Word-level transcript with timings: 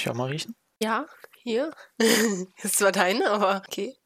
ich 0.00 0.08
auch 0.10 0.14
mal 0.14 0.30
riechen? 0.30 0.54
Ja, 0.82 1.06
hier. 1.42 1.72
ist 2.62 2.76
zwar 2.78 2.92
deine, 2.92 3.30
aber 3.30 3.62
okay. 3.66 3.96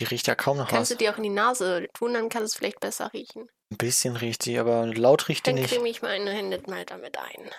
Die 0.00 0.06
riecht 0.06 0.26
ja 0.26 0.34
kaum 0.34 0.56
noch 0.56 0.68
Kannst 0.68 0.90
was. 0.90 0.98
du 0.98 1.04
dir 1.04 1.12
auch 1.12 1.16
in 1.16 1.22
die 1.22 1.28
Nase 1.28 1.86
tun, 1.94 2.14
dann 2.14 2.28
kann 2.28 2.42
es 2.42 2.56
vielleicht 2.56 2.80
besser 2.80 3.12
riechen. 3.12 3.48
Ein 3.70 3.76
bisschen 3.78 4.16
riecht 4.16 4.44
die, 4.46 4.58
aber 4.58 4.86
laut 4.86 5.28
riecht 5.28 5.46
die 5.46 5.50
Dann 5.50 5.60
nicht. 5.60 5.72
creme 5.72 5.86
ich 5.86 6.02
meine 6.02 6.30
Hände 6.30 6.60
mal 6.66 6.84
damit 6.84 7.16
ein. 7.18 7.50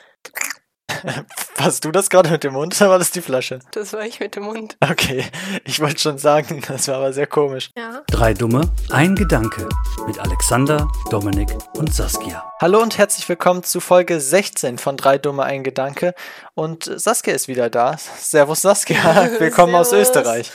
Warst 1.57 1.85
du 1.85 1.91
das 1.91 2.09
gerade 2.09 2.29
mit 2.29 2.43
dem 2.43 2.53
Mund 2.53 2.79
oder 2.79 2.89
war 2.91 2.99
das 2.99 3.11
die 3.11 3.21
Flasche? 3.21 3.59
Das 3.71 3.93
war 3.93 4.05
ich 4.05 4.19
mit 4.19 4.35
dem 4.35 4.43
Mund. 4.43 4.77
Okay, 4.81 5.25
ich 5.65 5.79
wollte 5.79 5.99
schon 5.99 6.17
sagen, 6.17 6.61
das 6.67 6.87
war 6.87 6.95
aber 6.95 7.13
sehr 7.13 7.27
komisch. 7.27 7.71
Ja. 7.77 8.01
Drei 8.07 8.33
Dumme, 8.33 8.69
ein 8.89 9.15
Gedanke 9.15 9.67
mit 10.07 10.19
Alexander, 10.19 10.89
Dominik 11.09 11.49
und 11.75 11.93
Saskia. 11.93 12.43
Hallo 12.61 12.81
und 12.81 12.97
herzlich 12.97 13.27
willkommen 13.27 13.63
zu 13.63 13.79
Folge 13.79 14.19
16 14.19 14.77
von 14.77 14.97
Drei 14.97 15.17
Dumme 15.17 15.43
ein 15.43 15.63
Gedanke. 15.63 16.13
Und 16.55 16.83
Saskia 16.95 17.33
ist 17.33 17.47
wieder 17.47 17.69
da. 17.69 17.97
Servus 17.97 18.61
Saskia, 18.61 19.29
willkommen 19.39 19.75
aus 19.75 19.89
Servus. 19.89 20.09
Österreich. 20.09 20.51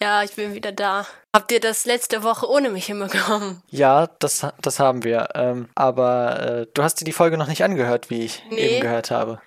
Ja, 0.00 0.22
ich 0.24 0.34
bin 0.34 0.54
wieder 0.54 0.72
da. 0.72 1.06
Habt 1.34 1.52
ihr 1.52 1.60
das 1.60 1.84
letzte 1.84 2.22
Woche 2.24 2.48
ohne 2.50 2.70
mich 2.70 2.86
hinbekommen? 2.86 3.62
Ja, 3.70 4.08
das, 4.18 4.46
das 4.60 4.80
haben 4.80 5.04
wir. 5.04 5.28
Ähm, 5.34 5.68
aber 5.74 6.40
äh, 6.40 6.66
du 6.74 6.82
hast 6.82 7.00
dir 7.00 7.04
die 7.04 7.12
Folge 7.12 7.38
noch 7.38 7.46
nicht 7.46 7.62
angehört, 7.62 8.10
wie 8.10 8.24
ich 8.24 8.42
Nee. 8.50 8.56
eben 8.56 8.80
gehört 8.80 9.10
habe. 9.10 9.40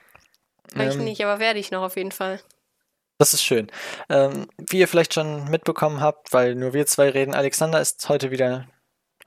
Weiß 0.76 0.94
ich 0.94 1.00
Ähm, 1.00 1.06
nicht, 1.06 1.24
aber 1.24 1.40
werde 1.40 1.60
ich 1.60 1.72
noch 1.72 1.82
auf 1.82 1.96
jeden 1.96 2.12
Fall. 2.12 2.40
Das 3.18 3.34
ist 3.34 3.44
schön. 3.44 3.72
Ähm, 4.10 4.48
wie 4.58 4.80
ihr 4.80 4.88
vielleicht 4.88 5.14
schon 5.14 5.50
mitbekommen 5.50 6.02
habt, 6.02 6.34
weil 6.34 6.56
nur 6.56 6.74
wir 6.74 6.86
zwei 6.86 7.10
reden, 7.10 7.34
Alexander 7.34 7.80
ist 7.80 8.08
heute 8.10 8.30
wieder, 8.30 8.68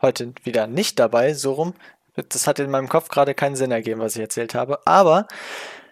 heute 0.03 0.35
wieder 0.45 0.67
nicht 0.67 0.99
dabei, 0.99 1.33
so 1.33 1.53
rum. 1.55 1.75
Das 2.15 2.47
hat 2.47 2.59
in 2.59 2.71
meinem 2.71 2.89
Kopf 2.89 3.09
gerade 3.09 3.35
keinen 3.35 3.57
Sinn 3.57 3.71
ergeben, 3.71 4.01
was 4.01 4.17
ich 4.17 4.21
erzählt 4.21 4.55
habe. 4.55 4.87
Aber 4.87 5.27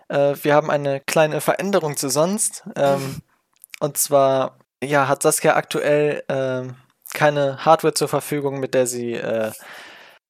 äh, 0.09 0.35
wir 0.43 0.55
haben 0.55 0.71
eine 0.71 1.01
kleine 1.01 1.41
Veränderung 1.41 1.97
zu 1.97 2.11
sonst. 2.11 2.65
Ähm, 2.77 3.23
und 3.81 3.97
zwar, 3.97 4.59
ja, 4.83 5.09
hat 5.09 5.23
Saskia 5.23 5.57
aktuell 5.57 6.23
ähm, 6.29 6.77
keine 7.15 7.65
Hardware 7.65 7.95
zur 7.95 8.09
Verfügung, 8.09 8.61
mit 8.61 8.75
der 8.75 8.87
sie, 8.87 9.15
äh, 9.15 9.53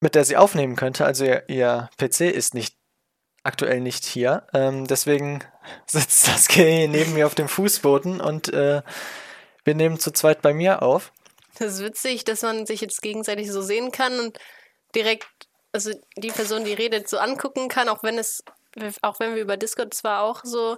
mit 0.01 0.15
der 0.15 0.25
sie 0.25 0.37
aufnehmen 0.37 0.77
könnte. 0.77 1.05
Also 1.05 1.25
ihr, 1.25 1.49
ihr 1.49 1.91
PC 1.99 2.21
ist 2.33 2.55
nicht 2.55 2.77
aktuell 3.47 3.81
nicht 3.81 4.05
hier. 4.05 4.47
Ähm, 4.53 4.87
deswegen 4.87 5.45
sitzt 5.87 6.25
Saskia 6.25 6.65
hier 6.65 6.89
neben 6.89 7.15
mir 7.15 7.27
auf 7.27 7.35
dem 7.35 7.49
Fußboden 7.49 8.21
und 8.21 8.53
äh, 8.53 8.83
wir 9.65 9.75
nehmen 9.75 9.99
zu 9.99 10.13
zweit 10.13 10.43
bei 10.43 10.55
mir 10.55 10.83
auf. 10.83 11.13
Das 11.59 11.75
ist 11.75 11.83
witzig, 11.83 12.25
dass 12.25 12.43
man 12.43 12.67
sich 12.67 12.81
jetzt 12.81 13.01
gegenseitig 13.01 13.51
so 13.51 13.63
sehen 13.63 13.91
kann 13.91 14.21
und 14.21 14.39
direkt, 14.95 15.27
also 15.73 15.91
die 16.17 16.29
Person, 16.29 16.65
die 16.65 16.75
redet, 16.75 17.09
so 17.09 17.19
angucken 17.19 17.69
kann, 17.69 17.89
auch 17.89 18.03
wenn 18.03 18.19
es, 18.19 18.45
auch 19.01 19.19
wenn 19.21 19.35
wir 19.35 19.43
über 19.43 19.57
Discord 19.57 19.95
zwar 19.95 20.23
auch 20.23 20.45
so 20.45 20.77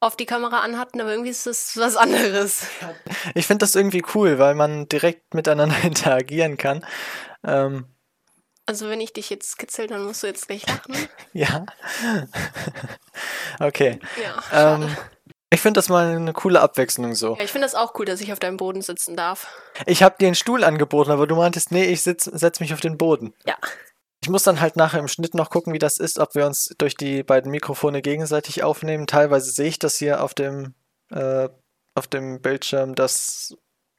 auf 0.00 0.16
die 0.16 0.26
Kamera 0.26 0.60
anhatten, 0.60 1.00
aber 1.00 1.10
irgendwie 1.10 1.30
ist 1.30 1.46
das 1.46 1.76
was 1.76 1.96
anderes. 1.96 2.66
Ich 3.34 3.46
finde 3.46 3.64
das 3.64 3.74
irgendwie 3.74 4.04
cool, 4.14 4.38
weil 4.38 4.54
man 4.54 4.88
direkt 4.88 5.34
miteinander 5.34 5.76
interagieren 5.82 6.56
kann. 6.56 6.84
Ähm, 7.44 7.93
Also 8.66 8.88
wenn 8.88 9.00
ich 9.00 9.12
dich 9.12 9.30
jetzt 9.30 9.50
skizzel, 9.50 9.86
dann 9.86 10.04
musst 10.04 10.22
du 10.22 10.26
jetzt 10.26 10.46
gleich 10.46 10.66
lachen. 10.66 10.94
ja. 11.32 11.66
okay. 13.60 13.98
Ja. 14.22 14.76
Ähm, 14.76 14.96
ich 15.50 15.60
finde 15.60 15.78
das 15.78 15.88
mal 15.88 16.16
eine 16.16 16.32
coole 16.32 16.60
Abwechslung 16.60 17.14
so. 17.14 17.36
ja 17.36 17.44
ich 17.44 17.52
finde 17.52 17.66
das 17.66 17.74
auch 17.74 17.94
cool, 17.98 18.06
dass 18.06 18.20
ich 18.20 18.32
auf 18.32 18.40
deinem 18.40 18.56
Boden 18.56 18.82
sitzen 18.82 19.16
darf. 19.16 19.46
Ich 19.86 20.02
habe 20.02 20.16
dir 20.18 20.26
einen 20.26 20.34
Stuhl 20.34 20.64
angeboten, 20.64 21.10
aber 21.10 21.26
du 21.26 21.36
meintest, 21.36 21.70
nee, 21.70 21.84
ich 21.84 22.02
sitz, 22.02 22.24
setz 22.24 22.60
mich 22.60 22.72
auf 22.72 22.80
den 22.80 22.98
Boden. 22.98 23.34
Ja. 23.46 23.56
Ich 24.22 24.30
muss 24.30 24.42
dann 24.42 24.60
halt 24.60 24.76
nachher 24.76 25.00
im 25.00 25.08
Schnitt 25.08 25.34
noch 25.34 25.50
gucken, 25.50 25.74
wie 25.74 25.78
das 25.78 25.98
ist, 25.98 26.18
ob 26.18 26.34
wir 26.34 26.46
uns 26.46 26.74
durch 26.78 26.96
die 26.96 27.22
beiden 27.22 27.50
Mikrofone 27.50 28.00
gegenseitig 28.00 28.62
aufnehmen. 28.62 29.06
Teilweise 29.06 29.50
sehe 29.50 29.68
ich 29.68 29.78
das 29.78 29.96
hier 29.96 30.24
auf 30.24 30.32
dem, 30.32 30.74
äh, 31.10 31.50
auf 31.94 32.06
dem 32.06 32.40
Bildschirm, 32.40 32.94
dass 32.94 33.54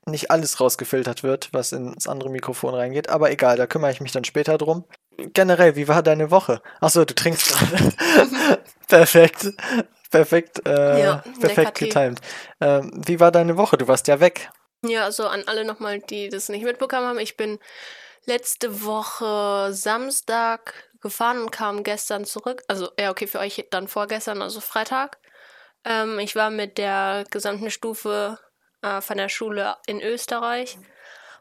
nicht 0.06 0.32
alles 0.32 0.60
rausgefiltert 0.60 1.24
wird, 1.24 1.50
was 1.52 1.72
ins 1.72 2.08
andere 2.08 2.30
Mikrofon 2.30 2.76
reingeht. 2.76 3.10
Aber 3.10 3.32
egal, 3.32 3.58
da 3.58 3.68
kümmere 3.68 3.92
ich 3.92 4.02
mich 4.02 4.12
dann 4.12 4.24
später 4.24 4.58
drum. 4.58 4.86
Generell, 5.18 5.76
wie 5.76 5.88
war 5.88 6.04
deine 6.04 6.30
Woche? 6.32 6.62
Achso, 6.80 7.06
du 7.06 7.16
trinkst 7.16 7.50
gerade. 7.50 7.92
Perfekt. 8.88 9.48
Perfekt, 10.12 10.66
äh, 10.66 11.02
Ja, 11.02 11.24
perfekt 11.40 11.78
getimt. 11.78 12.22
Ähm, 12.62 12.92
wie 13.06 13.20
war 13.20 13.32
deine 13.32 13.58
Woche? 13.58 13.78
Du 13.78 13.88
warst 13.88 14.08
ja 14.08 14.20
weg. 14.20 14.50
Ja, 14.84 15.04
also 15.04 15.28
an 15.28 15.44
alle 15.48 15.66
nochmal, 15.66 16.00
die 16.00 16.30
das 16.30 16.48
nicht 16.50 16.64
mitbekommen 16.64 17.08
haben. 17.08 17.20
Ich 17.20 17.36
bin 17.36 17.60
letzte 18.26 18.84
Woche 18.84 19.74
Samstag 19.74 20.90
gefahren 21.02 21.42
und 21.42 21.52
kam 21.52 21.84
gestern 21.84 22.26
zurück. 22.26 22.64
Also, 22.68 22.90
ja, 23.00 23.12
okay, 23.12 23.28
für 23.28 23.40
euch 23.40 23.66
dann 23.72 23.88
vorgestern, 23.88 24.42
also 24.42 24.62
Freitag. 24.62 25.18
Ähm, 25.84 26.20
ich 26.20 26.36
war 26.36 26.50
mit 26.50 26.78
der 26.78 27.26
gesamten 27.30 27.70
Stufe 27.72 28.40
äh, 28.86 29.02
von 29.02 29.18
der 29.18 29.30
Schule 29.30 29.76
in 29.88 30.02
Österreich. 30.02 30.78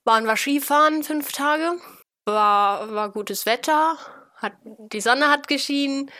Waren 0.04 0.24
wir 0.24 0.36
Skifahren 0.36 1.02
fünf 1.02 1.32
Tage. 1.32 1.78
War, 2.24 2.92
war 2.94 3.10
gutes 3.10 3.44
Wetter. 3.46 3.98
Hat, 4.36 4.54
die 4.64 5.00
Sonne 5.00 5.30
hat 5.30 5.46
geschienen. 5.46 6.10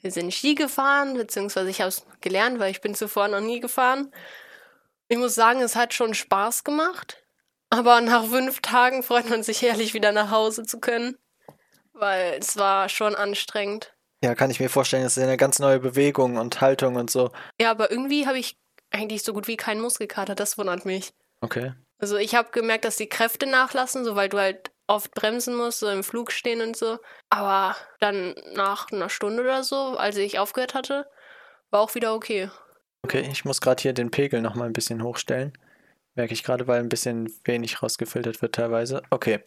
Wir 0.00 0.12
sind 0.12 0.32
Ski 0.32 0.54
gefahren, 0.54 1.14
beziehungsweise 1.14 1.70
ich 1.70 1.80
habe 1.80 1.88
es 1.88 2.06
gelernt, 2.20 2.60
weil 2.60 2.70
ich 2.70 2.80
bin 2.80 2.94
zuvor 2.94 3.28
noch 3.28 3.40
nie 3.40 3.60
gefahren. 3.60 4.12
Ich 5.08 5.18
muss 5.18 5.34
sagen, 5.34 5.60
es 5.60 5.74
hat 5.74 5.94
schon 5.94 6.14
Spaß 6.14 6.64
gemacht. 6.64 7.24
Aber 7.70 8.00
nach 8.00 8.24
fünf 8.24 8.60
Tagen 8.60 9.02
freut 9.02 9.28
man 9.28 9.42
sich 9.42 9.62
herrlich, 9.62 9.94
wieder 9.94 10.12
nach 10.12 10.30
Hause 10.30 10.64
zu 10.64 10.80
können. 10.80 11.18
Weil 11.92 12.34
es 12.38 12.56
war 12.56 12.88
schon 12.88 13.14
anstrengend. 13.14 13.94
Ja, 14.22 14.34
kann 14.34 14.50
ich 14.50 14.60
mir 14.60 14.68
vorstellen, 14.68 15.02
das 15.04 15.16
ist 15.16 15.22
eine 15.22 15.36
ganz 15.36 15.58
neue 15.58 15.80
Bewegung 15.80 16.36
und 16.36 16.60
Haltung 16.60 16.96
und 16.96 17.10
so. 17.10 17.30
Ja, 17.60 17.70
aber 17.70 17.90
irgendwie 17.90 18.26
habe 18.26 18.38
ich 18.38 18.56
eigentlich 18.90 19.22
so 19.22 19.32
gut 19.32 19.46
wie 19.48 19.56
keinen 19.56 19.80
Muskelkater. 19.80 20.34
Das 20.34 20.58
wundert 20.58 20.84
mich. 20.84 21.12
Okay. 21.40 21.72
Also 21.98 22.16
ich 22.16 22.34
habe 22.34 22.50
gemerkt, 22.50 22.84
dass 22.84 22.96
die 22.96 23.08
Kräfte 23.08 23.46
nachlassen, 23.46 24.04
so 24.04 24.14
weil 24.16 24.28
du 24.28 24.38
halt 24.38 24.70
oft 24.86 25.12
bremsen 25.14 25.54
musst, 25.56 25.80
so 25.80 25.88
im 25.90 26.02
Flug 26.04 26.32
stehen 26.32 26.60
und 26.62 26.76
so. 26.76 26.98
Aber 27.28 27.76
dann 28.00 28.34
nach 28.54 28.90
einer 28.92 29.08
Stunde 29.08 29.42
oder 29.42 29.62
so, 29.64 29.96
als 29.96 30.16
ich 30.16 30.38
aufgehört 30.38 30.74
hatte, 30.74 31.06
war 31.70 31.80
auch 31.80 31.94
wieder 31.94 32.14
okay. 32.14 32.50
Okay, 33.02 33.28
ich 33.30 33.44
muss 33.44 33.60
gerade 33.60 33.82
hier 33.82 33.92
den 33.92 34.10
Pegel 34.10 34.40
nochmal 34.40 34.66
ein 34.66 34.72
bisschen 34.72 35.02
hochstellen. 35.02 35.52
Merke 36.14 36.32
ich 36.32 36.42
gerade, 36.42 36.66
weil 36.66 36.80
ein 36.80 36.88
bisschen 36.88 37.32
wenig 37.44 37.82
rausgefiltert 37.82 38.42
wird 38.42 38.54
teilweise. 38.54 39.02
Okay. 39.10 39.40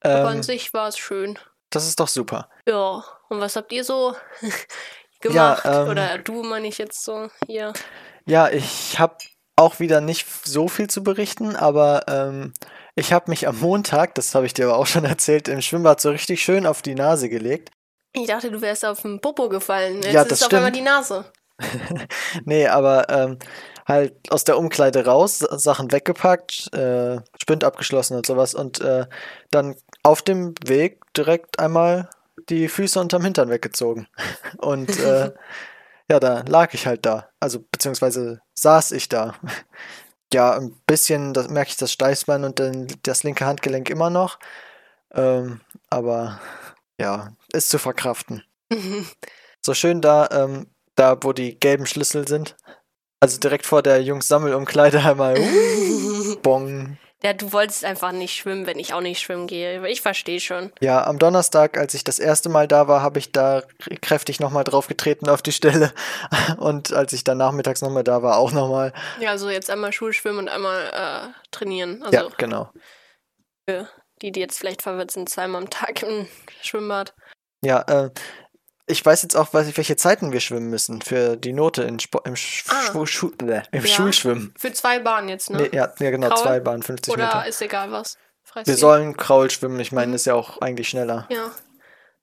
Aber 0.00 0.28
an 0.28 0.38
Ähm, 0.38 0.42
sich 0.42 0.72
war 0.74 0.88
es 0.88 0.98
schön. 0.98 1.38
das 1.70 1.86
ist 1.86 2.00
doch 2.00 2.08
super. 2.08 2.48
Ja, 2.66 3.04
und 3.28 3.40
was 3.40 3.54
habt 3.56 3.70
ihr 3.72 3.84
so 3.84 4.16
gemacht? 5.22 5.62
ähm, 5.64 5.88
Oder 5.88 6.18
du, 6.18 6.42
meine 6.42 6.68
ich 6.68 6.78
jetzt 6.78 7.02
so 7.04 7.28
hier. 7.46 7.72
Ja, 8.26 8.48
ich 8.50 8.98
habe 8.98 9.16
auch 9.56 9.80
wieder 9.80 10.00
nicht 10.00 10.26
so 10.44 10.68
viel 10.68 10.88
zu 10.88 11.02
berichten, 11.02 11.56
aber 11.56 12.04
ähm, 12.08 12.52
ich 12.94 13.12
habe 13.12 13.30
mich 13.30 13.48
am 13.48 13.58
Montag, 13.60 14.14
das 14.14 14.34
habe 14.34 14.46
ich 14.46 14.54
dir 14.54 14.66
aber 14.66 14.76
auch 14.78 14.86
schon 14.86 15.04
erzählt, 15.06 15.48
im 15.48 15.60
Schwimmbad 15.62 16.00
so 16.00 16.10
richtig 16.10 16.42
schön 16.42 16.66
auf 16.66 16.82
die 16.82 16.94
Nase 16.94 17.28
gelegt. 17.28 17.70
Ich 18.14 18.26
dachte, 18.26 18.50
du 18.50 18.60
wärst 18.60 18.84
auf 18.84 19.00
den 19.02 19.20
Popo 19.20 19.48
gefallen. 19.48 20.02
Jetzt 20.02 20.12
Ja, 20.12 20.22
ist 20.22 20.32
das 20.32 20.42
auf 20.42 20.52
einmal 20.52 20.70
stimmt. 20.70 20.76
die 20.76 20.88
Nase. 20.90 21.24
Nee, 22.44 22.66
aber 22.66 23.08
ähm, 23.08 23.38
halt 23.86 24.14
aus 24.30 24.44
der 24.44 24.58
Umkleide 24.58 25.04
raus, 25.04 25.38
Sa- 25.38 25.58
Sachen 25.58 25.92
weggepackt, 25.92 26.72
äh, 26.74 27.20
Spind 27.40 27.64
abgeschlossen 27.64 28.16
und 28.16 28.26
sowas 28.26 28.54
und 28.54 28.80
äh, 28.80 29.06
dann 29.50 29.76
auf 30.02 30.22
dem 30.22 30.54
Weg 30.64 31.00
direkt 31.16 31.58
einmal 31.58 32.08
die 32.48 32.68
Füße 32.68 33.00
unterm 33.00 33.22
Hintern 33.24 33.50
weggezogen. 33.50 34.06
Und 34.58 34.98
äh, 34.98 35.32
ja, 36.10 36.20
da 36.20 36.42
lag 36.46 36.74
ich 36.74 36.86
halt 36.86 37.06
da. 37.06 37.30
Also 37.40 37.60
beziehungsweise 37.60 38.40
saß 38.54 38.92
ich 38.92 39.08
da. 39.08 39.34
Ja, 40.32 40.52
ein 40.54 40.74
bisschen 40.86 41.34
das, 41.34 41.48
merke 41.48 41.70
ich 41.70 41.76
das 41.76 41.92
Steißbein 41.92 42.44
und 42.44 42.58
dann 42.58 42.86
das 43.02 43.22
linke 43.22 43.44
Handgelenk 43.44 43.90
immer 43.90 44.10
noch. 44.10 44.38
Ähm, 45.14 45.60
aber 45.90 46.40
ja, 46.98 47.32
ist 47.52 47.70
zu 47.70 47.78
verkraften. 47.78 48.42
So 49.64 49.74
schön 49.74 50.00
da, 50.00 50.28
ähm, 50.32 50.66
da 50.96 51.16
wo 51.22 51.32
die 51.32 51.56
gelben 51.56 51.86
Schlüssel 51.86 52.26
sind. 52.26 52.56
Also 53.20 53.38
direkt 53.38 53.64
vor 53.64 53.80
der 53.80 54.02
Jungs 54.02 54.26
Sammelumkleide 54.26 54.98
einmal 54.98 55.38
uh, 55.38 56.36
bong. 56.42 56.98
Ja, 57.24 57.32
du 57.32 57.52
wolltest 57.52 57.84
einfach 57.84 58.10
nicht 58.12 58.34
schwimmen, 58.34 58.66
wenn 58.66 58.78
ich 58.78 58.94
auch 58.94 59.00
nicht 59.00 59.20
schwimmen 59.20 59.46
gehe. 59.46 59.86
Ich 59.88 60.00
verstehe 60.00 60.40
schon. 60.40 60.72
Ja, 60.80 61.06
am 61.06 61.18
Donnerstag, 61.18 61.78
als 61.78 61.94
ich 61.94 62.02
das 62.02 62.18
erste 62.18 62.48
Mal 62.48 62.66
da 62.66 62.88
war, 62.88 63.02
habe 63.02 63.18
ich 63.18 63.30
da 63.30 63.62
kräftig 64.00 64.40
nochmal 64.40 64.64
drauf 64.64 64.88
getreten 64.88 65.28
auf 65.28 65.40
die 65.40 65.52
Stelle. 65.52 65.92
Und 66.58 66.92
als 66.92 67.12
ich 67.12 67.22
dann 67.22 67.38
nachmittags 67.38 67.80
nochmal 67.80 68.02
da 68.02 68.22
war, 68.22 68.38
auch 68.38 68.52
nochmal. 68.52 68.92
Ja, 69.20 69.30
also 69.30 69.50
jetzt 69.50 69.70
einmal 69.70 69.92
Schulschwimmen 69.92 70.40
und 70.40 70.48
einmal 70.48 70.80
äh, 70.92 71.28
trainieren. 71.50 72.02
Also 72.02 72.16
Ja, 72.16 72.28
genau. 72.36 72.70
für 73.68 73.88
die, 74.20 74.32
die 74.32 74.40
jetzt 74.40 74.58
vielleicht 74.58 74.82
verwirrt 74.82 75.10
sind, 75.10 75.28
zweimal 75.28 75.62
am 75.62 75.70
Tag 75.70 76.02
im 76.02 76.26
Schwimmbad. 76.62 77.14
Ja, 77.64 77.82
äh, 77.82 78.10
ich 78.92 79.04
weiß 79.04 79.22
jetzt 79.22 79.36
auch, 79.36 79.48
was, 79.52 79.76
welche 79.76 79.96
Zeiten 79.96 80.32
wir 80.32 80.40
schwimmen 80.40 80.70
müssen 80.70 81.02
für 81.02 81.36
die 81.36 81.52
Note 81.52 81.82
in 81.82 81.98
Spo 81.98 82.20
im, 82.24 82.36
Sch 82.36 82.64
Ah. 82.68 83.04
Schu 83.06 83.32
äh, 83.42 83.62
im 83.72 83.84
Ja. 83.84 83.86
Schulschwimmen. 83.86 84.54
Für 84.56 84.72
zwei 84.72 85.00
Bahnen 85.00 85.28
jetzt, 85.28 85.50
ne? 85.50 85.62
Nee, 85.62 85.70
ja, 85.76 85.92
ja, 85.98 86.10
genau, 86.10 86.28
Kraul? 86.28 86.42
zwei 86.42 86.60
Bahnen, 86.60 86.82
50 86.82 87.12
Oder 87.12 87.24
Meter. 87.26 87.46
ist 87.46 87.60
egal 87.60 87.90
was. 87.90 88.16
Wir 88.44 88.52
Freistil. 88.52 88.76
sollen 88.76 89.16
Kraul 89.16 89.50
schwimmen, 89.50 89.80
ich 89.80 89.92
meine, 89.92 90.08
Mhm. 90.08 90.14
ist 90.14 90.26
ja 90.26 90.34
auch 90.34 90.60
eigentlich 90.60 90.88
schneller. 90.88 91.26
Ja. 91.30 91.50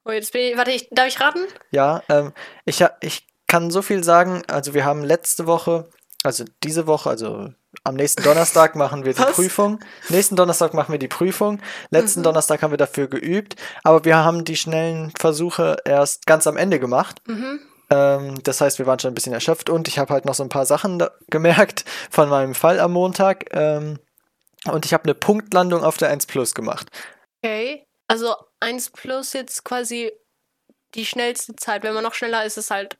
Oh, 0.06 0.12
jetzt 0.12 0.32
bin 0.32 0.42
ich, 0.42 0.58
warte, 0.58 0.72
ich, 0.72 0.88
darf 0.92 1.08
ich 1.08 1.20
raten? 1.20 1.42
Ja, 1.72 2.04
ähm, 2.10 2.34
ich, 2.66 2.84
ich 3.02 3.28
kann 3.48 3.70
so 3.72 3.82
viel 3.82 4.04
sagen. 4.04 4.44
Also 4.48 4.74
wir 4.74 4.86
haben 4.86 5.04
letzte 5.04 5.46
Woche, 5.48 5.90
also 6.24 6.44
diese 6.64 6.88
Woche, 6.88 7.10
also 7.10 7.50
am 7.84 7.96
nächsten 7.96 8.24
Donnerstag 8.24 8.76
machen 8.76 9.06
wir 9.06 9.14
die 9.14 9.20
Was? 9.20 9.34
Prüfung. 9.34 9.80
Nächsten 10.10 10.36
Donnerstag 10.36 10.74
machen 10.74 10.92
wir 10.92 11.00
die 11.00 11.08
Prüfung. 11.08 11.62
Letzten 11.92 12.22
Mhm. 12.22 12.24
Donnerstag 12.26 12.62
haben 12.62 12.72
wir 12.72 12.78
dafür 12.78 13.08
geübt. 13.08 13.56
Aber 13.84 14.04
wir 14.06 14.18
haben 14.18 14.44
die 14.44 14.58
schnellen 14.58 15.14
Versuche 15.18 15.78
erst 15.86 16.26
ganz 16.26 16.48
am 16.48 16.58
Ende 16.58 16.80
gemacht. 16.80 17.22
Mhm. 17.28 17.60
Ähm, 17.90 18.44
das 18.44 18.60
heißt, 18.62 18.80
wir 18.80 18.86
waren 18.86 19.00
schon 19.00 19.12
ein 19.12 19.16
bisschen 19.16 19.34
erschöpft 19.34 19.70
und 19.70 19.88
ich 19.88 19.98
habe 19.98 20.14
halt 20.14 20.26
noch 20.26 20.34
so 20.36 20.44
ein 20.44 20.50
paar 20.50 20.66
Sachen 20.66 21.04
gemerkt 21.30 21.86
von 22.10 22.28
meinem 22.30 22.56
Fall 22.56 22.80
am 22.80 22.92
Montag. 22.94 23.46
Ähm, 23.56 24.00
und 24.66 24.86
ich 24.86 24.94
habe 24.94 25.06
eine 25.06 25.16
Punktlandung 25.16 25.84
auf 25.84 25.98
der 25.98 26.10
1 26.10 26.26
Plus 26.26 26.54
gemacht. 26.54 26.88
Okay. 27.42 27.86
Also 28.08 28.36
1 28.60 28.90
plus 28.90 29.34
jetzt 29.34 29.64
quasi 29.64 30.12
die 30.96 31.06
schnellste 31.06 31.56
Zeit. 31.56 31.84
Wenn 31.84 31.94
man 31.94 32.04
noch 32.04 32.16
schneller 32.16 32.44
ist, 32.44 32.58
ist 32.58 32.66
es 32.66 32.72
halt 32.72 32.98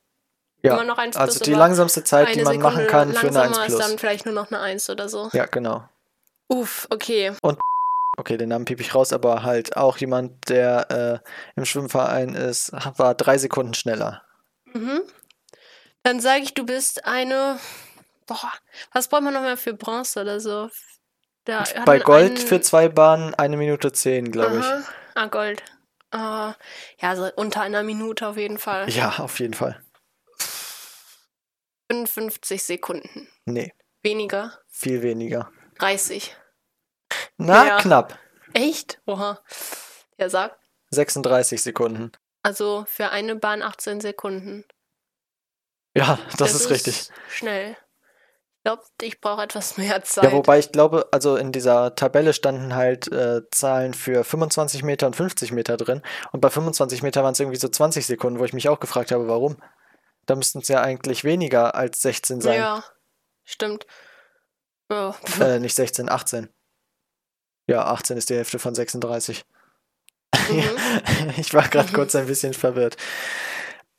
Ja, 0.62 0.74
immer 0.74 0.84
noch 0.84 0.98
1 0.98 1.16
plus. 1.16 1.28
also 1.28 1.44
die 1.44 1.54
langsamste 1.54 2.04
Zeit, 2.04 2.34
die 2.34 2.42
man 2.42 2.58
machen 2.58 2.84
Sekunde 2.84 2.86
kann 2.86 3.12
für 3.14 3.28
eine 3.28 3.28
1 3.28 3.34
langsamer 3.34 3.66
ist 3.66 3.74
Plus. 3.76 3.86
dann 3.88 3.98
vielleicht 3.98 4.26
nur 4.26 4.34
noch 4.34 4.50
eine 4.50 4.60
1 4.60 4.90
oder 4.90 5.08
so. 5.08 5.30
Ja, 5.32 5.46
genau. 5.46 5.88
Uff, 6.48 6.86
okay. 6.90 7.32
Okay, 8.18 8.36
den 8.36 8.48
Namen 8.50 8.64
piep 8.66 8.80
ich 8.80 8.94
raus, 8.94 9.12
aber 9.12 9.44
halt 9.44 9.76
auch 9.76 9.96
jemand, 9.96 10.48
der 10.50 11.22
äh, 11.24 11.28
im 11.56 11.64
Schwimmverein 11.64 12.34
ist, 12.34 12.72
war 12.98 13.14
drei 13.14 13.38
Sekunden 13.38 13.72
schneller. 13.72 14.22
Mhm. 14.74 15.00
Dann 16.02 16.20
sage 16.20 16.42
ich, 16.42 16.54
du 16.54 16.66
bist 16.66 17.06
eine. 17.06 17.58
Boah, 18.26 18.52
was 18.92 19.08
braucht 19.08 19.22
man 19.22 19.34
noch 19.34 19.42
mehr 19.42 19.56
für 19.56 19.74
Bronze 19.74 20.20
oder 20.20 20.40
so? 20.40 20.68
Da 21.44 21.64
Bei 21.86 21.98
Gold 21.98 22.24
einen- 22.32 22.36
für 22.36 22.60
zwei 22.60 22.88
Bahnen 22.88 23.34
eine 23.34 23.56
Minute 23.56 23.92
zehn, 23.92 24.30
glaube 24.30 24.58
ich. 24.58 24.66
Ah, 25.14 25.26
Gold. 25.26 25.62
Ah, 26.10 26.54
ja, 27.00 27.16
so 27.16 27.30
unter 27.36 27.62
einer 27.62 27.82
Minute 27.82 28.26
auf 28.28 28.36
jeden 28.36 28.58
Fall. 28.58 28.88
Ja, 28.90 29.14
auf 29.18 29.38
jeden 29.40 29.54
Fall. 29.54 29.80
55 31.90 32.62
Sekunden. 32.62 33.28
Nee, 33.46 33.72
Weniger. 34.02 34.56
viel 34.68 35.02
weniger. 35.02 35.50
30. 35.78 36.36
Na, 37.36 37.66
Ja. 37.66 37.76
knapp. 37.80 38.16
Echt? 38.54 39.00
Oha. 39.06 39.40
Ja, 40.18 40.28
sag. 40.28 40.56
36 40.90 41.60
Sekunden. 41.62 42.12
Also 42.42 42.84
für 42.88 43.10
eine 43.10 43.34
Bahn 43.36 43.62
18 43.62 44.00
Sekunden. 44.00 44.64
Ja, 45.96 46.18
das, 46.38 46.54
ist 46.54 46.70
richtig. 46.70 47.08
Schnell. 47.28 47.76
Ich 48.58 48.64
glaube, 48.64 48.82
ich 49.02 49.20
brauche 49.20 49.42
etwas 49.42 49.76
mehr 49.76 50.04
Zeit. 50.04 50.24
Ja, 50.24 50.32
wobei 50.32 50.58
ich 50.60 50.70
glaube, 50.70 51.08
also 51.10 51.36
in 51.36 51.50
dieser 51.50 51.94
Tabelle 51.96 52.32
standen 52.32 52.74
halt 52.76 53.10
äh, 53.10 53.40
Zahlen 53.50 53.94
für 53.94 54.22
25 54.22 54.82
Meter 54.84 55.06
und 55.08 55.16
50 55.16 55.50
Meter 55.52 55.76
drin. 55.76 56.02
Und 56.30 56.40
bei 56.40 56.50
25 56.50 57.02
Meter 57.02 57.24
waren 57.24 57.32
es 57.32 57.40
irgendwie 57.40 57.58
so 57.58 57.68
20 57.68 58.06
Sekunden, 58.06 58.38
wo 58.38 58.44
ich 58.44 58.52
mich 58.52 58.68
auch 58.68 58.78
gefragt 58.78 59.10
habe, 59.10 59.26
warum. 59.26 59.56
Da 60.30 60.36
müssten 60.36 60.60
es 60.60 60.68
ja 60.68 60.80
eigentlich 60.80 61.24
weniger 61.24 61.74
als 61.74 62.00
16 62.02 62.40
sein. 62.40 62.58
Ja, 62.58 62.84
stimmt. 63.44 63.84
Ja. 64.90 65.14
Äh, 65.40 65.58
nicht 65.58 65.74
16, 65.74 66.08
18. 66.08 66.48
Ja, 67.66 67.84
18 67.86 68.16
ist 68.16 68.30
die 68.30 68.36
Hälfte 68.36 68.58
von 68.58 68.74
36. 68.74 69.44
Mhm. 70.48 70.64
Ich 71.36 71.52
war 71.54 71.68
gerade 71.68 71.92
kurz 71.92 72.14
ein 72.14 72.26
bisschen 72.26 72.54
verwirrt. 72.54 72.96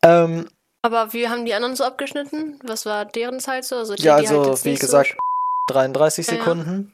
Ähm, 0.04 0.50
Aber 0.81 1.13
wie 1.13 1.28
haben 1.30 1.45
die 1.45 1.54
anderen 1.54 1.75
so 1.75 1.83
abgeschnitten? 1.83 2.60
Was 2.63 2.86
war 2.86 3.06
deren 3.06 3.39
Zeit 3.39 3.66
so? 3.66 3.75
Also 3.78 3.95
die, 3.95 4.04
ja, 4.04 4.16
halt 4.16 4.28
also 4.30 4.50
jetzt 4.51 4.66
wie 4.66 4.75
so 4.75 4.81
gesagt, 4.81 5.10
sch- 5.10 5.18
33 5.68 6.28
Ja, 6.28 6.33
ja. 6.33 6.39
Sekunden. 6.39 6.94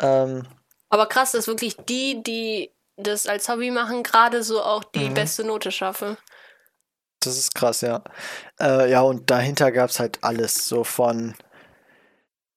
Ähm, 0.00 0.46
Aber 0.90 1.06
krass, 1.06 1.32
dass 1.32 1.46
wirklich 1.46 1.76
die, 1.76 2.22
die 2.22 2.70
das 2.96 3.26
als 3.26 3.48
Hobby 3.48 3.70
machen, 3.70 4.02
gerade 4.02 4.42
so 4.42 4.62
auch 4.62 4.84
die 4.84 5.08
Mhm. 5.08 5.14
beste 5.14 5.44
Note 5.44 5.70
schaffen. 5.72 6.16
Das 7.26 7.38
ist 7.38 7.54
krass, 7.54 7.80
ja. 7.80 8.02
Äh, 8.60 8.90
ja, 8.90 9.00
und 9.02 9.30
dahinter 9.30 9.72
gab 9.72 9.90
es 9.90 10.00
halt 10.00 10.22
alles 10.22 10.66
so 10.66 10.84
von. 10.84 11.34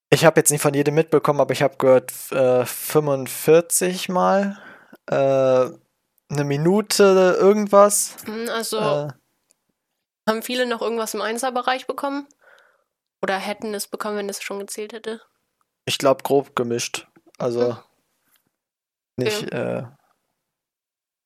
Ich 0.09 0.23
habe 0.25 0.39
jetzt 0.39 0.51
nicht 0.51 0.61
von 0.61 0.73
jedem 0.73 0.95
mitbekommen, 0.95 1.41
aber 1.41 1.51
ich 1.53 1.61
habe 1.63 1.77
gehört 1.77 2.11
äh, 2.31 2.65
45 2.65 4.09
Mal. 4.09 4.57
Äh, 5.07 5.15
eine 6.27 6.43
Minute 6.43 7.37
irgendwas. 7.39 8.15
Hm, 8.25 8.49
Also 8.49 8.77
Äh, 8.79 9.07
haben 10.27 10.41
viele 10.41 10.65
noch 10.65 10.81
irgendwas 10.81 11.13
im 11.13 11.21
Einser-Bereich 11.21 11.85
bekommen? 11.87 12.27
Oder 13.21 13.37
hätten 13.37 13.73
es 13.73 13.87
bekommen, 13.87 14.17
wenn 14.17 14.29
es 14.29 14.41
schon 14.41 14.59
gezählt 14.59 14.93
hätte? 14.93 15.21
Ich 15.85 15.97
glaube, 15.97 16.23
grob 16.23 16.55
gemischt. 16.55 17.07
Also 17.37 17.73
Hm. 17.73 17.77
nicht, 19.17 19.51
äh, 19.51 19.83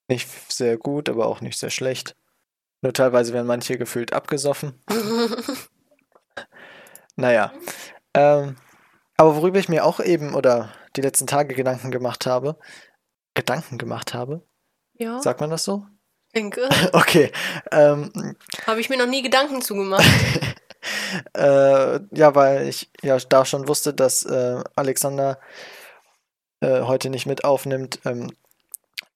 nicht 0.10 0.28
sehr 0.52 0.78
gut, 0.78 1.08
aber 1.10 1.28
auch 1.28 1.42
nicht 1.42 1.58
sehr 1.60 1.70
schlecht. 1.70 2.16
Nur 2.82 2.94
teilweise 2.94 3.34
werden 3.34 3.48
manche 3.48 3.78
gefühlt 3.78 4.14
abgesoffen. 4.14 4.82
Naja. 7.16 7.52
Ähm, 8.14 8.56
aber 9.18 9.36
worüber 9.36 9.60
ich 9.60 9.68
mir 9.70 9.84
auch 9.86 10.00
eben 10.00 10.34
oder 10.34 10.74
die 10.96 11.02
letzten 11.02 11.28
Tage 11.28 11.56
Gedanken 11.56 11.92
gemacht 11.92 12.26
habe. 12.26 12.58
Gedanken 13.34 13.78
gemacht 13.78 14.14
habe? 14.14 14.42
ja, 14.94 15.22
Sagt 15.22 15.42
man 15.42 15.50
das 15.50 15.64
so? 15.64 15.86
denke. 16.36 16.68
Okay. 16.94 17.32
Ähm, 17.72 18.36
Habe 18.66 18.80
ich 18.80 18.90
mir 18.90 18.98
noch 18.98 19.08
nie 19.08 19.22
Gedanken 19.22 19.62
zugemacht. 19.62 20.06
Äh, 21.34 22.00
ja, 22.12 22.36
weil 22.36 22.68
ich 22.70 22.90
ja 23.02 23.18
da 23.18 23.44
schon 23.44 23.68
wusste, 23.68 23.94
dass 23.94 24.24
äh, 24.24 24.64
Alexander 24.78 25.40
äh, 26.62 26.84
heute 26.84 27.10
nicht 27.10 27.26
mit 27.26 27.44
aufnimmt. 27.44 28.00
Ähm, 28.06 28.32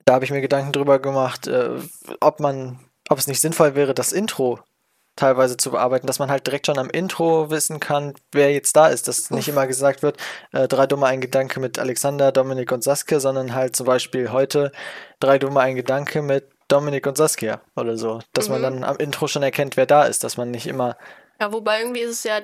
da 0.04 0.16
habe 0.16 0.26
ich 0.26 0.32
mir 0.32 0.42
Gedanken 0.42 0.74
drüber 0.74 1.00
gemacht, 1.00 1.48
äh, 1.48 1.80
ob 2.20 2.42
man, 2.42 2.80
ob 3.14 3.20
es 3.20 3.28
nicht 3.28 3.40
sinnvoll 3.42 3.76
wäre, 3.76 3.94
das 3.94 4.12
Intro 4.12 4.60
teilweise 5.16 5.58
zu 5.58 5.70
bearbeiten, 5.72 6.08
dass 6.08 6.18
man 6.18 6.32
halt 6.32 6.48
direkt 6.48 6.66
schon 6.66 6.80
am 6.80 6.90
Intro 6.90 7.52
wissen 7.52 7.80
kann, 7.80 8.16
wer 8.32 8.52
jetzt 8.52 8.76
da 8.76 8.88
ist. 8.88 9.08
Dass 9.08 9.30
nicht 9.30 9.48
immer 9.48 9.68
gesagt 9.68 10.02
wird, 10.02 10.18
äh, 10.52 10.68
drei 10.68 10.88
dumme 10.88 11.06
ein 11.06 11.22
Gedanke 11.22 11.60
mit 11.60 11.78
Alexander, 11.78 12.32
Dominik 12.32 12.72
und 12.72 12.84
Saskia, 12.84 13.20
sondern 13.20 13.54
halt 13.54 13.76
zum 13.76 13.86
Beispiel 13.86 14.32
heute 14.32 14.72
drei 15.20 15.38
dumme 15.38 15.60
ein 15.62 15.76
Gedanke 15.76 16.24
mit 16.24 16.50
Dominik 16.68 17.06
und 17.06 17.16
Saskia 17.16 17.62
oder 17.76 17.96
so. 17.96 18.22
Dass 18.34 18.50
man 18.50 18.60
Mhm. 18.60 18.64
dann 18.64 18.84
am 18.84 18.98
Intro 18.98 19.28
schon 19.28 19.44
erkennt, 19.44 19.78
wer 19.78 19.86
da 19.86 20.06
ist, 20.06 20.24
dass 20.24 20.36
man 20.38 20.50
nicht 20.50 20.66
immer 20.66 20.98
Ja, 21.40 21.52
wobei 21.54 21.80
irgendwie 21.82 22.02
ist 22.02 22.12
es 22.12 22.24
ja 22.24 22.40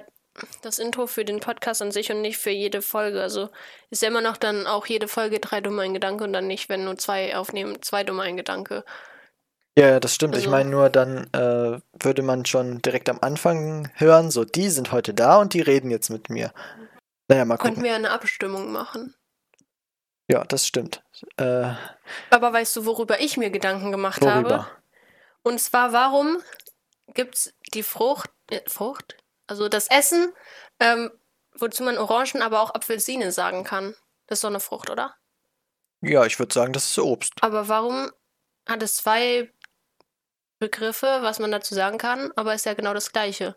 das 0.61 0.77
Intro 0.77 1.07
für 1.07 1.25
den 1.25 1.39
Podcast 1.39 1.81
an 1.81 1.91
sich 1.91 2.11
und 2.11 2.21
nicht 2.21 2.37
für 2.37 2.51
jede 2.51 2.81
Folge. 2.83 3.19
Also 3.21 3.49
ist 3.89 4.03
ja 4.03 4.09
immer 4.09 4.21
noch 4.21 4.37
dann 4.37 4.67
auch 4.67 4.85
jede 4.85 5.07
Folge 5.07 5.39
drei 5.39 5.59
dumme 5.61 5.81
ein 5.81 5.93
Gedanke 5.95 6.23
und 6.23 6.33
dann 6.33 6.45
nicht, 6.47 6.69
wenn 6.69 6.85
nur 6.85 6.97
zwei 6.97 7.35
aufnehmen, 7.35 7.81
zwei 7.81 8.03
dumme 8.03 8.21
ein 8.21 8.37
Gedanke. 8.37 8.83
Ja, 9.79 9.99
das 9.99 10.13
stimmt. 10.15 10.35
Ich 10.35 10.41
Also- 10.43 10.51
meine 10.51 10.69
nur, 10.69 10.89
dann 10.89 11.25
äh, 11.33 11.79
würde 12.03 12.21
man 12.21 12.45
schon 12.45 12.81
direkt 12.81 13.07
am 13.09 13.19
Anfang 13.21 13.89
hören, 13.95 14.29
so, 14.31 14.43
die 14.43 14.69
sind 14.69 14.91
heute 14.91 15.13
da 15.13 15.37
und 15.37 15.53
die 15.53 15.61
reden 15.61 15.89
jetzt 15.91 16.09
mit 16.09 16.29
mir. 16.29 16.51
Naja, 17.29 17.45
mal 17.45 17.57
Könnten 17.57 17.75
gucken. 17.75 17.83
wir 17.83 17.95
eine 17.95 18.11
Abstimmung 18.11 18.71
machen. 18.71 19.15
Ja, 20.29 20.43
das 20.43 20.67
stimmt. 20.67 21.03
Äh, 21.37 21.73
Aber 22.29 22.53
weißt 22.53 22.75
du, 22.75 22.85
worüber 22.85 23.19
ich 23.19 23.37
mir 23.37 23.49
Gedanken 23.51 23.91
gemacht 23.91 24.21
habe? 24.25 24.43
worüber? 24.49 24.69
Und 25.43 25.59
zwar, 25.59 25.93
warum 25.93 26.43
gibt 27.13 27.35
es 27.35 27.53
die 27.73 27.83
Frucht, 27.83 28.29
äh, 28.51 28.61
Frucht? 28.67 29.15
Also 29.47 29.69
das 29.69 29.87
Essen, 29.89 30.33
ähm, 30.79 31.11
wozu 31.55 31.83
man 31.83 31.97
Orangen, 31.97 32.41
aber 32.41 32.61
auch 32.61 32.75
Apfelsine 32.75 33.31
sagen 33.31 33.63
kann. 33.63 33.95
Das 34.27 34.37
ist 34.39 34.43
doch 34.43 34.49
eine 34.49 34.59
Frucht, 34.59 34.89
oder? 34.89 35.15
Ja, 36.01 36.25
ich 36.25 36.37
würde 36.37 36.53
sagen, 36.53 36.73
das 36.73 36.85
ist 36.85 36.99
Obst. 36.99 37.33
Aber 37.41 37.67
warum 37.67 38.11
hat 38.67 38.83
es 38.83 38.97
zwei 38.97 39.51
Begriffe, 40.59 41.19
was 41.21 41.39
man 41.39 41.51
dazu 41.51 41.73
sagen 41.73 41.97
kann, 41.97 42.31
aber 42.35 42.53
ist 42.53 42.65
ja 42.65 42.73
genau 42.73 42.93
das 42.93 43.11
gleiche? 43.11 43.55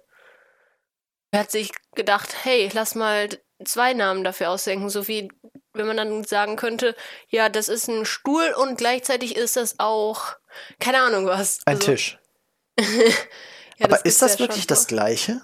Er 1.32 1.40
hat 1.40 1.50
sich 1.50 1.72
gedacht, 1.94 2.34
hey, 2.44 2.70
lass 2.72 2.94
mal 2.94 3.28
zwei 3.64 3.92
Namen 3.94 4.22
dafür 4.24 4.50
ausdenken, 4.50 4.88
so 4.90 5.08
wie 5.08 5.30
wenn 5.74 5.86
man 5.86 5.96
dann 5.96 6.24
sagen 6.24 6.56
könnte, 6.56 6.94
ja, 7.28 7.48
das 7.48 7.68
ist 7.68 7.88
ein 7.88 8.04
Stuhl 8.04 8.52
und 8.56 8.76
gleichzeitig 8.76 9.36
ist 9.36 9.56
das 9.56 9.78
auch, 9.78 10.36
keine 10.78 11.00
Ahnung 11.00 11.26
was. 11.26 11.60
Ein 11.64 11.76
Also, 11.76 11.92
Tisch. 11.92 12.18
ja, 12.78 13.86
Aber 13.86 14.04
ist 14.04 14.20
das 14.20 14.34
ja 14.34 14.40
wirklich 14.40 14.66
das. 14.66 14.86
Gleiche? 14.86 15.40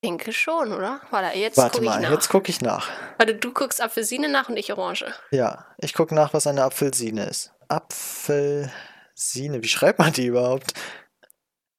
Ich 0.00 0.08
denke 0.08 0.32
schon, 0.32 0.72
oder? 0.72 1.00
Warte, 1.10 1.36
jetzt 1.36 1.56
Warte 1.56 1.72
gucke 1.78 1.84
ich 1.86 1.90
mal, 1.90 2.00
nach. 2.00 2.10
jetzt 2.12 2.28
gucke 2.28 2.50
ich 2.50 2.60
nach. 2.60 2.88
Warte, 3.16 3.34
du 3.34 3.52
guckst 3.52 3.80
Apfelsine 3.80 4.28
nach 4.28 4.48
und 4.48 4.56
ich 4.56 4.72
Orange. 4.72 5.12
Ja, 5.32 5.66
ich 5.78 5.92
gucke 5.92 6.14
nach, 6.14 6.32
was 6.32 6.46
eine 6.46 6.62
Apfelsine 6.62 7.24
ist. 7.28 7.52
Apfelsine, 9.18 9.64
wie 9.64 9.68
schreibt 9.68 9.98
man 9.98 10.12
die 10.12 10.26
überhaupt? 10.26 10.74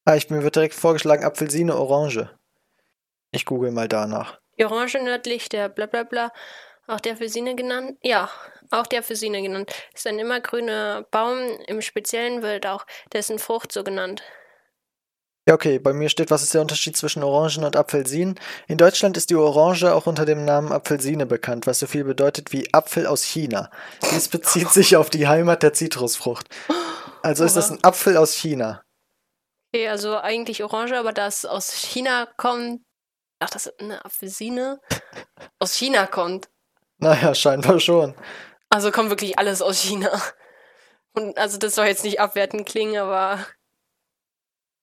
Ah, 0.03 0.15
ich, 0.17 0.29
mir 0.29 0.43
wird 0.43 0.57
direkt 0.57 0.73
vorgeschlagen, 0.73 1.23
Apfelsine, 1.23 1.73
Orange. 1.73 2.29
Ich 3.31 3.45
google 3.45 3.71
mal 3.71 3.87
danach. 3.87 4.39
Die 4.57 4.65
Orange 4.65 5.01
nördlich 5.01 5.47
der 5.47 5.69
Blablabla, 5.69 6.33
auch 6.87 6.99
der 6.99 7.13
Apfelsine 7.13 7.55
genannt. 7.55 7.97
Ja, 8.03 8.29
auch 8.71 8.87
der 8.87 8.99
Apfelsine 8.99 9.41
genannt. 9.41 9.71
Ist 9.93 10.05
ein 10.05 10.19
immergrüner 10.19 11.05
Baum, 11.11 11.39
im 11.67 11.81
Speziellen 11.81 12.41
wird 12.41 12.67
auch 12.67 12.85
dessen 13.13 13.39
Frucht 13.39 13.71
so 13.71 13.85
genannt. 13.85 14.21
Ja, 15.47 15.53
okay, 15.53 15.79
bei 15.79 15.93
mir 15.93 16.09
steht, 16.09 16.31
was 16.31 16.43
ist 16.43 16.53
der 16.53 16.61
Unterschied 16.61 16.97
zwischen 16.97 17.23
Orangen 17.23 17.63
und 17.63 17.77
Apfelsinen? 17.77 18.37
In 18.67 18.77
Deutschland 18.77 19.15
ist 19.15 19.29
die 19.29 19.35
Orange 19.35 19.93
auch 19.93 20.07
unter 20.07 20.25
dem 20.25 20.43
Namen 20.43 20.73
Apfelsine 20.73 21.25
bekannt, 21.25 21.67
was 21.67 21.79
so 21.79 21.87
viel 21.87 22.03
bedeutet 22.03 22.51
wie 22.51 22.67
Apfel 22.73 23.07
aus 23.07 23.23
China. 23.23 23.71
Dies 24.11 24.27
bezieht 24.27 24.71
sich 24.71 24.97
auf 24.97 25.09
die 25.09 25.29
Heimat 25.29 25.63
der 25.63 25.71
Zitrusfrucht. 25.71 26.49
Also 27.21 27.43
ist 27.45 27.55
das 27.55 27.71
ein 27.71 27.83
Apfel 27.83 28.17
aus 28.17 28.33
China. 28.33 28.83
Okay, 29.71 29.87
also 29.87 30.17
eigentlich 30.17 30.63
Orange, 30.63 30.97
aber 30.97 31.13
da 31.13 31.27
es 31.27 31.45
aus 31.45 31.73
China 31.73 32.27
kommt. 32.37 32.81
Ach, 33.39 33.49
das 33.49 33.67
ist 33.67 33.79
eine 33.79 34.03
Apfelsine. 34.03 34.81
Aus 35.59 35.73
China 35.73 36.07
kommt. 36.07 36.49
Naja, 36.97 37.33
scheinbar 37.33 37.79
schon. 37.79 38.13
Also 38.69 38.91
kommt 38.91 39.09
wirklich 39.09 39.39
alles 39.39 39.61
aus 39.61 39.81
China. 39.81 40.11
Und 41.13 41.37
also 41.37 41.57
das 41.57 41.75
soll 41.75 41.85
jetzt 41.85 42.03
nicht 42.03 42.19
abwertend 42.19 42.67
klingen, 42.67 42.97
aber 42.97 43.45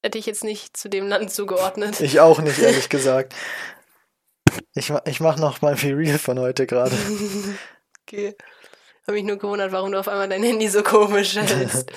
hätte 0.03 0.19
ich 0.19 0.27
jetzt 0.27 0.45
nicht 0.45 0.77
zu 0.77 0.89
dem 0.89 1.07
Land 1.07 1.31
zugeordnet. 1.31 2.01
Ich 2.01 2.21
auch 2.21 2.41
nicht, 2.41 2.59
ehrlich 2.63 2.89
gesagt. 2.89 3.35
Ich, 4.75 4.91
ich 5.05 5.21
mache 5.21 5.41
noch 5.41 5.61
mal 5.61 5.77
viel 5.77 5.95
Real 5.95 6.19
von 6.19 6.39
heute 6.39 6.67
gerade. 6.67 6.97
Okay. 8.09 8.37
Habe 9.03 9.15
mich 9.15 9.25
nur 9.25 9.37
gewundert, 9.37 9.73
warum 9.73 9.91
du 9.91 9.99
auf 9.99 10.07
einmal 10.07 10.29
dein 10.29 10.45
Handy 10.45 10.69
so 10.69 10.85
komisch 10.85 11.35
hältst. 11.35 11.91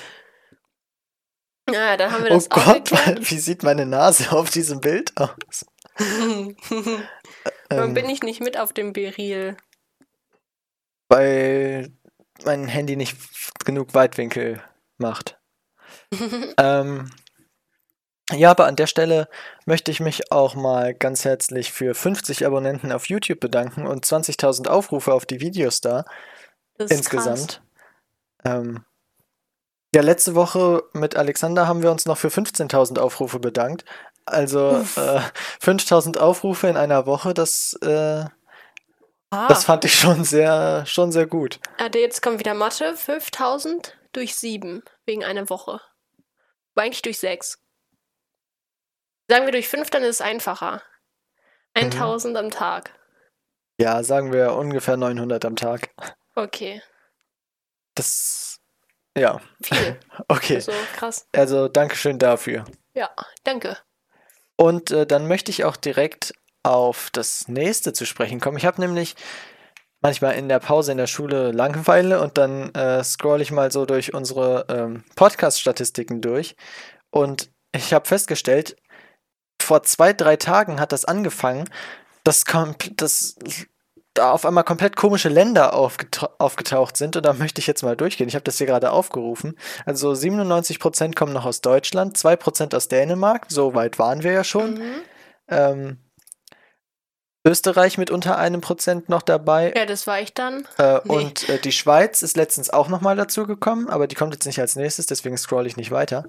Naja, 1.72 1.96
dann 1.96 2.12
haben 2.12 2.24
wir 2.24 2.30
Oh 2.30 2.34
das 2.34 2.50
auch 2.50 2.64
Gott, 2.64 2.90
wie 3.30 3.38
sieht 3.38 3.62
meine 3.62 3.86
Nase 3.86 4.32
auf 4.32 4.50
diesem 4.50 4.80
Bild 4.80 5.16
aus? 5.16 5.66
Warum 5.98 6.56
Ähm, 7.70 7.94
bin 7.94 8.08
ich 8.08 8.22
nicht 8.22 8.40
mit 8.40 8.58
auf 8.58 8.72
dem 8.72 8.92
Beril? 8.92 9.56
weil 11.10 11.92
mein 12.44 12.68
Handy 12.68 12.96
nicht 12.96 13.16
genug 13.64 13.94
Weitwinkel 13.94 14.62
macht. 14.96 15.38
ähm, 16.56 17.10
ja, 18.32 18.52
aber 18.52 18.66
an 18.66 18.76
der 18.76 18.86
Stelle 18.86 19.28
möchte 19.66 19.90
ich 19.90 19.98
mich 19.98 20.30
auch 20.30 20.54
mal 20.54 20.94
ganz 20.94 21.24
herzlich 21.24 21.72
für 21.72 21.94
50 21.94 22.46
Abonnenten 22.46 22.92
auf 22.92 23.08
YouTube 23.08 23.40
bedanken 23.40 23.88
und 23.88 24.06
20.000 24.06 24.68
Aufrufe 24.68 25.12
auf 25.12 25.26
die 25.26 25.40
Videos 25.40 25.80
da 25.80 26.04
Das 26.78 26.92
ist 26.92 26.96
insgesamt. 26.98 27.62
Ähm, 28.44 28.84
ja, 29.94 30.02
letzte 30.02 30.34
Woche 30.34 30.84
mit 30.92 31.16
Alexander 31.16 31.66
haben 31.66 31.82
wir 31.82 31.90
uns 31.90 32.06
noch 32.06 32.18
für 32.18 32.28
15.000 32.28 32.98
Aufrufe 32.98 33.40
bedankt. 33.40 33.84
Also 34.24 34.70
äh, 34.96 35.20
5.000 35.60 36.18
Aufrufe 36.18 36.68
in 36.68 36.76
einer 36.76 37.06
Woche, 37.06 37.34
das, 37.34 37.76
äh. 37.82 38.24
Ah, 39.32 39.46
das 39.48 39.64
fand 39.64 39.84
ich 39.84 39.94
schon 39.94 40.24
sehr, 40.24 40.84
schon 40.86 41.12
sehr 41.12 41.26
gut. 41.26 41.60
ah, 41.78 41.88
jetzt 41.94 42.20
kommt 42.22 42.40
wieder 42.40 42.54
Mathe. 42.54 42.96
5000 42.96 43.96
durch 44.12 44.34
7 44.36 44.82
wegen 45.06 45.24
einer 45.24 45.48
Woche. 45.50 45.80
Aber 46.74 46.82
eigentlich 46.82 47.02
durch 47.02 47.18
6. 47.18 47.58
Sagen 49.28 49.44
wir 49.44 49.52
durch 49.52 49.68
5, 49.68 49.90
dann 49.90 50.02
ist 50.02 50.16
es 50.16 50.20
einfacher. 50.20 50.82
1000 51.74 52.36
am 52.36 52.50
Tag. 52.50 52.98
Ja, 53.78 54.02
sagen 54.02 54.32
wir 54.32 54.54
ungefähr 54.54 54.96
900 54.96 55.44
am 55.44 55.56
Tag. 55.56 55.90
Okay. 56.34 56.82
Das, 57.94 58.49
ja, 59.16 59.40
Viel. 59.62 59.98
okay. 60.28 60.56
Also 60.56 60.72
krass. 60.96 61.26
Also 61.32 61.68
Dankeschön 61.68 62.18
dafür. 62.18 62.64
Ja, 62.94 63.10
danke. 63.44 63.76
Und 64.56 64.90
äh, 64.90 65.06
dann 65.06 65.26
möchte 65.26 65.50
ich 65.50 65.64
auch 65.64 65.76
direkt 65.76 66.34
auf 66.62 67.10
das 67.12 67.48
nächste 67.48 67.92
zu 67.92 68.04
sprechen 68.04 68.40
kommen. 68.40 68.58
Ich 68.58 68.66
habe 68.66 68.80
nämlich 68.80 69.16
manchmal 70.00 70.34
in 70.34 70.48
der 70.48 70.58
Pause 70.58 70.92
in 70.92 70.98
der 70.98 71.06
Schule 71.06 71.52
Langeweile 71.52 72.20
und 72.20 72.38
dann 72.38 72.74
äh, 72.74 73.02
scroll 73.04 73.40
ich 73.40 73.52
mal 73.52 73.70
so 73.70 73.86
durch 73.86 74.14
unsere 74.14 74.66
ähm, 74.68 75.04
Podcast-Statistiken 75.16 76.20
durch. 76.20 76.56
Und 77.10 77.50
ich 77.72 77.92
habe 77.92 78.06
festgestellt, 78.06 78.76
vor 79.60 79.82
zwei, 79.82 80.12
drei 80.12 80.36
Tagen 80.36 80.80
hat 80.80 80.92
das 80.92 81.04
angefangen, 81.04 81.68
dass, 82.24 82.44
dass 82.96 83.36
da 84.14 84.32
auf 84.32 84.44
einmal 84.44 84.64
komplett 84.64 84.96
komische 84.96 85.28
Länder 85.28 85.74
aufgeta 85.74 86.30
aufgetaucht 86.38 86.96
sind. 86.96 87.16
Und 87.16 87.24
da 87.24 87.32
möchte 87.32 87.60
ich 87.60 87.66
jetzt 87.66 87.82
mal 87.82 87.96
durchgehen. 87.96 88.28
Ich 88.28 88.34
habe 88.34 88.44
das 88.44 88.58
hier 88.58 88.66
gerade 88.66 88.90
aufgerufen. 88.90 89.56
Also 89.86 90.12
97% 90.12 91.14
kommen 91.14 91.32
noch 91.32 91.44
aus 91.44 91.60
Deutschland, 91.60 92.16
2% 92.16 92.74
aus 92.74 92.88
Dänemark. 92.88 93.46
So 93.48 93.74
weit 93.74 93.98
waren 93.98 94.22
wir 94.22 94.32
ja 94.32 94.44
schon. 94.44 94.74
Mhm. 94.74 95.02
Ähm, 95.48 95.98
Österreich 97.46 97.96
mit 97.96 98.10
unter 98.10 98.36
einem 98.36 98.60
Prozent 98.60 99.08
noch 99.08 99.22
dabei. 99.22 99.72
Ja, 99.74 99.86
das 99.86 100.06
war 100.06 100.20
ich 100.20 100.34
dann. 100.34 100.66
Äh, 100.76 101.00
nee. 101.04 101.12
Und 101.14 101.48
äh, 101.48 101.58
die 101.58 101.72
Schweiz 101.72 102.20
ist 102.22 102.36
letztens 102.36 102.70
auch 102.70 102.88
nochmal 102.88 103.16
dazugekommen, 103.16 103.88
aber 103.88 104.06
die 104.06 104.14
kommt 104.14 104.34
jetzt 104.34 104.44
nicht 104.44 104.60
als 104.60 104.76
nächstes, 104.76 105.06
deswegen 105.06 105.38
scroll 105.38 105.66
ich 105.66 105.78
nicht 105.78 105.90
weiter. 105.90 106.24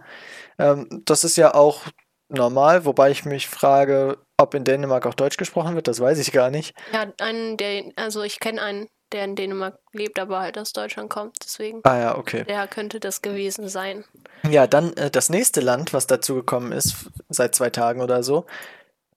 Ähm, 0.58 0.88
das 1.06 1.26
ist 1.26 1.36
ja 1.36 1.54
auch 1.54 1.82
normal, 2.30 2.86
wobei 2.86 3.12
ich 3.12 3.26
mich 3.26 3.50
frage, 3.50 4.20
ob 4.42 4.54
in 4.54 4.64
Dänemark 4.64 5.06
auch 5.06 5.14
Deutsch 5.14 5.38
gesprochen 5.38 5.76
wird, 5.76 5.88
das 5.88 6.00
weiß 6.00 6.20
ich 6.20 6.32
gar 6.32 6.50
nicht. 6.50 6.76
Ja, 6.94 7.08
einen, 7.20 7.58
der, 7.58 7.86
also 7.96 8.24
ich 8.24 8.40
kenne 8.40 8.62
einen, 8.62 8.88
der 9.12 9.26
in 9.26 9.36
Dänemark 9.36 9.78
lebt, 9.94 10.20
aber 10.20 10.40
halt 10.40 10.58
aus 10.58 10.74
Deutschland 10.74 11.10
kommt. 11.10 11.38
Deswegen, 11.44 11.82
Ah 11.84 11.98
ja, 11.98 12.18
okay. 12.18 12.44
der 12.46 12.68
könnte 12.68 13.00
das 13.00 13.22
gewesen 13.22 13.68
sein. 13.70 14.06
Ja, 14.50 14.68
dann 14.68 14.94
äh, 14.98 15.12
das 15.12 15.30
nächste 15.30 15.62
Land, 15.62 15.94
was 15.94 16.08
dazugekommen 16.08 16.72
ist, 16.72 16.96
seit 17.30 17.56
zwei 17.56 17.70
Tagen 17.70 18.02
oder 18.02 18.24
so, 18.24 18.46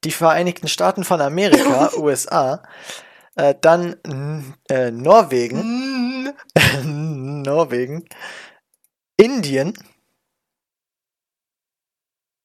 die 0.05 0.11
Vereinigten 0.13 0.69
Staaten 0.69 1.05
von 1.05 1.21
Amerika, 1.21 1.91
USA, 1.97 2.63
äh, 3.37 3.55
dann 3.61 4.53
äh, 4.69 4.91
Norwegen, 4.91 6.35
Norwegen, 7.43 8.05
Indien, 9.17 9.75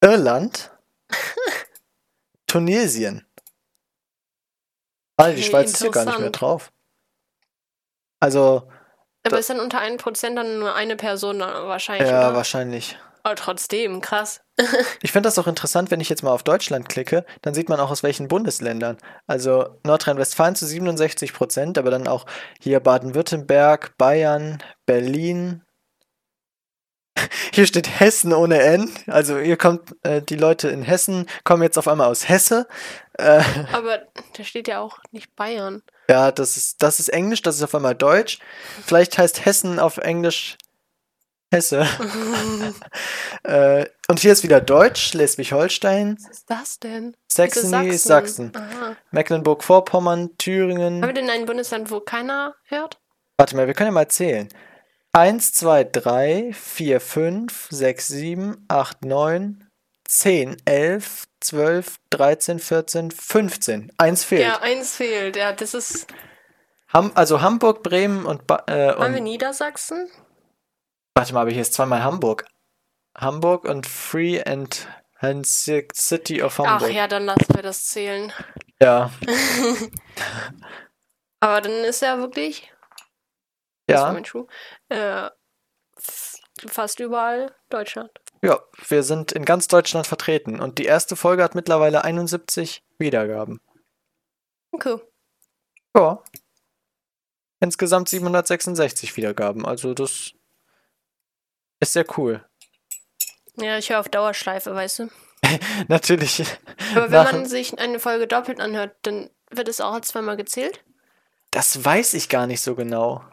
Irland, 0.02 0.72
Tunesien. 2.50 3.26
Ah, 5.18 5.32
die 5.32 5.44
Schweiz 5.44 5.72
ist 5.72 5.82
hier 5.82 5.92
gar 5.92 6.06
nicht 6.06 6.20
mehr 6.20 6.30
drauf. 6.30 6.72
Also, 8.22 8.64
Aber 9.24 9.36
Da- 9.36 9.38
ist 9.38 9.50
dann 9.50 9.60
unter 9.60 9.80
1% 9.80 10.36
dann 10.36 10.60
nur 10.60 10.76
eine 10.76 10.96
Person 10.96 11.40
wahrscheinlich, 11.40 12.10
ja, 12.10 12.28
oder? 12.30 12.36
wahrscheinlich. 12.38 12.98
Aber 13.24 13.36
trotzdem, 13.36 14.00
krass. 14.02 14.42
Ich 15.02 15.12
finde 15.12 15.28
das 15.28 15.38
auch 15.38 15.48
interessant, 15.48 15.92
wenn 15.92 16.00
ich 16.00 16.10
jetzt 16.10 16.24
mal 16.24 16.32
auf 16.32 16.44
Deutschland 16.44 16.88
klicke, 16.90 17.26
dann 17.42 17.54
sieht 17.54 17.68
man 17.70 17.80
auch 17.80 17.92
aus 17.92 18.02
welchen 18.04 18.28
Bundesländern. 18.30 18.98
Also 19.28 19.78
Nordrhein-Westfalen 19.84 20.56
zu 20.56 20.66
67 20.66 21.34
Prozent, 21.34 21.78
aber 21.78 21.92
dann 21.92 22.08
auch 22.08 22.26
hier 22.62 22.80
Baden-Württemberg, 22.80 23.98
Bayern, 23.98 24.64
Berlin. 24.86 25.64
Hier 27.54 27.66
steht 27.66 28.00
Hessen 28.00 28.34
ohne 28.34 28.62
N. 28.62 28.92
Also 29.08 29.38
hier 29.38 29.58
kommt, 29.58 29.96
äh, 30.04 30.22
die 30.22 30.36
Leute 30.36 30.70
in 30.70 30.82
Hessen 30.82 31.28
kommen 31.44 31.64
jetzt 31.64 31.78
auf 31.78 31.88
einmal 31.88 32.08
aus 32.08 32.28
Hesse. 32.30 32.68
Äh, 33.14 33.42
Aber 33.74 34.00
da 34.38 34.44
steht 34.44 34.68
ja 34.68 34.80
auch 34.80 35.00
nicht 35.12 35.36
Bayern. 35.36 35.84
ja, 36.10 36.32
das 36.32 36.58
ist, 36.58 36.82
das 36.82 37.00
ist 37.00 37.10
Englisch, 37.10 37.42
das 37.42 37.58
ist 37.58 37.64
auf 37.64 37.76
einmal 37.76 37.96
Deutsch. 37.96 38.40
Vielleicht 38.86 39.18
heißt 39.18 39.46
Hessen 39.46 39.80
auf 39.80 39.98
Englisch 39.98 40.58
Hesse. 41.52 41.88
äh, 43.44 43.86
und 44.08 44.20
hier 44.20 44.32
ist 44.32 44.44
wieder 44.44 44.62
Deutsch, 44.62 45.10
Schleswig-Holstein. 45.10 46.18
Was 46.20 46.30
ist 46.30 46.50
das 46.50 46.80
denn? 46.80 47.16
Saxony 47.28 47.90
ist 47.90 48.04
Sachsen. 48.04 48.52
Mecklenburg-Vorpommern, 49.12 50.20
Haben 50.20 50.30
wir 50.30 50.38
Thüringen. 50.38 51.02
denn 51.02 51.30
ein 51.30 51.46
Bundesland, 51.46 51.90
wo 51.90 52.02
keiner 52.02 52.56
hört? 52.66 53.00
Warte 53.38 53.56
mal, 53.56 53.66
wir 53.66 53.74
können 53.74 53.88
ja 53.88 53.94
mal 53.94 54.08
zählen. 54.08 54.50
1, 55.14 55.54
2, 55.54 55.84
3, 55.86 56.54
4, 56.54 57.02
5, 57.02 57.68
6, 57.72 58.08
7, 58.08 58.66
8, 58.68 59.06
9, 59.06 59.70
10, 60.08 60.58
11, 60.66 61.26
12, 61.40 62.00
13, 62.10 62.60
14, 62.60 63.12
15. 63.12 63.92
Eins 63.98 64.24
fehlt. 64.24 64.42
Ja, 64.42 64.60
eins 64.62 64.96
fehlt. 64.96 65.36
Ja, 65.36 65.54
das 65.54 65.74
ist. 65.74 66.08
Ham 66.92 67.12
also 67.16 67.42
Hamburg, 67.42 67.84
Bremen 67.84 68.26
und, 68.26 68.48
ba 68.48 68.64
äh, 68.68 68.90
Haben 68.90 69.14
wir 69.14 69.20
und 69.20 69.24
Niedersachsen? 69.24 70.10
warte 71.16 71.34
mal, 71.34 71.42
aber 71.42 71.52
hier 71.52 71.62
ist 71.62 71.74
zweimal 71.74 72.04
Hamburg. 72.04 72.46
Hamburg 73.18 73.66
und 73.66 73.86
Free 73.86 74.42
and 74.42 74.88
Hansik 75.22 75.94
City 75.96 76.42
of 76.42 76.58
Hamburg. 76.58 76.90
Ach 76.90 76.96
ja, 76.96 77.08
dann 77.08 77.26
lassen 77.26 77.54
wir 77.54 77.62
das 77.62 77.86
zählen. 77.88 78.32
ja. 78.82 79.12
Aber 81.42 81.62
dann 81.62 81.84
ist 81.86 82.02
ja 82.02 82.18
wirklich. 82.18 82.72
Das 83.90 84.02
war 84.02 84.08
Ja. 84.08 84.14
mein 84.14 84.26
Schuh. 84.26 84.48
Äh, 84.90 85.30
fast 86.68 87.00
überall 87.00 87.54
Deutschland. 87.70 88.12
Ja, 88.42 88.60
wir 88.88 89.04
sind 89.04 89.32
in 89.34 89.44
ganz 89.46 89.68
Deutschland 89.68 90.08
vertreten 90.08 90.60
und 90.62 90.78
die 90.78 90.86
erste 90.86 91.16
Folge 91.16 91.44
hat 91.44 91.56
mittlerweile 91.56 92.04
71 92.04 92.84
Wiedergaben. 92.98 93.60
Okay. 94.72 94.98
Ja. 95.96 96.24
Insgesamt 97.60 98.08
766 98.08 99.18
Wiedergaben, 99.18 99.66
also 99.66 99.94
das 99.94 100.32
ist 101.82 101.94
sehr 101.94 102.06
cool. 102.18 102.46
Ja, 103.58 103.78
ich 103.78 103.90
höre 103.90 104.00
auf 104.00 104.08
Dauerschleife, 104.08 104.74
weißt 104.74 105.00
du. 105.00 105.10
Natürlich. 105.90 106.44
Aber 106.96 107.12
wenn 107.12 107.24
man 107.24 107.46
sich 107.46 107.78
eine 107.78 108.00
Folge 108.00 108.28
doppelt 108.28 108.62
anhört, 108.62 108.96
dann 109.02 109.30
wird 109.52 109.68
es 109.68 109.82
auch 109.82 110.00
zweimal 110.02 110.38
gezählt. 110.38 110.84
Das 111.52 111.84
weiß 111.84 112.14
ich 112.14 112.30
gar 112.30 112.48
nicht 112.48 112.62
so 112.62 112.76
genau. 112.76 113.24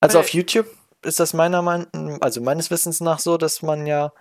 Also 0.00 0.20
auf 0.20 0.30
YouTube 0.30 0.66
ist 1.02 1.20
das 1.20 1.32
meiner 1.34 1.62
Meinung, 1.62 2.20
also 2.22 2.40
meines 2.40 2.70
Wissens 2.70 3.00
nach 3.00 3.18
so, 3.18 3.36
dass 3.36 3.62
man 3.62 3.86
ja 3.86 4.12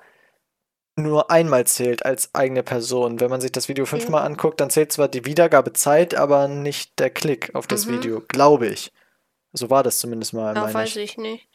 nur 0.96 1.30
einmal 1.30 1.66
zählt 1.68 2.06
als 2.06 2.34
eigene 2.34 2.64
Person. 2.64 3.20
Wenn 3.20 3.30
man 3.30 3.40
sich 3.42 3.52
das 3.52 3.68
Video 3.70 3.86
fünfmal 3.86 4.26
anguckt, 4.26 4.60
dann 4.60 4.72
zählt 4.72 4.92
zwar 4.92 5.08
die 5.08 5.26
Wiedergabezeit, 5.26 6.16
aber 6.16 6.48
nicht 6.48 6.98
der 7.00 7.12
Klick 7.12 7.54
auf 7.54 7.68
das 7.68 7.86
Mhm. 7.86 7.94
Video, 7.94 8.22
glaube 8.28 8.68
ich. 8.68 8.92
So 9.54 9.70
war 9.70 9.84
das 9.84 10.00
zumindest 10.00 10.34
mal, 10.34 10.56
Ja, 10.56 10.74
weiß 10.74 10.96
ich. 10.96 11.12
ich 11.12 11.18
nicht. 11.18 11.48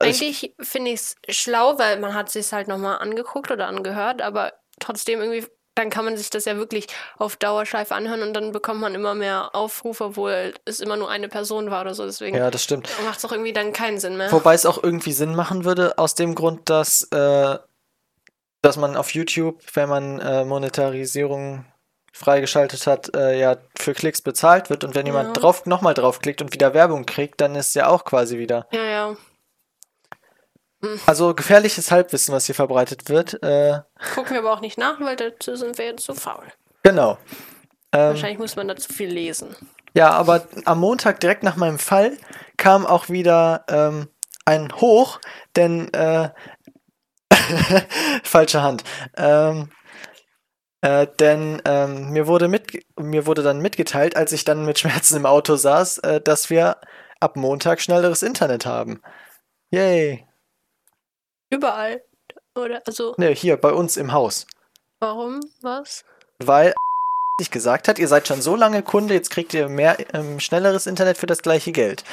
Eigentlich 0.00 0.54
finde 0.60 0.90
ich 0.90 1.00
es 1.00 1.16
schlau, 1.28 1.78
weil 1.78 2.00
man 2.00 2.14
hat 2.14 2.28
sich 2.28 2.52
halt 2.52 2.66
nochmal 2.66 2.98
angeguckt 2.98 3.52
oder 3.52 3.68
angehört, 3.68 4.20
aber 4.20 4.52
trotzdem 4.80 5.20
irgendwie, 5.20 5.46
dann 5.74 5.88
kann 5.90 6.04
man 6.04 6.16
sich 6.16 6.28
das 6.30 6.44
ja 6.44 6.56
wirklich 6.56 6.86
auf 7.18 7.36
Dauerschleife 7.36 7.94
anhören 7.94 8.22
und 8.22 8.34
dann 8.34 8.52
bekommt 8.52 8.80
man 8.80 8.94
immer 8.94 9.14
mehr 9.14 9.54
Aufrufe, 9.54 10.04
obwohl 10.04 10.52
es 10.64 10.80
immer 10.80 10.96
nur 10.96 11.08
eine 11.10 11.28
Person 11.28 11.70
war 11.70 11.80
oder 11.82 11.94
so. 11.94 12.04
Deswegen 12.04 12.36
Ja, 12.36 12.50
das 12.50 12.62
stimmt. 12.64 12.88
macht 13.04 13.18
es 13.18 13.24
auch 13.24 13.32
irgendwie 13.32 13.52
dann 13.52 13.72
keinen 13.72 13.98
Sinn 13.98 14.16
mehr. 14.16 14.30
Wobei 14.32 14.54
es 14.54 14.66
auch 14.66 14.82
irgendwie 14.82 15.12
Sinn 15.12 15.34
machen 15.34 15.64
würde, 15.64 15.96
aus 15.98 16.14
dem 16.14 16.34
Grund, 16.34 16.68
dass, 16.68 17.04
äh, 17.12 17.58
dass 18.60 18.76
man 18.76 18.96
auf 18.96 19.14
YouTube, 19.14 19.60
wenn 19.74 19.88
man 19.88 20.20
äh, 20.20 20.44
Monetarisierung 20.44 21.64
freigeschaltet 22.12 22.86
hat, 22.86 23.16
äh, 23.16 23.38
ja 23.40 23.56
für 23.74 23.94
Klicks 23.94 24.20
bezahlt 24.20 24.68
wird 24.68 24.84
und 24.84 24.94
wenn 24.94 25.06
Ja. 25.06 25.12
jemand 25.14 25.40
drauf 25.42 25.64
nochmal 25.64 25.94
draufklickt 25.94 26.42
und 26.42 26.52
wieder 26.52 26.74
Werbung 26.74 27.06
kriegt, 27.06 27.40
dann 27.40 27.54
ist 27.54 27.74
ja 27.74 27.88
auch 27.88 28.04
quasi 28.04 28.36
wieder. 28.38 28.66
Ja, 28.72 28.84
ja. 28.84 29.16
Also 31.06 31.34
gefährliches 31.34 31.90
Halbwissen, 31.90 32.34
was 32.34 32.46
hier 32.46 32.54
verbreitet 32.54 33.08
wird. 33.08 33.42
Äh, 33.42 33.80
Gucken 34.14 34.32
wir 34.32 34.40
aber 34.40 34.52
auch 34.52 34.60
nicht 34.60 34.78
nach, 34.78 35.00
weil 35.00 35.16
dazu 35.16 35.54
sind 35.56 35.78
wir 35.78 35.86
jetzt 35.86 36.04
zu 36.04 36.14
faul. 36.14 36.44
genau. 36.82 37.18
Ähm, 37.94 38.08
Wahrscheinlich 38.10 38.38
muss 38.38 38.56
man 38.56 38.68
dazu 38.68 38.92
viel 38.92 39.10
lesen. 39.10 39.54
Ja, 39.94 40.10
aber 40.10 40.46
am 40.64 40.80
Montag 40.80 41.20
direkt 41.20 41.42
nach 41.42 41.56
meinem 41.56 41.78
Fall 41.78 42.16
kam 42.56 42.86
auch 42.86 43.10
wieder 43.10 43.64
ähm, 43.68 44.08
ein 44.46 44.72
Hoch, 44.76 45.20
denn 45.56 45.92
äh, 45.92 46.30
falsche 48.22 48.62
Hand. 48.62 48.84
Ähm, 49.16 49.70
äh, 50.80 51.06
denn 51.20 51.60
ähm, 51.64 52.10
mir 52.10 52.26
wurde 52.26 52.48
mit, 52.48 52.84
mir 52.98 53.26
wurde 53.26 53.42
dann 53.42 53.60
mitgeteilt, 53.60 54.16
als 54.16 54.32
ich 54.32 54.44
dann 54.44 54.64
mit 54.64 54.78
Schmerzen 54.78 55.16
im 55.18 55.26
Auto 55.26 55.56
saß, 55.56 55.98
äh, 55.98 56.20
dass 56.20 56.50
wir 56.50 56.78
ab 57.20 57.36
Montag 57.36 57.80
schnelleres 57.80 58.22
Internet 58.22 58.66
haben. 58.66 59.00
Yay. 59.70 60.26
Überall. 61.52 62.02
Oder, 62.54 62.82
also, 62.86 63.14
Ne, 63.18 63.28
hier 63.30 63.56
bei 63.56 63.72
uns 63.72 63.96
im 63.96 64.12
Haus. 64.12 64.46
warum? 65.00 65.40
Was? 65.62 66.04
Weil 66.38 66.74
sich 67.40 67.50
gesagt 67.50 67.88
hat, 67.88 67.98
ihr 67.98 68.08
seid 68.08 68.28
schon 68.28 68.42
so 68.42 68.56
lange 68.56 68.82
Kunde, 68.82 69.14
jetzt 69.14 69.30
kriegt 69.30 69.54
ihr 69.54 69.68
mehr 69.68 69.96
ähm, 70.14 70.38
schnelleres 70.40 70.86
Internet 70.86 71.16
für 71.18 71.26
das 71.26 71.42
gleiche 71.42 71.72
Geld. 71.72 72.04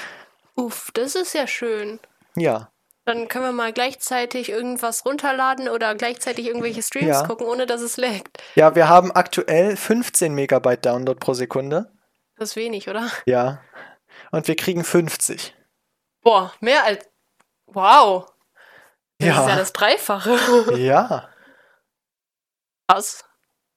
Uff, 0.56 0.92
das 0.94 1.16
ist 1.16 1.34
ja 1.34 1.48
schön. 1.48 2.00
Ja. 2.36 2.72
Dann 3.06 3.28
können 3.28 3.46
wir 3.46 3.52
mal 3.52 3.74
gleichzeitig 3.74 4.50
irgendwas 4.50 5.06
runterladen 5.06 5.68
oder 5.70 5.96
gleichzeitig 5.96 6.46
irgendwelche 6.46 6.84
Streams 6.84 7.08
Ja. 7.08 7.28
gucken, 7.28 7.48
ohne 7.48 7.66
dass 7.66 7.82
es 7.82 7.98
laggt. 7.98 8.38
Ja, 8.56 8.76
wir 8.76 8.88
haben 8.88 9.12
aktuell 9.12 9.76
15 9.78 10.34
Megabyte 10.34 10.86
Download 10.86 11.18
pro 11.20 11.34
Sekunde. 11.34 11.92
Das 12.38 12.50
ist 12.52 12.56
wenig, 12.56 12.88
oder? 12.90 13.10
Ja. 13.26 13.62
Und 14.32 14.48
wir 14.48 14.56
kriegen 14.56 14.84
50. 14.84 15.56
Boah, 16.22 16.54
mehr 16.60 16.84
als. 16.84 17.06
Wow. 17.68 18.28
Das 19.20 19.28
Ja. 19.28 19.42
ist 19.44 19.50
ja 19.50 19.56
das 19.58 19.74
Dreifache. 19.74 20.78
Ja. 20.78 21.30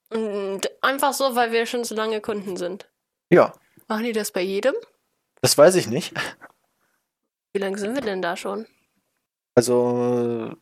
Und 0.09 0.61
einfach 0.81 1.13
so, 1.13 1.35
weil 1.35 1.51
wir 1.51 1.65
schon 1.65 1.83
so 1.83 1.95
lange 1.95 2.21
Kunden 2.21 2.55
sind. 2.57 2.89
Ja. 3.29 3.53
Machen 3.87 4.03
die 4.03 4.11
das 4.13 4.31
bei 4.31 4.41
jedem? 4.41 4.73
Das 5.41 5.57
weiß 5.57 5.75
ich 5.75 5.87
nicht. 5.87 6.13
Wie 7.51 7.59
lange 7.59 7.77
sind 7.77 7.93
wir 7.95 8.01
denn 8.01 8.21
da 8.21 8.37
schon? 8.37 8.65
Also, 9.55 10.55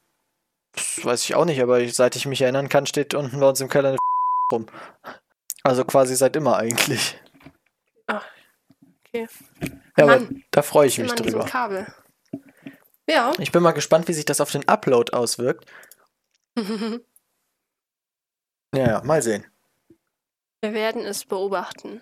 das 0.73 1.05
weiß 1.05 1.23
ich 1.23 1.35
auch 1.35 1.45
nicht, 1.45 1.61
aber 1.61 1.87
seit 1.89 2.15
ich 2.15 2.25
mich 2.25 2.41
erinnern 2.41 2.67
kann, 2.69 2.85
steht 2.85 3.13
unten 3.13 3.39
bei 3.39 3.47
uns 3.47 3.61
im 3.61 3.69
Keller 3.69 3.89
eine 3.89 3.97
rum. 4.51 4.65
Also 5.63 5.85
quasi 5.85 6.15
seit 6.15 6.35
immer 6.35 6.57
eigentlich. 6.57 7.17
Ach, 8.07 8.25
okay. 9.05 9.27
Ja, 9.97 10.03
aber 10.05 10.19
Mann. 10.19 10.43
da 10.51 10.61
freue 10.63 10.87
ich 10.87 10.97
mich 10.97 11.13
drüber. 11.13 11.45
Kabel. 11.45 11.87
Ja. 13.11 13.33
Ich 13.39 13.51
bin 13.51 13.61
mal 13.61 13.71
gespannt, 13.71 14.07
wie 14.07 14.13
sich 14.13 14.25
das 14.25 14.39
auf 14.39 14.51
den 14.51 14.67
Upload 14.67 15.13
auswirkt. 15.13 15.65
Ja, 18.73 19.01
mal 19.03 19.21
sehen. 19.21 19.45
Wir 20.61 20.71
werden 20.71 21.03
es 21.03 21.25
beobachten. 21.25 22.01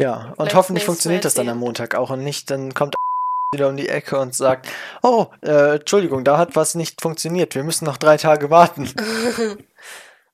Ja, 0.00 0.28
und 0.28 0.36
Vielleicht 0.36 0.54
hoffentlich 0.54 0.86
funktioniert 0.86 1.26
das 1.26 1.34
dann 1.34 1.50
am. 1.50 1.58
Montag 1.58 1.94
auch 1.94 2.08
und 2.08 2.24
nicht, 2.24 2.50
dann 2.50 2.72
kommt 2.72 2.94
wieder 3.52 3.68
um 3.68 3.76
die 3.76 3.90
Ecke 3.90 4.18
und 4.18 4.34
sagt, 4.34 4.70
oh, 5.02 5.26
äh, 5.42 5.76
Entschuldigung, 5.76 6.24
da 6.24 6.38
hat 6.38 6.56
was 6.56 6.74
nicht 6.76 7.02
funktioniert, 7.02 7.54
wir 7.54 7.62
müssen 7.62 7.84
noch 7.84 7.98
drei 7.98 8.16
Tage 8.16 8.48
warten. 8.48 8.88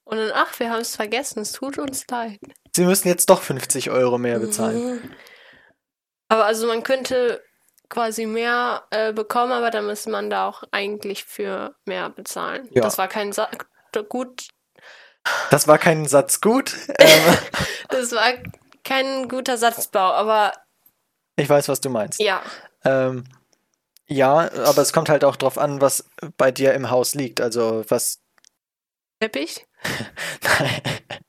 Und 0.05 0.19
dann, 0.19 0.31
ach, 0.35 0.61
wir 0.61 0.71
haben 0.71 0.83
es 0.83 0.95
vergessen, 0.95 1.41
es 1.41 1.51
tut 1.51 1.79
uns 1.79 2.07
leid. 2.09 2.39
Sie 2.77 2.85
müssen 2.85 3.09
jetzt 3.09 3.29
doch 3.29 3.43
50 3.43 3.91
Euro 3.91 4.19
mehr 4.19 4.39
bezahlen. 4.39 5.17
Aber 6.29 6.45
also 6.45 6.69
man 6.69 6.85
könnte 6.85 7.43
quasi 7.89 8.27
mehr 8.27 8.85
äh, 8.91 9.13
bekommen, 9.13 9.53
aber 9.53 9.71
dann 9.71 9.87
müsste 9.87 10.11
man 10.11 10.31
da 10.31 10.49
auch 10.49 10.63
eigentlich 10.71 11.25
für 11.25 11.75
mehr 11.85 12.11
bezahlen. 12.11 12.69
Ja. 12.73 12.83
Das 12.83 12.99
war 12.99 13.09
kein 13.09 13.33
Sa 13.33 13.49
gut, 14.09 14.49
Das 15.51 15.67
war 15.69 15.79
kein 15.79 16.07
Satz 16.07 16.41
gut. 16.41 16.75
Ähm, 16.99 17.39
das 17.89 18.13
war 18.13 18.33
kein 18.85 19.29
guter 19.29 19.57
Satzbau, 19.57 20.13
aber 20.13 20.53
ich 21.37 21.49
weiß, 21.49 21.69
was 21.69 21.81
du 21.81 21.91
meinst. 21.91 22.21
ja. 22.21 22.43
Ähm, 22.85 23.25
ja, 24.09 24.51
aber 24.65 24.83
es 24.83 24.93
kommt 24.93 25.09
halt 25.09 25.25
auch 25.25 25.37
drauf 25.37 25.59
an, 25.59 25.81
was 25.81 26.09
bei 26.37 26.53
dir 26.53 26.75
im 26.75 26.91
Haus 26.91 27.15
liegt. 27.15 27.41
Also 27.41 27.85
was. 27.89 28.21
Teppich? 29.21 29.67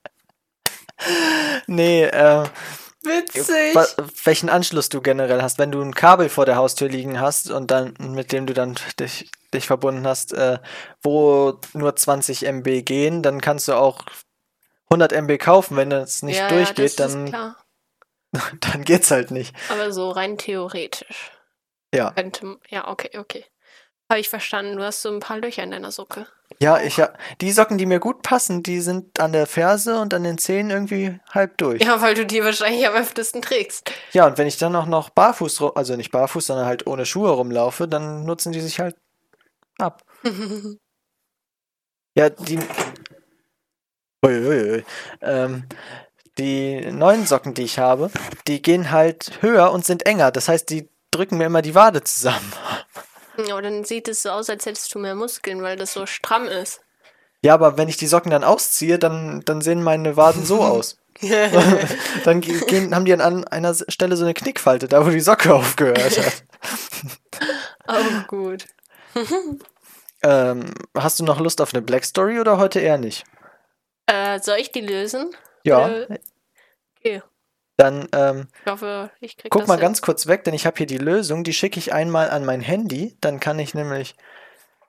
nee, 1.68 2.04
äh, 2.04 2.44
Witzig. 3.08 3.76
welchen 4.26 4.50
Anschluss 4.50 4.90
du 4.90 5.02
generell 5.02 5.42
hast. 5.42 5.60
Wenn 5.60 5.72
du 5.72 5.82
ein 5.82 5.96
Kabel 5.96 6.30
vor 6.30 6.46
der 6.46 6.56
Haustür 6.56 6.90
liegen 6.90 7.20
hast 7.20 7.50
und 7.50 7.72
dann 7.72 7.94
mit 8.00 8.32
dem 8.32 8.46
du 8.46 8.54
dann 8.54 8.76
dich, 9.00 9.30
dich 9.54 9.68
verbunden 9.68 10.06
hast, 10.08 10.34
äh, 10.34 10.60
wo 11.02 11.60
nur 11.74 11.96
20 11.96 12.46
MB 12.46 12.84
gehen, 12.84 13.24
dann 13.24 13.42
kannst 13.42 13.68
du 13.68 13.74
auch 13.74 14.04
100 14.90 15.14
MB 15.14 15.38
kaufen. 15.38 15.78
Wenn 15.78 15.90
das 15.90 16.24
nicht 16.24 16.38
ja, 16.38 16.50
durchgeht, 16.50 17.00
ja, 17.00 17.08
dann, 17.08 17.56
dann 18.60 18.84
geht's 18.84 19.12
halt 19.12 19.32
nicht. 19.32 19.56
Aber 19.70 19.92
so 19.92 20.10
rein 20.10 20.38
theoretisch. 20.38 21.32
Ja. 21.94 22.12
Könnte, 22.12 22.58
ja, 22.70 22.88
okay, 22.88 23.18
okay. 23.18 23.46
Habe 24.10 24.20
ich 24.20 24.30
verstanden. 24.30 24.78
Du 24.78 24.84
hast 24.84 25.02
so 25.02 25.10
ein 25.10 25.20
paar 25.20 25.38
Löcher 25.38 25.64
in 25.64 25.72
deiner 25.72 25.92
Socke. 25.92 26.28
Ja, 26.60 26.80
ich 26.80 26.98
ja, 26.98 27.14
die 27.42 27.52
Socken, 27.52 27.78
die 27.78 27.86
mir 27.86 28.00
gut 28.00 28.22
passen, 28.24 28.64
die 28.64 28.80
sind 28.80 29.20
an 29.20 29.34
der 29.34 29.46
Ferse 29.46 30.00
und 30.00 30.14
an 30.14 30.24
den 30.24 30.38
Zehen 30.38 30.70
irgendwie 30.70 31.20
halb 31.32 31.58
durch. 31.58 31.84
Ja, 31.84 32.02
weil 32.02 32.16
du 32.16 32.26
die 32.26 32.44
wahrscheinlich 32.44 32.88
am 32.88 32.96
öftesten 32.96 33.42
trägst. 33.42 33.92
Ja, 34.14 34.26
und 34.26 34.38
wenn 34.38 34.48
ich 34.48 34.58
dann 34.58 34.76
auch 34.76 34.86
noch 34.86 35.10
barfuß, 35.10 35.62
also 35.76 35.96
nicht 35.96 36.12
barfuß, 36.12 36.48
sondern 36.48 36.66
halt 36.66 36.88
ohne 36.88 37.06
Schuhe 37.06 37.30
rumlaufe, 37.32 37.88
dann 37.88 38.26
nutzen 38.26 38.54
die 38.54 38.62
sich 38.62 38.80
halt 38.80 38.96
ab. 39.78 40.04
Ja, 42.18 42.32
die. 42.32 42.58
Uiuiui. 44.26 44.84
Ähm, 45.22 45.68
die 46.40 46.92
neuen 46.92 47.28
Socken, 47.28 47.54
die 47.54 47.62
ich 47.62 47.78
habe, 47.78 48.10
die 48.48 48.64
gehen 48.64 48.90
halt 48.90 49.38
höher 49.42 49.72
und 49.72 49.86
sind 49.86 50.08
enger. 50.08 50.32
Das 50.32 50.48
heißt, 50.48 50.68
die 50.72 50.90
drücken 51.12 51.38
mir 51.38 51.46
immer 51.46 51.62
die 51.62 51.76
Wade 51.76 52.04
zusammen. 52.04 52.52
Ja, 53.46 53.62
dann 53.62 53.84
sieht 53.84 54.08
es 54.08 54.24
so 54.24 54.30
aus, 54.30 54.50
als 54.50 54.66
hättest 54.66 54.94
du 54.96 55.00
mehr 55.00 55.16
Muskeln, 55.16 55.62
weil 55.62 55.78
das 55.78 55.94
so 55.94 56.06
stramm 56.06 56.46
ist. 56.46 56.82
Ja, 57.44 57.54
aber 57.54 57.78
wenn 57.78 57.88
ich 57.90 57.98
die 57.98 58.08
Socken 58.08 58.32
dann 58.32 58.44
ausziehe, 58.44 58.98
dann, 58.98 59.42
dann 59.46 59.62
sehen 59.62 59.84
meine 59.84 60.18
Waden 60.18 60.46
so 60.46 60.62
aus. 60.64 60.98
dann 62.24 62.42
ge- 62.42 62.60
gehen, 62.68 62.94
haben 62.96 63.06
die 63.06 63.14
an 63.14 63.44
einer 63.46 63.74
Stelle 63.88 64.16
so 64.18 64.24
eine 64.24 64.34
Knickfalte, 64.36 64.88
da 64.88 65.06
wo 65.06 65.10
die 65.10 65.20
Socke 65.20 65.54
aufgehört 65.56 66.18
hat. 66.18 66.44
Oh, 67.88 68.22
gut. 68.28 68.66
Ähm, 70.24 70.74
hast 70.96 71.20
du 71.20 71.24
noch 71.24 71.40
Lust 71.40 71.62
auf 71.62 71.74
eine 71.74 71.82
Black 71.82 72.06
Story 72.06 72.40
oder 72.40 72.58
heute 72.58 72.80
eher 72.80 72.98
nicht? 72.98 73.24
Äh, 74.08 74.40
soll 74.40 74.58
ich 74.58 74.72
die 74.72 74.82
lösen? 74.82 75.36
Ja, 75.64 75.86
okay. 76.04 76.20
Dann 77.78 78.08
ähm, 78.14 78.48
Ich 78.66 78.72
hoffe, 78.72 79.12
ich 79.20 79.38
krieg 79.38 79.52
guck 79.52 79.68
mal 79.68 79.76
hin. 79.76 79.82
ganz 79.82 80.02
kurz 80.02 80.28
weg, 80.28 80.44
denn 80.44 80.54
ich 80.54 80.66
habe 80.66 80.78
hier 80.78 80.88
die 80.88 80.98
Lösung. 80.98 81.44
Die 81.44 81.54
schicke 81.54 81.80
ich 81.80 81.94
einmal 81.94 82.30
an 82.30 82.44
mein 82.46 82.62
Handy. 82.62 83.18
Dann 83.22 83.40
kann 83.40 83.60
ich 83.60 83.74
nämlich, 83.74 84.16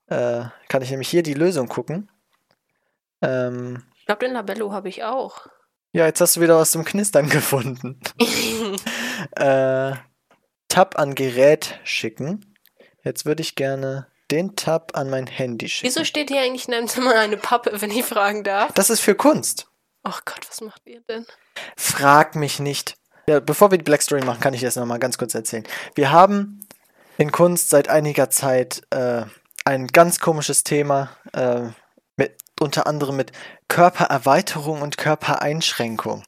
äh, 0.08 0.44
kann 0.68 0.82
ich 0.82 0.90
nämlich 0.90 1.08
hier 1.08 1.22
die 1.22 1.34
Lösung 1.34 1.68
gucken. 1.68 2.10
Ähm, 3.22 3.84
Ich 3.98 4.06
glaube, 4.06 4.24
den 4.24 4.32
Labello 4.34 4.72
habe 4.72 4.88
ich 4.88 5.04
auch. 5.04 5.46
ja, 5.92 6.06
jetzt 6.06 6.20
hast 6.20 6.36
du 6.36 6.40
wieder 6.40 6.58
was 6.58 6.70
zum 6.70 6.84
Knistern 6.84 7.28
gefunden. 7.30 8.00
äh, 9.36 9.92
Tab 10.68 10.98
an 10.98 11.14
Gerät 11.14 11.78
schicken. 11.84 12.54
Jetzt 13.04 13.24
würde 13.26 13.42
ich 13.42 13.54
gerne 13.54 14.06
den 14.30 14.56
Tab 14.56 14.92
an 14.96 15.08
mein 15.08 15.26
Handy 15.26 15.68
schicken. 15.68 15.86
Wieso 15.88 16.04
steht 16.04 16.28
hier 16.30 16.40
eigentlich 16.42 16.66
in 16.66 16.72
deinem 16.72 16.88
Zimmer 16.88 17.14
eine 17.14 17.38
Pappe, 17.38 17.80
wenn 17.80 17.90
ich 17.90 18.04
fragen 18.04 18.44
darf? 18.44 18.72
Das 18.74 18.90
ist 18.90 19.00
für 19.00 19.14
Kunst. 19.14 19.67
Ach 20.02 20.24
Gott, 20.24 20.46
was 20.48 20.60
macht 20.60 20.82
ihr 20.86 21.00
denn? 21.08 21.26
Frag 21.76 22.34
mich 22.34 22.60
nicht. 22.60 22.96
Ja, 23.28 23.40
bevor 23.40 23.70
wir 23.70 23.78
die 23.78 23.84
Black 23.84 24.02
Story 24.02 24.24
machen, 24.24 24.40
kann 24.40 24.54
ich 24.54 24.62
das 24.62 24.76
nochmal 24.76 24.98
ganz 24.98 25.18
kurz 25.18 25.34
erzählen. 25.34 25.64
Wir 25.94 26.10
haben 26.12 26.60
in 27.18 27.32
Kunst 27.32 27.68
seit 27.68 27.88
einiger 27.88 28.30
Zeit 28.30 28.82
äh, 28.90 29.24
ein 29.64 29.86
ganz 29.88 30.18
komisches 30.18 30.64
Thema, 30.64 31.10
äh, 31.34 31.64
mit, 32.16 32.36
unter 32.58 32.86
anderem 32.86 33.16
mit 33.16 33.32
Körpererweiterung 33.68 34.80
und 34.80 34.96
Körpereinschränkung. 34.96 36.22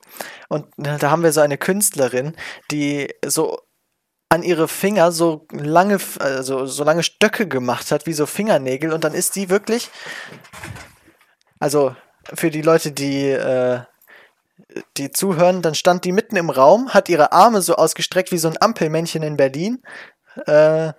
Und 0.48 0.66
äh, 0.78 0.98
da 0.98 1.10
haben 1.10 1.22
wir 1.22 1.32
so 1.32 1.40
eine 1.40 1.56
Künstlerin, 1.56 2.36
die 2.70 3.14
so 3.24 3.58
an 4.28 4.42
ihre 4.42 4.68
Finger 4.68 5.10
so 5.10 5.46
lange, 5.50 5.98
also 6.18 6.66
so 6.66 6.84
lange 6.84 7.02
Stöcke 7.02 7.48
gemacht 7.48 7.90
hat, 7.90 8.06
wie 8.06 8.12
so 8.12 8.26
Fingernägel. 8.26 8.92
Und 8.92 9.04
dann 9.04 9.14
ist 9.14 9.36
die 9.36 9.48
wirklich, 9.48 9.90
also 11.58 11.96
für 12.34 12.50
die 12.50 12.62
Leute, 12.62 12.92
die, 12.92 13.30
äh, 13.30 13.80
die 14.96 15.10
zuhören, 15.10 15.62
dann 15.62 15.74
stand 15.74 16.04
die 16.04 16.12
mitten 16.12 16.36
im 16.36 16.50
Raum, 16.50 16.94
hat 16.94 17.08
ihre 17.08 17.32
Arme 17.32 17.62
so 17.62 17.76
ausgestreckt 17.76 18.32
wie 18.32 18.38
so 18.38 18.48
ein 18.48 18.60
Ampelmännchen 18.60 19.22
in 19.22 19.36
Berlin. 19.36 19.82
Äh, 20.46 20.92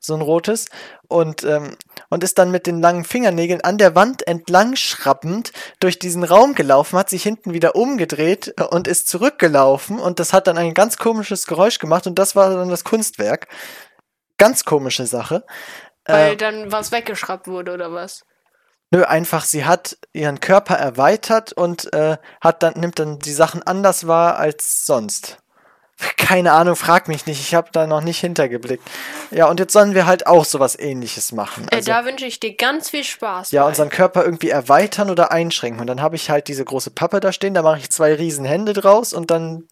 so 0.00 0.14
ein 0.14 0.22
rotes, 0.22 0.66
und, 1.08 1.42
ähm, 1.44 1.76
und 2.08 2.22
ist 2.22 2.38
dann 2.38 2.50
mit 2.50 2.66
den 2.66 2.80
langen 2.80 3.04
Fingernägeln 3.04 3.62
an 3.62 3.78
der 3.78 3.94
Wand 3.94 4.26
entlang 4.26 4.76
schrappend 4.76 5.52
durch 5.80 5.98
diesen 5.98 6.22
Raum 6.22 6.54
gelaufen, 6.54 6.98
hat 6.98 7.10
sich 7.10 7.22
hinten 7.22 7.52
wieder 7.52 7.74
umgedreht 7.74 8.54
und 8.70 8.86
ist 8.86 9.08
zurückgelaufen 9.08 9.98
und 9.98 10.20
das 10.20 10.32
hat 10.32 10.46
dann 10.46 10.58
ein 10.58 10.74
ganz 10.74 10.98
komisches 10.98 11.46
Geräusch 11.46 11.78
gemacht 11.78 12.06
und 12.06 12.18
das 12.18 12.36
war 12.36 12.50
dann 12.50 12.68
das 12.68 12.84
Kunstwerk. 12.84 13.48
Ganz 14.36 14.64
komische 14.64 15.06
Sache. 15.06 15.44
Weil 16.04 16.34
äh, 16.34 16.36
dann 16.36 16.70
was 16.70 16.92
weggeschraubt 16.92 17.48
wurde 17.48 17.72
oder 17.72 17.92
was? 17.92 18.24
Nö, 18.90 19.04
einfach, 19.04 19.44
sie 19.44 19.64
hat 19.64 19.98
ihren 20.12 20.40
Körper 20.40 20.74
erweitert 20.74 21.52
und 21.52 21.92
äh, 21.92 22.16
hat 22.40 22.62
dann, 22.62 22.74
nimmt 22.74 22.98
dann 22.98 23.18
die 23.18 23.32
Sachen 23.32 23.62
anders 23.62 24.06
wahr 24.06 24.38
als 24.38 24.86
sonst. 24.86 25.38
Keine 26.16 26.52
Ahnung, 26.52 26.76
frag 26.76 27.08
mich 27.08 27.26
nicht. 27.26 27.40
Ich 27.40 27.54
habe 27.54 27.68
da 27.72 27.86
noch 27.86 28.00
nicht 28.00 28.20
hintergeblickt. 28.20 28.88
Ja, 29.30 29.48
und 29.48 29.60
jetzt 29.60 29.72
sollen 29.72 29.94
wir 29.94 30.06
halt 30.06 30.26
auch 30.26 30.44
sowas 30.44 30.78
ähnliches 30.78 31.32
machen. 31.32 31.66
Äh, 31.70 31.76
also, 31.76 31.90
äh, 31.90 31.94
da 31.94 32.04
wünsche 32.04 32.26
ich 32.26 32.40
dir 32.40 32.54
ganz 32.56 32.90
viel 32.90 33.04
Spaß. 33.04 33.50
Ja, 33.50 33.62
bei. 33.62 33.68
unseren 33.68 33.90
Körper 33.90 34.24
irgendwie 34.24 34.50
erweitern 34.50 35.10
oder 35.10 35.32
einschränken. 35.32 35.80
Und 35.80 35.86
dann 35.86 36.00
habe 36.00 36.16
ich 36.16 36.30
halt 36.30 36.48
diese 36.48 36.64
große 36.64 36.90
Pappe 36.90 37.20
da 37.20 37.32
stehen, 37.32 37.54
da 37.54 37.62
mache 37.62 37.78
ich 37.78 37.90
zwei 37.90 38.14
riesen 38.14 38.44
Hände 38.44 38.72
draus 38.72 39.12
und 39.12 39.30
dann 39.30 39.68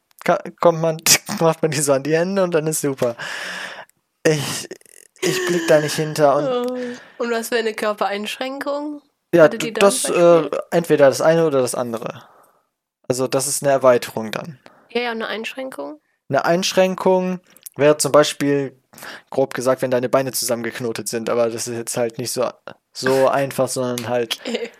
kommt 0.60 0.80
man, 0.80 0.98
macht 1.40 1.62
man 1.62 1.70
die 1.70 1.80
so 1.80 1.92
an 1.92 2.02
die 2.02 2.16
Hände 2.16 2.42
und 2.42 2.52
dann 2.52 2.66
ist 2.66 2.80
super. 2.80 3.16
Ich, 4.24 4.68
ich 5.20 5.46
blick 5.46 5.68
da 5.68 5.80
nicht 5.80 5.94
hinter. 5.94 6.36
Und, 6.36 6.70
oh. 6.70 7.22
und 7.22 7.30
was 7.30 7.48
für 7.48 7.56
eine 7.56 7.74
Körpereinschränkung? 7.74 9.02
Ja, 9.36 9.48
das 9.48 10.08
äh, 10.08 10.50
entweder 10.70 11.06
das 11.06 11.20
eine 11.20 11.46
oder 11.46 11.60
das 11.60 11.74
andere. 11.74 12.24
Also 13.08 13.26
das 13.26 13.46
ist 13.46 13.62
eine 13.62 13.72
Erweiterung 13.72 14.32
dann. 14.32 14.58
Ja, 14.90 15.02
ja, 15.02 15.10
eine 15.10 15.28
Einschränkung. 15.28 16.00
Eine 16.28 16.44
Einschränkung 16.44 17.40
wäre 17.76 17.96
zum 17.98 18.12
Beispiel, 18.12 18.80
grob 19.30 19.54
gesagt, 19.54 19.82
wenn 19.82 19.90
deine 19.90 20.08
Beine 20.08 20.32
zusammengeknotet 20.32 21.08
sind, 21.08 21.30
aber 21.30 21.50
das 21.50 21.68
ist 21.68 21.76
jetzt 21.76 21.96
halt 21.96 22.18
nicht 22.18 22.32
so, 22.32 22.48
so 22.92 23.28
einfach, 23.28 23.68
sondern 23.68 24.08
halt. 24.08 24.38
Okay. 24.40 24.70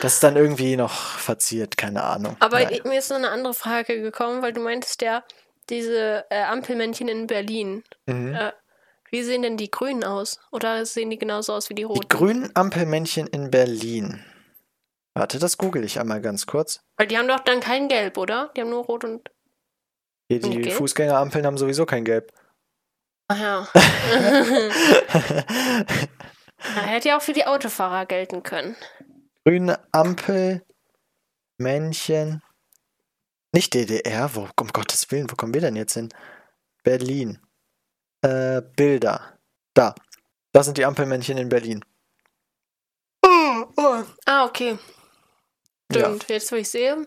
Das 0.00 0.14
ist 0.14 0.24
dann 0.24 0.34
irgendwie 0.34 0.74
noch 0.74 0.92
verziert, 0.92 1.76
keine 1.76 2.02
Ahnung. 2.02 2.36
Aber 2.40 2.58
Nein. 2.58 2.80
mir 2.84 2.98
ist 2.98 3.10
noch 3.10 3.18
eine 3.18 3.30
andere 3.30 3.54
Frage 3.54 4.02
gekommen, 4.02 4.42
weil 4.42 4.52
du 4.52 4.60
meintest 4.60 5.00
ja, 5.00 5.22
diese 5.68 6.24
äh, 6.28 6.42
Ampelmännchen 6.42 7.06
in 7.06 7.28
Berlin. 7.28 7.84
Mhm. 8.06 8.34
Äh, 8.34 8.52
wie 9.10 9.22
sehen 9.22 9.42
denn 9.42 9.56
die 9.56 9.70
grünen 9.70 10.04
aus? 10.04 10.40
Oder 10.52 10.86
sehen 10.86 11.10
die 11.10 11.18
genauso 11.18 11.52
aus 11.52 11.68
wie 11.68 11.74
die 11.74 11.82
roten? 11.82 12.00
Die 12.00 12.08
grünen 12.08 12.50
Ampelmännchen 12.54 13.26
in 13.26 13.50
Berlin. 13.50 14.24
Warte, 15.14 15.38
das 15.38 15.58
google 15.58 15.84
ich 15.84 15.98
einmal 15.98 16.20
ganz 16.20 16.46
kurz. 16.46 16.80
Weil 16.96 17.08
die 17.08 17.18
haben 17.18 17.28
doch 17.28 17.40
dann 17.40 17.60
kein 17.60 17.88
Gelb, 17.88 18.16
oder? 18.16 18.52
Die 18.56 18.60
haben 18.60 18.70
nur 18.70 18.84
Rot 18.84 19.04
und 19.04 19.30
die, 20.30 20.38
die 20.38 20.70
Fußgängerampeln 20.70 21.44
haben 21.44 21.58
sowieso 21.58 21.86
kein 21.86 22.04
Gelb. 22.04 22.32
Ach 23.26 23.38
ja. 23.38 23.68
Na, 26.74 26.82
hätte 26.82 27.08
ja 27.08 27.16
auch 27.18 27.22
für 27.22 27.32
die 27.32 27.46
Autofahrer 27.46 28.06
gelten 28.06 28.42
können. 28.42 28.76
Grüne 29.44 29.80
Ampel, 29.92 30.62
Männchen. 31.58 32.42
Nicht 33.52 33.74
DDR, 33.74 34.34
wo, 34.34 34.48
um 34.60 34.68
Gottes 34.68 35.10
Willen, 35.10 35.30
wo 35.30 35.34
kommen 35.34 35.54
wir 35.54 35.60
denn 35.60 35.74
jetzt 35.74 35.94
hin? 35.94 36.10
Berlin. 36.84 37.40
Äh, 38.22 38.62
Bilder. 38.76 39.38
Da. 39.74 39.94
Das 40.52 40.66
sind 40.66 40.78
die 40.78 40.84
Ampelmännchen 40.84 41.38
in 41.38 41.48
Berlin. 41.48 41.84
Oh, 43.24 43.64
oh. 43.76 44.02
Ah, 44.26 44.44
okay. 44.44 44.78
Stimmt, 45.90 46.28
ja. 46.28 46.34
jetzt 46.34 46.52
wo 46.52 46.56
ich 46.56 46.68
sehe. 46.68 47.06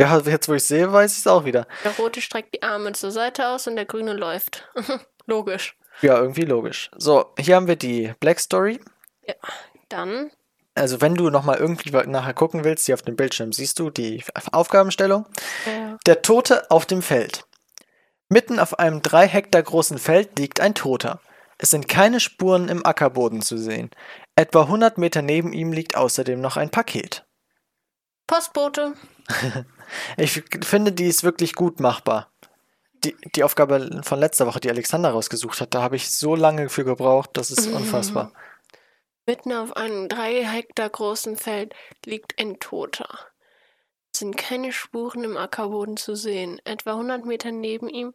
Ja, 0.00 0.18
jetzt 0.18 0.48
wo 0.48 0.54
ich 0.54 0.64
sehe, 0.64 0.90
weiß 0.90 1.12
ich 1.12 1.18
es 1.18 1.26
auch 1.26 1.44
wieder. 1.44 1.66
Der 1.84 1.92
rote 1.96 2.20
streckt 2.22 2.54
die 2.54 2.62
Arme 2.62 2.92
zur 2.92 3.10
Seite 3.10 3.48
aus 3.48 3.66
und 3.66 3.76
der 3.76 3.84
grüne 3.84 4.14
läuft. 4.14 4.66
logisch. 5.26 5.76
Ja, 6.00 6.18
irgendwie 6.18 6.44
logisch. 6.44 6.90
So, 6.96 7.34
hier 7.38 7.56
haben 7.56 7.66
wir 7.66 7.76
die 7.76 8.14
Black 8.20 8.40
Story. 8.40 8.80
Ja, 9.26 9.34
dann. 9.90 10.30
Also 10.74 11.02
wenn 11.02 11.14
du 11.14 11.28
nochmal 11.28 11.58
irgendwie 11.58 11.90
nachher 11.90 12.32
gucken 12.32 12.64
willst, 12.64 12.86
hier 12.86 12.94
auf 12.94 13.02
dem 13.02 13.16
Bildschirm 13.16 13.52
siehst 13.52 13.78
du 13.78 13.90
die 13.90 14.24
Aufgabenstellung. 14.52 15.26
Ja. 15.66 15.98
Der 16.06 16.22
Tote 16.22 16.70
auf 16.70 16.86
dem 16.86 17.02
Feld. 17.02 17.44
Mitten 18.32 18.60
auf 18.60 18.78
einem 18.78 19.02
drei 19.02 19.26
Hektar 19.26 19.62
großen 19.62 19.98
Feld 19.98 20.38
liegt 20.38 20.60
ein 20.60 20.74
Toter. 20.74 21.20
Es 21.58 21.70
sind 21.70 21.88
keine 21.88 22.20
Spuren 22.20 22.68
im 22.68 22.86
Ackerboden 22.86 23.42
zu 23.42 23.58
sehen. 23.58 23.90
Etwa 24.36 24.62
100 24.62 24.98
Meter 24.98 25.20
neben 25.20 25.52
ihm 25.52 25.72
liegt 25.72 25.96
außerdem 25.96 26.40
noch 26.40 26.56
ein 26.56 26.70
Paket. 26.70 27.26
Postbote. 28.26 28.94
Ich 30.16 30.44
finde, 30.62 30.92
die 30.92 31.08
ist 31.08 31.24
wirklich 31.24 31.56
gut 31.56 31.80
machbar. 31.80 32.30
Die, 33.02 33.16
die 33.34 33.42
Aufgabe 33.42 34.02
von 34.04 34.20
letzter 34.20 34.46
Woche, 34.46 34.60
die 34.60 34.70
Alexander 34.70 35.10
rausgesucht 35.10 35.60
hat, 35.60 35.74
da 35.74 35.82
habe 35.82 35.96
ich 35.96 36.12
so 36.12 36.36
lange 36.36 36.68
für 36.68 36.84
gebraucht, 36.84 37.30
das 37.32 37.50
ist 37.50 37.66
unfassbar. 37.72 38.32
Mitten 39.26 39.52
auf 39.52 39.76
einem 39.76 40.08
drei 40.08 40.44
Hektar 40.44 40.90
großen 40.90 41.36
Feld 41.36 41.74
liegt 42.06 42.38
ein 42.38 42.60
Toter. 42.60 43.29
Sind 44.20 44.36
keine 44.36 44.70
Spuren 44.70 45.24
im 45.24 45.38
Ackerboden 45.38 45.96
zu 45.96 46.14
sehen. 46.14 46.60
Etwa 46.64 46.90
100 46.90 47.24
Meter 47.24 47.52
neben 47.52 47.88
ihm 47.88 48.12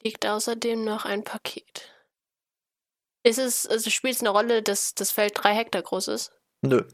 liegt 0.00 0.24
außerdem 0.24 0.84
noch 0.84 1.04
ein 1.04 1.24
Paket. 1.24 1.90
Ist 3.24 3.40
es, 3.40 3.66
also 3.66 3.90
spielt 3.90 4.14
es 4.14 4.20
eine 4.20 4.30
Rolle, 4.30 4.62
dass 4.62 4.94
das 4.94 5.10
Feld 5.10 5.32
drei 5.34 5.52
Hektar 5.52 5.82
groß 5.82 6.06
ist? 6.06 6.30
Nö. 6.62 6.84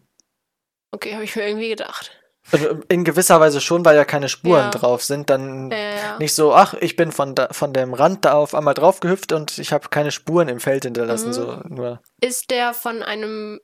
Okay, 0.91 1.13
habe 1.13 1.25
ich 1.25 1.37
mir 1.37 1.47
irgendwie 1.47 1.69
gedacht. 1.69 2.19
Also 2.51 2.81
in 2.89 3.05
gewisser 3.05 3.39
Weise 3.41 3.61
schon, 3.61 3.85
weil 3.85 3.95
ja 3.95 4.07
keine 4.07 4.31
Spuren 4.31 4.65
ja. 4.65 4.71
drauf 4.71 5.05
sind. 5.05 5.29
Dann 5.29 5.71
ja. 5.71 6.17
nicht 6.19 6.35
so, 6.35 6.55
ach, 6.55 6.73
ich 6.73 6.97
bin 6.97 7.13
von, 7.13 7.35
da, 7.35 7.49
von 7.51 7.75
dem 7.75 7.93
Rand 7.93 8.25
da 8.25 8.33
auf 8.33 8.55
einmal 8.55 8.73
drauf 8.73 9.01
gehüpft 9.01 9.33
und 9.33 9.59
ich 9.59 9.71
habe 9.75 9.91
keine 9.91 10.13
Spuren 10.13 10.49
im 10.49 10.61
Feld 10.61 10.85
hinterlassen. 10.85 11.29
Mhm. 11.29 11.33
So, 11.35 11.61
nur. 11.69 12.01
Ist 12.23 12.51
der 12.51 12.73
von 12.73 13.03
einem 13.03 13.61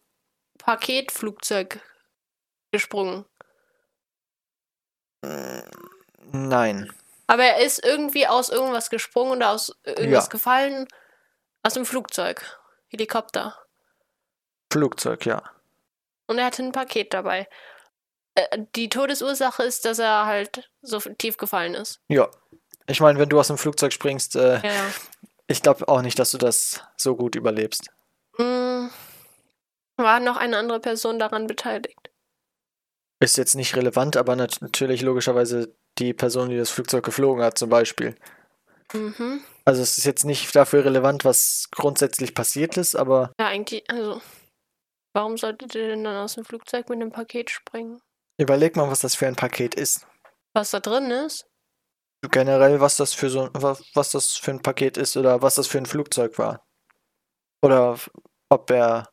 Paketflugzeug 0.59 1.81
gesprungen? 2.73 3.25
Nein. 6.33 6.93
Aber 7.27 7.45
er 7.45 7.65
ist 7.65 7.85
irgendwie 7.85 8.27
aus 8.27 8.49
irgendwas 8.49 8.91
gesprungen 8.91 9.39
oder 9.39 9.51
aus 9.51 9.75
irgendwas 9.85 10.31
gefallen? 10.31 10.87
Aus 11.63 11.75
dem 11.75 11.87
Flugzeug. 11.87 12.59
Helikopter. 12.89 13.57
Flugzeug, 14.73 15.25
ja. 15.27 15.43
Und 16.27 16.39
er 16.39 16.47
hatte 16.47 16.63
ein 16.63 16.73
Paket 16.73 17.15
dabei. 17.15 17.49
Äh, 18.35 18.59
die 18.75 18.89
Todesursache 18.89 19.63
ist, 19.63 19.85
dass 19.85 19.99
er 19.99 20.27
halt 20.27 20.71
so 20.83 20.99
tief 20.99 21.37
gefallen 21.37 21.75
ist. 21.75 22.01
Ja. 22.09 22.29
Ich 22.87 23.01
meine, 23.01 23.19
wenn 23.19 23.29
du 23.29 23.39
aus 23.39 23.49
dem 23.49 23.59
Flugzeug 23.59 23.93
springst, 23.93 24.37
äh, 24.37 24.61
ja. 24.63 24.85
ich 25.47 25.63
glaube 25.63 25.87
auch 25.89 26.03
nicht, 26.03 26.19
dass 26.19 26.33
du 26.33 26.39
das 26.39 26.83
so 26.97 27.17
gut 27.17 27.37
überlebst. 27.37 27.91
Mm, 28.39 28.89
war 29.97 30.21
noch 30.21 30.37
eine 30.37 30.57
andere 30.57 30.81
Person 30.81 31.19
daran 31.19 31.47
beteiligt? 31.47 32.12
Ist 33.23 33.37
jetzt 33.37 33.55
nicht 33.55 33.77
relevant, 33.77 34.17
aber 34.17 34.35
nat 34.35 34.59
natürlich 34.61 35.03
logischerweise 35.03 35.73
die 35.99 36.13
Person, 36.13 36.51
die 36.51 36.57
das 36.57 36.71
Flugzeug 36.71 37.05
geflogen 37.05 37.45
hat, 37.45 37.57
zum 37.57 37.71
Beispiel. 37.71 38.17
Mhm. 38.93 39.41
Also 39.65 39.81
es 39.81 39.97
ist 39.97 40.05
jetzt 40.05 40.25
nicht 40.25 40.55
dafür 40.57 40.85
relevant, 40.85 41.25
was 41.25 41.69
grundsätzlich 41.71 42.35
passiert 42.35 42.77
ist, 42.77 42.97
aber. 42.97 43.33
Ja, 43.39 43.47
eigentlich, 43.47 43.89
also. 43.89 44.21
Warum 45.15 45.37
sollte 45.37 45.69
der 45.69 45.89
denn 45.89 46.05
dann 46.05 46.17
aus 46.17 46.35
dem 46.35 46.45
Flugzeug 46.45 46.89
mit 46.89 47.01
einem 47.01 47.13
Paket 47.13 47.51
springen? 47.51 48.01
Überleg 48.39 48.77
mal, 48.77 48.91
was 48.91 49.01
das 49.01 49.15
für 49.15 49.27
ein 49.27 49.37
Paket 49.37 49.75
ist. 49.75 50.07
Was 50.55 50.71
da 50.71 50.81
drin 50.81 51.11
ist? 51.11 51.47
Generell, 52.29 52.81
was 52.81 52.97
das 52.97 53.13
für 53.13 53.31
so 53.31 53.51
was, 53.53 53.85
was 53.95 54.11
das 54.11 54.33
für 54.33 54.53
ein 54.53 54.63
Paket 54.63 54.97
ist 54.97 55.17
oder 55.17 55.43
was 55.43 55.57
das 55.57 55.67
für 55.67 55.79
ein 55.79 55.87
Flugzeug 55.87 56.39
war. 56.39 56.65
Oder 57.63 57.99
ob 58.49 58.71
er 58.71 59.11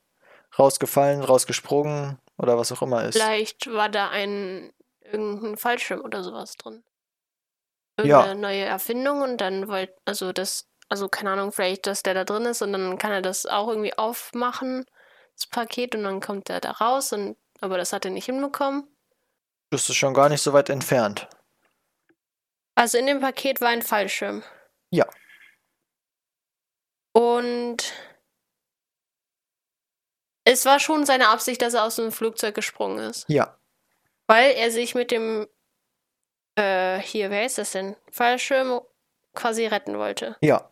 rausgefallen, 0.58 1.22
rausgesprungen 1.22 2.18
oder 2.40 2.58
was 2.58 2.72
auch 2.72 2.82
immer 2.82 3.04
ist. 3.06 3.16
Vielleicht 3.16 3.72
war 3.72 3.90
da 3.90 4.10
ein 4.10 4.72
irgendein 5.02 5.58
Fallschirm 5.58 6.02
oder 6.02 6.24
sowas 6.24 6.56
drin. 6.56 6.84
Irgendeine 7.98 8.30
ja. 8.30 8.36
neue 8.36 8.64
Erfindung 8.64 9.22
und 9.22 9.38
dann 9.38 9.68
wollte, 9.68 9.94
also 10.06 10.32
das, 10.32 10.68
also 10.88 11.10
keine 11.10 11.32
Ahnung, 11.32 11.52
vielleicht, 11.52 11.86
dass 11.86 12.02
der 12.02 12.14
da 12.14 12.24
drin 12.24 12.46
ist 12.46 12.62
und 12.62 12.72
dann 12.72 12.98
kann 12.98 13.12
er 13.12 13.22
das 13.22 13.46
auch 13.46 13.68
irgendwie 13.68 13.98
aufmachen, 13.98 14.86
das 15.36 15.48
Paket, 15.48 15.96
und 15.96 16.04
dann 16.04 16.22
kommt 16.22 16.50
er 16.50 16.62
da 16.62 16.72
raus 16.72 17.14
und 17.14 17.38
aber 17.62 17.78
das 17.78 17.92
hat 17.92 18.06
er 18.06 18.12
nicht 18.12 18.26
hinbekommen. 18.26 18.88
Das 19.70 19.90
ist 19.90 19.98
schon 19.98 20.14
gar 20.14 20.30
nicht 20.30 20.42
so 20.42 20.54
weit 20.54 20.70
entfernt. 20.70 21.28
Also 22.76 22.98
in 22.98 23.08
dem 23.08 23.20
Paket 23.20 23.60
war 23.60 23.68
ein 23.70 23.82
Fallschirm. 23.82 24.44
Ja. 24.92 25.06
Und 27.12 27.94
es 30.52 30.66
war 30.66 30.80
schon 30.80 31.06
seine 31.06 31.30
Absicht, 31.30 31.62
dass 31.62 31.76
er 31.76 31.84
aus 31.84 31.98
dem 31.98 32.12
Flugzeug 32.12 32.56
gesprungen 32.56 32.98
ist. 32.98 33.26
Ja. 33.28 33.56
Weil 34.26 34.54
er 34.54 34.72
sich 34.72 34.96
mit 34.96 35.12
dem, 35.12 35.48
äh, 36.56 36.98
hier, 37.00 37.30
wer 37.30 37.46
ist 37.46 37.60
das 37.60 37.72
denn? 37.72 37.96
Fallschirm 38.12 38.82
quasi 39.36 39.68
retten 39.68 40.00
wollte. 40.00 40.38
Ja. 40.42 40.72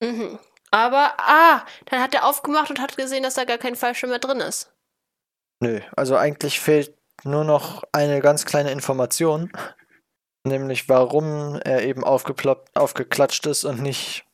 Mhm. 0.00 0.38
Aber, 0.70 1.14
ah, 1.18 1.64
dann 1.86 2.00
hat 2.00 2.14
er 2.14 2.24
aufgemacht 2.24 2.70
und 2.70 2.80
hat 2.80 2.96
gesehen, 2.96 3.22
dass 3.22 3.34
da 3.34 3.44
gar 3.44 3.58
kein 3.58 3.76
Fallschirm 3.76 4.10
mehr 4.10 4.18
drin 4.18 4.40
ist. 4.40 4.72
Nö, 5.60 5.80
also 5.94 6.16
eigentlich 6.16 6.58
fehlt 6.58 6.96
nur 7.22 7.44
noch 7.44 7.84
eine 7.92 8.20
ganz 8.20 8.46
kleine 8.46 8.72
Information, 8.72 9.52
nämlich 10.42 10.88
warum 10.88 11.60
er 11.64 11.82
eben 11.82 12.02
aufgeploppt, 12.02 12.74
aufgeklatscht 12.76 13.46
ist 13.46 13.64
und 13.64 13.82
nicht 13.82 14.24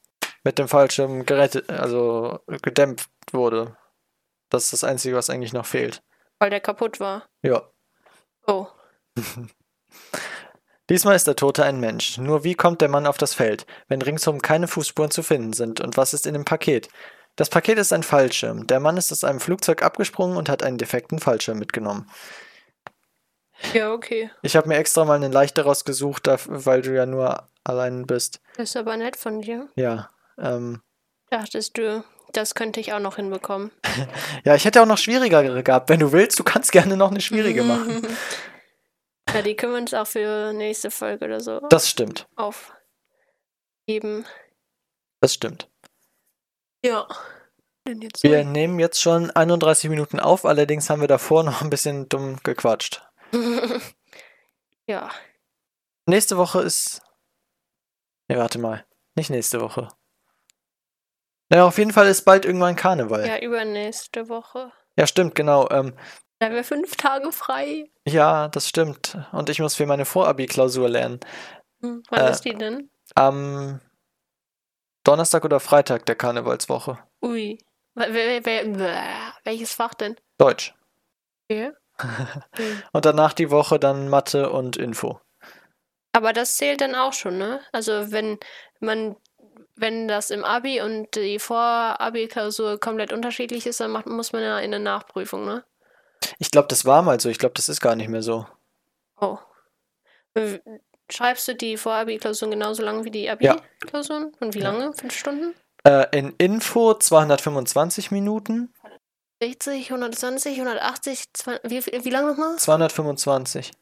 mit 0.45 0.59
dem 0.59 0.69
Fallschirm 0.69 1.27
gerettet, 1.27 1.69
also 1.69 2.38
gedämpft 2.62 3.11
wurde. 3.33 3.77
Das 4.51 4.65
ist 4.65 4.73
das 4.75 4.85
Einzige, 4.85 5.17
was 5.17 5.31
eigentlich 5.31 5.53
noch 5.53 5.67
fehlt. 5.67 6.03
Weil 6.39 6.51
der 6.51 6.61
kaputt 6.61 7.01
war. 7.01 7.29
Ja. 7.43 7.71
Oh. 8.47 8.67
Diesmal 10.91 11.15
ist 11.15 11.27
der 11.27 11.37
Tote 11.37 11.65
ein 11.65 11.79
Mensch. 11.79 12.19
Nur 12.19 12.43
wie 12.43 12.55
kommt 12.55 12.81
der 12.81 12.89
Mann 12.89 13.07
auf 13.07 13.17
das 13.17 13.33
Feld, 13.33 13.65
wenn 13.89 14.03
ringsum 14.03 14.43
keine 14.43 14.67
Fußspuren 14.67 15.13
zu 15.13 15.23
finden 15.23 15.53
sind? 15.53 15.81
Und 15.81 15.97
was 15.97 16.13
ist 16.15 16.27
in 16.27 16.35
dem 16.35 16.45
Paket? 16.45 16.89
Das 17.37 17.49
Paket 17.49 17.79
ist 17.79 17.93
ein 17.93 18.03
Fallschirm. 18.03 18.67
Der 18.67 18.81
Mann 18.81 18.97
ist 18.97 19.13
aus 19.13 19.23
einem 19.23 19.39
Flugzeug 19.41 19.83
abgesprungen 19.83 20.37
und 20.37 20.49
hat 20.49 20.63
einen 20.65 20.79
defekten 20.79 21.21
Fallschirm 21.21 21.59
mitgenommen. 21.59 22.11
Ja, 23.73 23.93
okay. 23.93 24.31
Ich 24.43 24.57
habe 24.57 24.69
mir 24.69 24.79
extra 24.79 25.05
mal 25.05 25.15
einen 25.15 25.33
leichter 25.33 25.63
rausgesucht, 25.63 26.29
weil 26.47 26.83
du 26.83 26.95
ja 26.95 27.07
nur 27.07 27.49
allein 27.63 28.07
bist. 28.07 28.41
Das 28.57 28.71
ist 28.71 28.77
aber 28.77 28.97
nett 28.97 29.17
von 29.17 29.43
dir. 29.43 29.69
Ja. 29.77 30.11
Ähm, 30.39 30.83
Dachtest 31.31 31.79
du, 31.79 32.03
das 32.33 32.55
könnte 32.55 32.81
ich 32.81 32.93
auch 32.93 33.01
noch 33.01 33.16
hinbekommen. 33.16 33.71
ja, 34.45 34.55
ich 34.55 34.64
hätte 34.64 34.83
auch 34.83 34.87
noch 34.87 34.99
schwierigere 34.99 35.62
gehabt. 35.62 35.88
Wenn 35.88 36.01
du 36.01 36.12
willst, 36.12 36.38
du 36.38 36.45
kannst 36.45 36.73
gerne 36.73 36.97
noch 36.97 37.11
eine 37.11 37.21
schwierige 37.21 37.62
machen. 37.62 38.07
Ja, 39.33 39.43
die 39.43 39.55
können 39.55 39.75
wir 39.75 39.81
uns 39.81 39.95
auch 39.95 40.09
für 40.09 40.53
nächste 40.53 40.90
Folge 40.90 41.25
oder 41.27 41.38
so 41.38 41.61
Das 41.69 41.88
stimmt. 41.88 42.27
aufgeben. 42.35 44.27
Das 45.21 45.35
stimmt. 45.35 45.69
Ja. 46.85 47.07
Wir 47.85 48.45
nehmen 48.45 48.81
jetzt 48.81 49.01
schon 49.01 49.31
31 49.31 49.88
Minuten 49.88 50.19
auf, 50.19 50.45
allerdings 50.45 50.90
haben 50.90 51.01
wir 51.01 51.07
davor 51.07 51.45
noch 51.45 51.62
ein 51.62 51.71
bisschen 51.71 52.09
dumm 52.09 52.40
gequatscht. 52.43 53.03
ja. 54.88 55.11
Nächste 56.07 56.37
Woche 56.37 56.62
ist. 56.62 57.01
Ne, 58.29 58.37
warte 58.37 58.59
mal. 58.59 58.85
Nicht 59.14 59.31
nächste 59.31 59.61
Woche. 59.61 59.87
Naja, 61.51 61.67
auf 61.67 61.79
jeden 61.79 61.93
Fall 61.93 62.07
ist 62.07 62.25
bald 62.25 62.45
irgendwann 62.45 62.77
Karneval. 62.77 63.27
Ja, 63.27 63.35
Ja, 63.37 63.43
übernächste 63.43 64.29
Woche. 64.29 64.73
stimmt, 65.05 65.35
genau. 65.35 65.69
Ähm, 65.71 65.95
Da 66.39 66.47
haben 66.47 66.55
wir 66.55 66.65
fünf 66.65 66.97
Tage 66.97 67.33
frei. 67.33 67.91
ja, 68.07 68.49
das 68.49 68.69
stimmt. 68.69 69.19
Und 69.33 69.51
ich 69.51 69.59
muss 69.61 69.75
für 69.75 69.85
meine 69.87 70.05
Vorabi-Klausur 70.05 70.89
lernen. 70.89 71.21
Hm, 71.83 72.03
wann 72.09 72.21
Äh. 72.27 72.31
ist 72.31 72.43
die 72.45 72.55
denn? 72.55 72.91
Am 73.15 73.81
Donnerstag 75.05 75.45
oder 75.45 75.61
Freitag 75.61 76.07
der 76.07 76.15
Karnevalswoche. 76.15 76.99
Ui. 77.23 77.59
Wer, 77.95 78.15
wer, 78.15 78.41
bäh. 78.41 78.75
welches 79.45 79.75
Fach 79.75 79.95
denn? 79.95 80.17
Deutsch. 80.39 80.75
Okay. 81.51 81.73
Hm. 82.57 82.83
Und 82.93 83.05
danach 83.05 83.35
die 83.35 83.51
Woche 83.51 83.79
dann 83.79 84.09
Mathe 84.09 84.51
und 84.51 84.77
Info. 84.79 85.21
Aber 86.13 86.33
das 86.33 86.57
zählt 86.57 86.81
dann 86.81 86.95
auch 86.95 87.13
schon, 87.13 87.37
ne? 87.39 87.61
Also 87.73 88.11
wenn 88.11 88.39
man, 88.81 89.17
wenn 89.81 90.09
das 90.09 90.31
im 90.31 90.45
Abi 90.45 90.81
und 90.81 91.14
die 91.16 91.38
Vor-Abi-Klausur 91.38 92.79
komplett 92.79 93.12
unterschiedlich 93.12 93.66
ist, 93.66 93.81
dann 93.81 93.90
macht, 93.90 94.07
muss 94.07 94.33
man 94.33 94.43
ja 94.43 94.59
in 94.59 94.75
eine 94.75 94.83
Nachprüfung, 94.83 95.45
ne? 95.45 95.64
Ich 96.38 96.51
glaube, 96.51 96.69
das 96.69 96.85
war 96.85 97.03
mal 97.03 97.19
so. 97.21 97.29
Ich 97.29 97.38
glaube, 97.38 97.55
das 97.55 97.69
ist 97.69 97.81
gar 97.81 97.97
nicht 97.97 98.09
mehr 98.09 98.23
so. 98.23 98.47
Oh. 99.21 99.38
Schreibst 101.11 101.49
du 101.49 101.55
die 101.55 101.77
Vor-Abi-Klausuren 101.77 102.51
genauso 102.53 102.83
lang 102.83 103.05
wie 103.05 103.11
die 103.11 103.29
Abi-Klausuren? 103.29 104.33
Und 104.40 104.55
wie 104.55 104.61
Ja. 104.61 104.71
lange? 104.71 104.93
Fünf 104.93 105.16
Stunden? 105.16 105.55
Äh, 105.85 106.07
in 106.16 106.35
Info 106.38 106.95
225 106.95 108.11
Minuten. 108.11 108.73
60, 109.43 109.90
120, 109.90 110.57
180, 110.61 111.33
200, 111.33 111.71
wie, 111.71 111.87
wie, 111.87 112.05
wie 112.05 112.11
lange 112.11 112.31
nochmal? 112.31 112.57
225. 112.57 113.73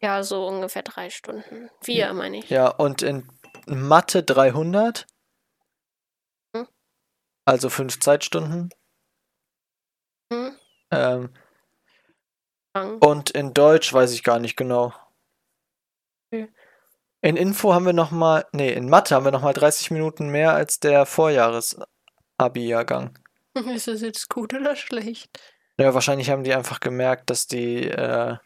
Ja, 0.00 0.22
so 0.22 0.46
ungefähr 0.46 0.82
drei 0.82 1.10
Stunden. 1.10 1.68
Vier, 1.80 2.12
meine 2.12 2.38
ich. 2.38 2.48
Ja, 2.50 2.68
und 2.68 3.02
in 3.02 3.28
Mathe 3.66 4.22
300. 4.22 5.06
Also 7.48 7.70
fünf 7.70 7.98
Zeitstunden. 7.98 8.68
Hm? 10.30 10.54
Ähm, 10.90 11.30
und 13.00 13.30
in 13.30 13.54
Deutsch 13.54 13.90
weiß 13.90 14.12
ich 14.12 14.22
gar 14.22 14.38
nicht 14.38 14.54
genau. 14.54 14.92
Okay. 16.30 16.52
In 17.22 17.38
Info 17.38 17.72
haben 17.72 17.86
wir 17.86 17.94
nochmal, 17.94 18.44
nee, 18.52 18.70
in 18.70 18.90
Mathe 18.90 19.14
haben 19.14 19.24
wir 19.24 19.32
nochmal 19.32 19.54
30 19.54 19.90
Minuten 19.90 20.28
mehr 20.28 20.52
als 20.52 20.78
der 20.78 21.06
Vorjahres-Abi-Jahrgang. 21.06 23.18
Ist 23.74 23.88
das 23.88 24.02
jetzt 24.02 24.28
gut 24.28 24.52
oder 24.52 24.76
schlecht? 24.76 25.40
Ja, 25.78 25.94
wahrscheinlich 25.94 26.28
haben 26.28 26.44
die 26.44 26.52
einfach 26.52 26.80
gemerkt, 26.80 27.30
dass 27.30 27.46
die, 27.46 27.88
äh, 27.88 28.36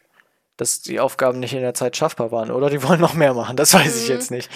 dass 0.57 0.81
die 0.81 0.99
Aufgaben 0.99 1.39
nicht 1.39 1.53
in 1.53 1.61
der 1.61 1.73
Zeit 1.73 1.97
schaffbar 1.97 2.31
waren. 2.31 2.51
Oder 2.51 2.69
die 2.69 2.83
wollen 2.83 3.01
noch 3.01 3.13
mehr 3.13 3.33
machen, 3.33 3.57
das 3.57 3.73
weiß 3.73 4.01
ich 4.03 4.09
Mhm. 4.09 4.15
jetzt 4.15 4.31
nicht. 4.31 4.49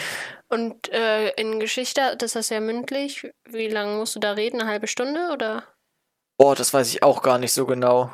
Und 0.50 0.92
äh, 0.94 1.30
in 1.32 1.60
Geschichte, 1.60 2.16
das 2.18 2.36
ist 2.36 2.50
ja 2.52 2.60
mündlich, 2.60 3.28
wie 3.50 3.68
lange 3.68 3.98
musst 3.98 4.16
du 4.16 4.20
da 4.20 4.32
reden? 4.34 4.62
Eine 4.62 4.70
halbe 4.70 4.88
Stunde 4.88 5.30
oder? 5.34 5.64
Boah, 6.38 6.56
das 6.56 6.74
weiß 6.74 6.88
ich 6.90 7.04
auch 7.04 7.22
gar 7.22 7.38
nicht 7.40 7.52
so 7.52 7.66
genau. 7.66 8.12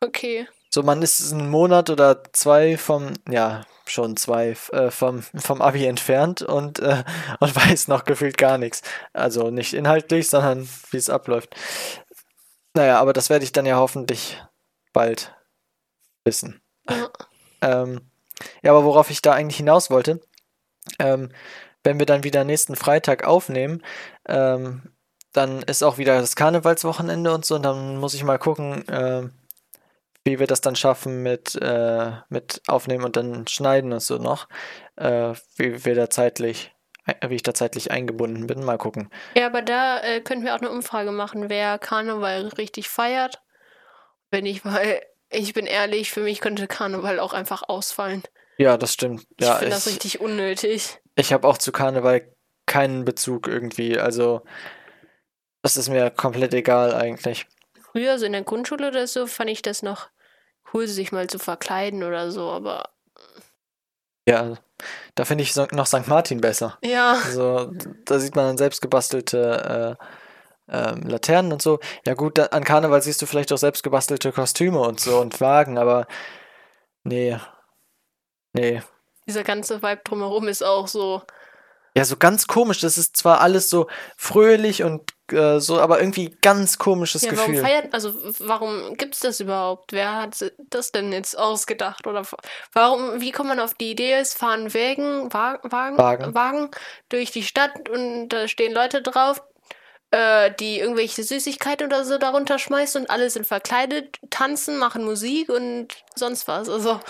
Okay. 0.00 0.48
So, 0.72 0.82
man 0.82 1.02
ist 1.02 1.32
einen 1.32 1.50
Monat 1.50 1.88
oder 1.90 2.24
zwei 2.32 2.76
vom, 2.76 3.12
ja, 3.28 3.64
schon 3.86 4.16
zwei, 4.16 4.56
äh, 4.72 4.90
vom, 4.90 5.22
vom 5.22 5.62
Abi 5.62 5.86
entfernt 5.86 6.42
und, 6.42 6.80
äh, 6.80 7.04
und 7.40 7.54
weiß 7.54 7.86
noch 7.88 8.04
gefühlt 8.04 8.38
gar 8.38 8.58
nichts. 8.58 8.82
Also 9.12 9.50
nicht 9.50 9.74
inhaltlich, 9.74 10.28
sondern 10.28 10.68
wie 10.90 10.96
es 10.96 11.10
abläuft. 11.10 11.54
Naja, 12.76 12.98
aber 12.98 13.12
das 13.12 13.30
werde 13.30 13.44
ich 13.44 13.52
dann 13.52 13.66
ja 13.66 13.76
hoffentlich 13.76 14.42
bald 14.92 15.32
wissen. 16.24 16.60
Ja. 16.88 17.08
Ähm, 17.60 18.00
ja, 18.62 18.72
aber 18.72 18.84
worauf 18.84 19.10
ich 19.10 19.22
da 19.22 19.32
eigentlich 19.32 19.56
hinaus 19.56 19.90
wollte, 19.90 20.20
ähm, 20.98 21.30
wenn 21.82 21.98
wir 21.98 22.06
dann 22.06 22.24
wieder 22.24 22.44
nächsten 22.44 22.76
Freitag 22.76 23.24
aufnehmen, 23.24 23.82
ähm, 24.26 24.82
dann 25.32 25.62
ist 25.62 25.82
auch 25.82 25.98
wieder 25.98 26.20
das 26.20 26.36
Karnevalswochenende 26.36 27.32
und 27.32 27.44
so, 27.44 27.56
und 27.56 27.62
dann 27.62 27.96
muss 27.96 28.14
ich 28.14 28.24
mal 28.24 28.38
gucken, 28.38 28.84
ähm, 28.88 29.32
wie 30.24 30.38
wir 30.38 30.46
das 30.46 30.60
dann 30.60 30.76
schaffen 30.76 31.22
mit, 31.22 31.54
äh, 31.60 32.12
mit 32.28 32.62
Aufnehmen 32.66 33.04
und 33.04 33.16
dann 33.16 33.46
Schneiden 33.46 33.92
und 33.92 34.00
so 34.00 34.16
noch, 34.16 34.48
äh, 34.96 35.34
wie 35.56 35.84
wir 35.84 35.94
da 35.94 36.08
zeitlich, 36.08 36.74
äh, 37.06 37.28
wie 37.28 37.34
ich 37.34 37.42
da 37.42 37.52
zeitlich 37.52 37.90
eingebunden 37.90 38.46
bin. 38.46 38.64
Mal 38.64 38.78
gucken. 38.78 39.10
Ja, 39.36 39.46
aber 39.46 39.60
da 39.60 40.00
äh, 40.00 40.20
könnten 40.20 40.44
wir 40.44 40.54
auch 40.54 40.60
eine 40.60 40.70
Umfrage 40.70 41.12
machen, 41.12 41.50
wer 41.50 41.78
Karneval 41.78 42.48
richtig 42.56 42.88
feiert. 42.88 43.42
Wenn 44.30 44.46
ich, 44.46 44.64
weil 44.64 45.02
ich 45.34 45.52
bin 45.54 45.66
ehrlich, 45.66 46.10
für 46.12 46.20
mich 46.20 46.40
könnte 46.40 46.66
Karneval 46.66 47.20
auch 47.20 47.32
einfach 47.32 47.62
ausfallen. 47.68 48.22
Ja, 48.56 48.76
das 48.76 48.92
stimmt. 48.92 49.26
Ich 49.38 49.46
Ja, 49.46 49.54
finde 49.56 49.74
das 49.74 49.86
ich, 49.86 49.94
richtig 49.94 50.20
unnötig. 50.20 51.00
ich 51.16 51.32
habe 51.32 51.46
auch 51.48 51.58
zu 51.58 51.72
Karneval 51.72 52.32
keinen 52.66 53.04
Bezug 53.04 53.46
irgendwie. 53.48 53.98
Also, 53.98 54.42
das 55.62 55.76
ist 55.76 55.88
mir 55.88 56.10
komplett 56.10 56.54
egal 56.54 56.94
eigentlich. 56.94 57.46
Früher, 57.92 58.18
so 58.18 58.26
in 58.26 58.32
der 58.32 58.42
Grundschule 58.42 58.88
oder 58.88 59.06
so, 59.06 59.26
fand 59.26 59.48
ich 59.50 59.62
das 59.62 59.82
noch 59.82 60.08
cool, 60.72 60.86
sich 60.88 61.12
mal 61.12 61.28
zu 61.28 61.38
verkleiden 61.38 62.02
oder 62.02 62.30
so, 62.30 62.50
aber 62.50 62.90
Ja, 64.28 64.56
da 65.14 65.24
finde 65.24 65.44
ich 65.44 65.54
noch 65.56 65.86
St. 65.86 66.08
Martin 66.08 66.40
besser. 66.40 66.78
ja. 66.82 67.18
Also, 67.24 67.72
da 68.04 68.18
sieht 68.18 68.34
man 68.36 68.46
dann 68.46 68.58
selbst 68.58 68.80
gebastelte 68.82 69.98
äh, 70.00 70.04
ähm, 70.68 71.02
Laternen 71.02 71.52
und 71.52 71.62
so. 71.62 71.78
Ja 72.06 72.14
gut, 72.14 72.38
da, 72.38 72.46
an 72.46 72.64
Karneval 72.64 73.02
siehst 73.02 73.20
du 73.22 73.26
vielleicht 73.26 73.52
auch 73.52 73.58
selbst 73.58 73.82
gebastelte 73.82 74.32
Kostüme 74.32 74.80
und 74.80 75.00
so 75.00 75.18
und 75.20 75.40
Wagen, 75.40 75.78
aber 75.78 76.06
nee, 77.02 77.36
nee. 78.52 78.82
Dieser 79.26 79.42
ganze 79.44 79.82
Vibe 79.82 80.02
drumherum 80.04 80.48
ist 80.48 80.62
auch 80.62 80.86
so. 80.88 81.22
Ja, 81.96 82.04
so 82.04 82.16
ganz 82.16 82.48
komisch. 82.48 82.80
Das 82.80 82.98
ist 82.98 83.16
zwar 83.16 83.40
alles 83.40 83.70
so 83.70 83.86
fröhlich 84.16 84.82
und 84.82 85.12
äh, 85.30 85.60
so, 85.60 85.80
aber 85.80 86.00
irgendwie 86.00 86.36
ganz 86.42 86.76
komisches 86.76 87.22
Ja, 87.22 87.30
warum 87.36 87.52
Gefühl. 87.52 87.64
feiert, 87.64 87.94
also 87.94 88.12
warum 88.40 88.94
gibt's 88.96 89.20
das 89.20 89.38
überhaupt? 89.38 89.92
Wer 89.92 90.16
hat 90.16 90.52
das 90.70 90.90
denn 90.90 91.12
jetzt 91.12 91.38
ausgedacht? 91.38 92.06
Oder 92.08 92.24
wa- 92.24 92.36
warum, 92.72 93.20
wie 93.20 93.30
kommt 93.30 93.48
man 93.48 93.60
auf 93.60 93.74
die 93.74 93.92
Idee, 93.92 94.14
es 94.14 94.34
fahren 94.34 94.74
Wägen, 94.74 95.32
Wa- 95.32 95.60
Wagen, 95.62 95.96
Wagen. 95.96 96.34
Wagen 96.34 96.70
durch 97.10 97.30
die 97.30 97.44
Stadt 97.44 97.88
und 97.88 98.28
da 98.30 98.48
stehen 98.48 98.74
Leute 98.74 99.00
drauf, 99.00 99.40
äh, 100.14 100.54
die 100.60 100.78
irgendwelche 100.78 101.24
Süßigkeiten 101.24 101.88
oder 101.88 102.04
so 102.04 102.18
darunter 102.18 102.60
schmeißen 102.60 103.02
und 103.02 103.10
alle 103.10 103.28
sind 103.30 103.46
verkleidet, 103.46 104.18
tanzen, 104.30 104.78
machen 104.78 105.04
Musik 105.04 105.48
und 105.48 105.88
sonst 106.14 106.46
was. 106.46 106.68
Also, 106.68 107.00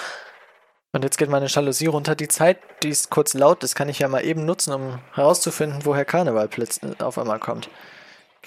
Und 0.92 1.04
jetzt 1.04 1.18
geht 1.18 1.28
meine 1.28 1.46
Jalousie 1.46 1.86
runter. 1.86 2.14
Die 2.14 2.28
Zeit, 2.28 2.58
die 2.82 2.88
ist 2.88 3.10
kurz 3.10 3.34
laut, 3.34 3.62
das 3.62 3.74
kann 3.74 3.90
ich 3.90 3.98
ja 3.98 4.08
mal 4.08 4.24
eben 4.24 4.46
nutzen, 4.46 4.72
um 4.72 5.00
herauszufinden, 5.12 5.84
woher 5.84 6.06
Karneval 6.06 6.48
plötzlich 6.48 6.98
auf 7.02 7.18
einmal 7.18 7.40
kommt. 7.40 7.68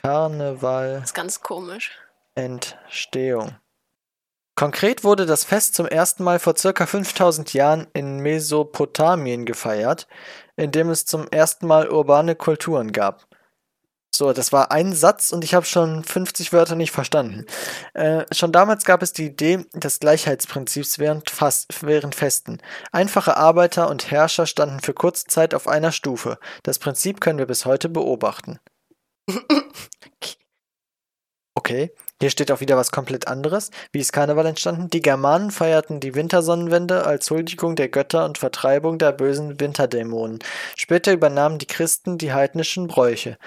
Karneval. 0.01 1.01
ist 1.03 1.13
ganz 1.13 1.41
komisch. 1.41 1.91
Entstehung. 2.33 3.55
Konkret 4.55 5.03
wurde 5.03 5.27
das 5.27 5.43
Fest 5.43 5.75
zum 5.75 5.85
ersten 5.85 6.23
Mal 6.23 6.39
vor 6.39 6.57
circa 6.57 6.87
5000 6.87 7.53
Jahren 7.53 7.85
in 7.93 8.21
Mesopotamien 8.21 9.45
gefeiert, 9.45 10.07
in 10.55 10.71
dem 10.71 10.89
es 10.89 11.05
zum 11.05 11.27
ersten 11.27 11.67
Mal 11.67 11.89
urbane 11.89 12.35
Kulturen 12.35 12.91
gab. 12.91 13.26
So, 14.13 14.33
das 14.33 14.51
war 14.51 14.71
ein 14.71 14.93
Satz 14.93 15.31
und 15.31 15.43
ich 15.43 15.53
habe 15.53 15.65
schon 15.65 16.03
50 16.03 16.51
Wörter 16.51 16.75
nicht 16.75 16.91
verstanden. 16.91 17.45
Äh, 17.93 18.25
schon 18.31 18.51
damals 18.51 18.83
gab 18.83 19.03
es 19.03 19.13
die 19.13 19.27
Idee 19.27 19.65
des 19.73 19.99
Gleichheitsprinzips 19.99 20.97
während, 20.97 21.29
Fast, 21.29 21.67
während 21.81 22.15
Festen. 22.15 22.59
Einfache 22.91 23.37
Arbeiter 23.37 23.89
und 23.89 24.09
Herrscher 24.09 24.47
standen 24.47 24.79
für 24.79 24.93
kurze 24.93 25.25
Zeit 25.25 25.53
auf 25.53 25.67
einer 25.67 25.91
Stufe. 25.91 26.39
Das 26.63 26.79
Prinzip 26.79 27.21
können 27.21 27.37
wir 27.37 27.45
bis 27.45 27.65
heute 27.65 27.89
beobachten. 27.89 28.59
Okay, 31.67 31.91
hier 32.21 32.29
steht 32.29 32.49
auch 32.49 32.61
wieder 32.61 32.77
was 32.77 32.93
komplett 32.93 33.27
anderes. 33.27 33.71
Wie 33.91 33.99
ist 33.99 34.13
Karneval 34.13 34.45
entstanden? 34.45 34.89
Die 34.89 35.01
Germanen 35.01 35.51
feierten 35.51 35.99
die 35.99 36.15
Wintersonnenwende 36.15 37.05
als 37.05 37.29
Huldigung 37.29 37.75
der 37.75 37.89
Götter 37.89 38.23
und 38.23 38.37
Vertreibung 38.37 38.97
der 38.99 39.11
bösen 39.11 39.59
Winterdämonen. 39.59 40.39
Später 40.77 41.11
übernahmen 41.11 41.57
die 41.57 41.65
Christen 41.67 42.17
die 42.17 42.31
heidnischen 42.31 42.87
Bräuche. 42.87 43.37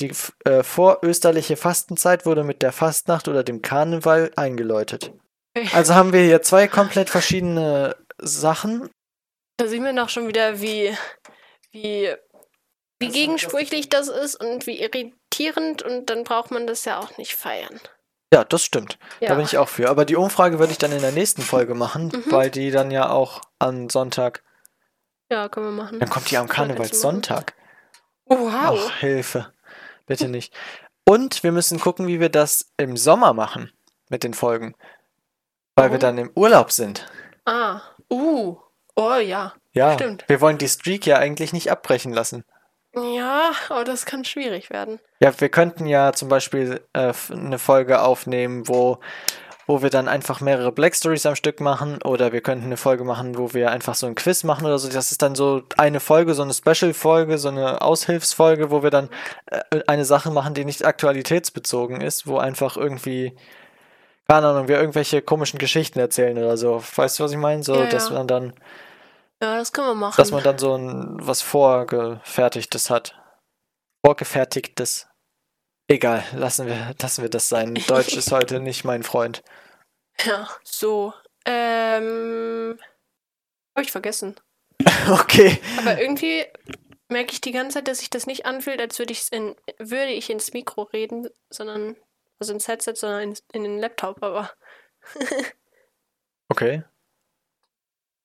Die 0.00 0.10
äh, 0.44 0.64
vorösterliche 0.64 1.56
Fastenzeit 1.56 2.26
wurde 2.26 2.42
mit 2.42 2.62
der 2.62 2.72
Fastnacht 2.72 3.28
oder 3.28 3.44
dem 3.44 3.62
Karneval 3.62 4.32
eingeläutet. 4.34 5.12
Also 5.72 5.94
haben 5.94 6.12
wir 6.12 6.20
hier 6.20 6.42
zwei 6.42 6.68
komplett 6.68 7.10
verschiedene 7.10 7.96
Sachen. 8.18 8.90
Da 9.56 9.66
sehen 9.66 9.82
wir 9.82 9.92
noch 9.92 10.08
schon 10.08 10.28
wieder, 10.28 10.60
wie, 10.60 10.96
wie, 11.72 12.14
wie 13.00 13.08
gegensprüchlich 13.08 13.88
das 13.88 14.08
ist 14.08 14.36
und 14.36 14.66
wie 14.66 14.80
irritierend 14.80 15.17
und 15.46 16.06
dann 16.10 16.24
braucht 16.24 16.50
man 16.50 16.66
das 16.66 16.84
ja 16.84 16.98
auch 16.98 17.16
nicht 17.18 17.34
feiern. 17.34 17.80
Ja, 18.32 18.44
das 18.44 18.62
stimmt. 18.62 18.98
Da 19.20 19.26
Ja. 19.28 19.34
bin 19.34 19.44
ich 19.44 19.56
auch 19.56 19.68
für. 19.68 19.88
Aber 19.88 20.04
die 20.04 20.16
Umfrage 20.16 20.58
würde 20.58 20.72
ich 20.72 20.78
dann 20.78 20.92
in 20.92 21.00
der 21.00 21.12
nächsten 21.12 21.40
Folge 21.42 21.74
machen, 21.74 22.08
Mhm. 22.08 22.30
weil 22.32 22.50
die 22.50 22.70
dann 22.70 22.90
ja 22.90 23.08
auch 23.10 23.40
am 23.58 23.88
Sonntag. 23.88 24.42
Ja, 25.30 25.48
können 25.48 25.66
wir 25.66 25.82
machen. 25.82 25.98
Dann 26.00 26.10
kommt 26.10 26.30
die 26.30 26.36
am 26.36 26.48
Karnevalssonntag. 26.48 27.54
Wow. 28.26 28.86
Ach, 28.90 28.96
Hilfe. 28.98 29.52
Bitte 30.06 30.28
nicht. 30.28 30.54
Und 31.06 31.42
wir 31.42 31.52
müssen 31.52 31.80
gucken, 31.80 32.06
wie 32.06 32.20
wir 32.20 32.28
das 32.28 32.70
im 32.76 32.96
Sommer 32.96 33.32
machen 33.32 33.72
mit 34.10 34.24
den 34.24 34.34
Folgen. 34.34 34.74
Weil 35.74 35.86
wir 35.86 35.90
Warum? 35.92 36.00
dann 36.00 36.18
im 36.18 36.30
Urlaub 36.34 36.70
sind. 36.72 37.06
Ah. 37.46 37.80
Uh. 38.10 38.56
Oh 38.94 39.14
ja. 39.14 39.54
Ja, 39.72 39.94
Stimmt. 39.94 40.24
wir 40.28 40.40
wollen 40.40 40.58
die 40.58 40.68
Streak 40.68 41.06
ja 41.06 41.16
eigentlich 41.18 41.52
nicht 41.52 41.70
abbrechen 41.70 42.12
lassen. 42.12 42.44
Ja, 43.02 43.52
aber 43.68 43.84
das 43.84 44.06
kann 44.06 44.24
schwierig 44.24 44.70
werden. 44.70 45.00
Ja, 45.20 45.32
wir 45.38 45.48
könnten 45.48 45.86
ja 45.86 46.12
zum 46.12 46.28
Beispiel 46.28 46.80
äh, 46.92 47.12
eine 47.30 47.58
Folge 47.58 48.02
aufnehmen, 48.02 48.68
wo, 48.68 48.98
wo 49.66 49.82
wir 49.82 49.90
dann 49.90 50.08
einfach 50.08 50.40
mehrere 50.40 50.72
Black 50.72 50.94
Stories 50.94 51.26
am 51.26 51.34
Stück 51.34 51.60
machen 51.60 52.00
oder 52.02 52.32
wir 52.32 52.40
könnten 52.40 52.66
eine 52.66 52.76
Folge 52.76 53.04
machen, 53.04 53.36
wo 53.36 53.52
wir 53.52 53.70
einfach 53.70 53.94
so 53.94 54.06
ein 54.06 54.14
Quiz 54.14 54.44
machen 54.44 54.66
oder 54.66 54.78
so. 54.78 54.88
Das 54.88 55.12
ist 55.12 55.22
dann 55.22 55.34
so 55.34 55.62
eine 55.76 56.00
Folge, 56.00 56.34
so 56.34 56.42
eine 56.42 56.54
Special-Folge, 56.54 57.38
so 57.38 57.48
eine 57.48 57.82
Aushilfsfolge, 57.82 58.70
wo 58.70 58.82
wir 58.82 58.90
dann 58.90 59.10
äh, 59.46 59.80
eine 59.86 60.04
Sache 60.04 60.30
machen, 60.30 60.54
die 60.54 60.64
nicht 60.64 60.84
aktualitätsbezogen 60.84 62.00
ist, 62.00 62.26
wo 62.26 62.38
einfach 62.38 62.76
irgendwie, 62.76 63.36
keine 64.28 64.48
Ahnung, 64.48 64.68
wir 64.68 64.78
irgendwelche 64.78 65.20
komischen 65.20 65.58
Geschichten 65.58 65.98
erzählen 65.98 66.38
oder 66.38 66.56
so. 66.56 66.82
Weißt 66.96 67.18
du, 67.18 67.24
was 67.24 67.32
ich 67.32 67.38
meine? 67.38 67.62
So, 67.62 67.74
Ja, 67.74 67.86
dass 67.86 68.08
ja. 68.08 68.14
man 68.14 68.26
dann, 68.26 68.52
Ja, 69.42 69.56
das 69.56 69.72
können 69.72 69.88
wir 69.88 69.94
machen. 69.94 70.16
dass 70.16 70.30
man 70.32 70.42
dann 70.42 70.58
so 70.58 70.74
ein 70.74 71.16
was 71.20 71.42
Vorgefertigtes 71.42 72.90
hat. 72.90 73.14
Vorgefertigtes. 74.04 75.08
Egal, 75.90 76.24
lassen 76.34 76.66
wir, 76.66 76.94
lassen 77.00 77.22
wir 77.22 77.30
das 77.30 77.48
sein. 77.48 77.74
Deutsch 77.86 78.14
ist 78.16 78.32
heute 78.32 78.60
nicht 78.60 78.84
mein 78.84 79.02
Freund. 79.02 79.42
ja, 80.24 80.48
so. 80.64 81.12
Ähm. 81.44 82.78
Hab 83.76 83.84
ich 83.84 83.92
vergessen. 83.92 84.36
Okay. 85.10 85.58
Aber 85.78 85.98
irgendwie 85.98 86.44
merke 87.08 87.32
ich 87.32 87.40
die 87.40 87.52
ganze 87.52 87.74
Zeit, 87.78 87.88
dass 87.88 87.98
sich 88.00 88.10
das 88.10 88.26
nicht 88.26 88.44
anfühlt, 88.44 88.80
als 88.80 88.98
würde, 88.98 89.12
ich's 89.12 89.28
in, 89.30 89.56
würde 89.78 90.12
ich 90.12 90.28
ins 90.28 90.52
Mikro 90.52 90.82
reden, 90.82 91.28
sondern, 91.50 91.96
also 92.38 92.52
ins 92.52 92.68
Headset, 92.68 92.94
sondern 92.94 93.22
in, 93.22 93.38
in 93.54 93.62
den 93.64 93.78
Laptop, 93.78 94.22
aber 94.22 94.50
Okay. 96.50 96.82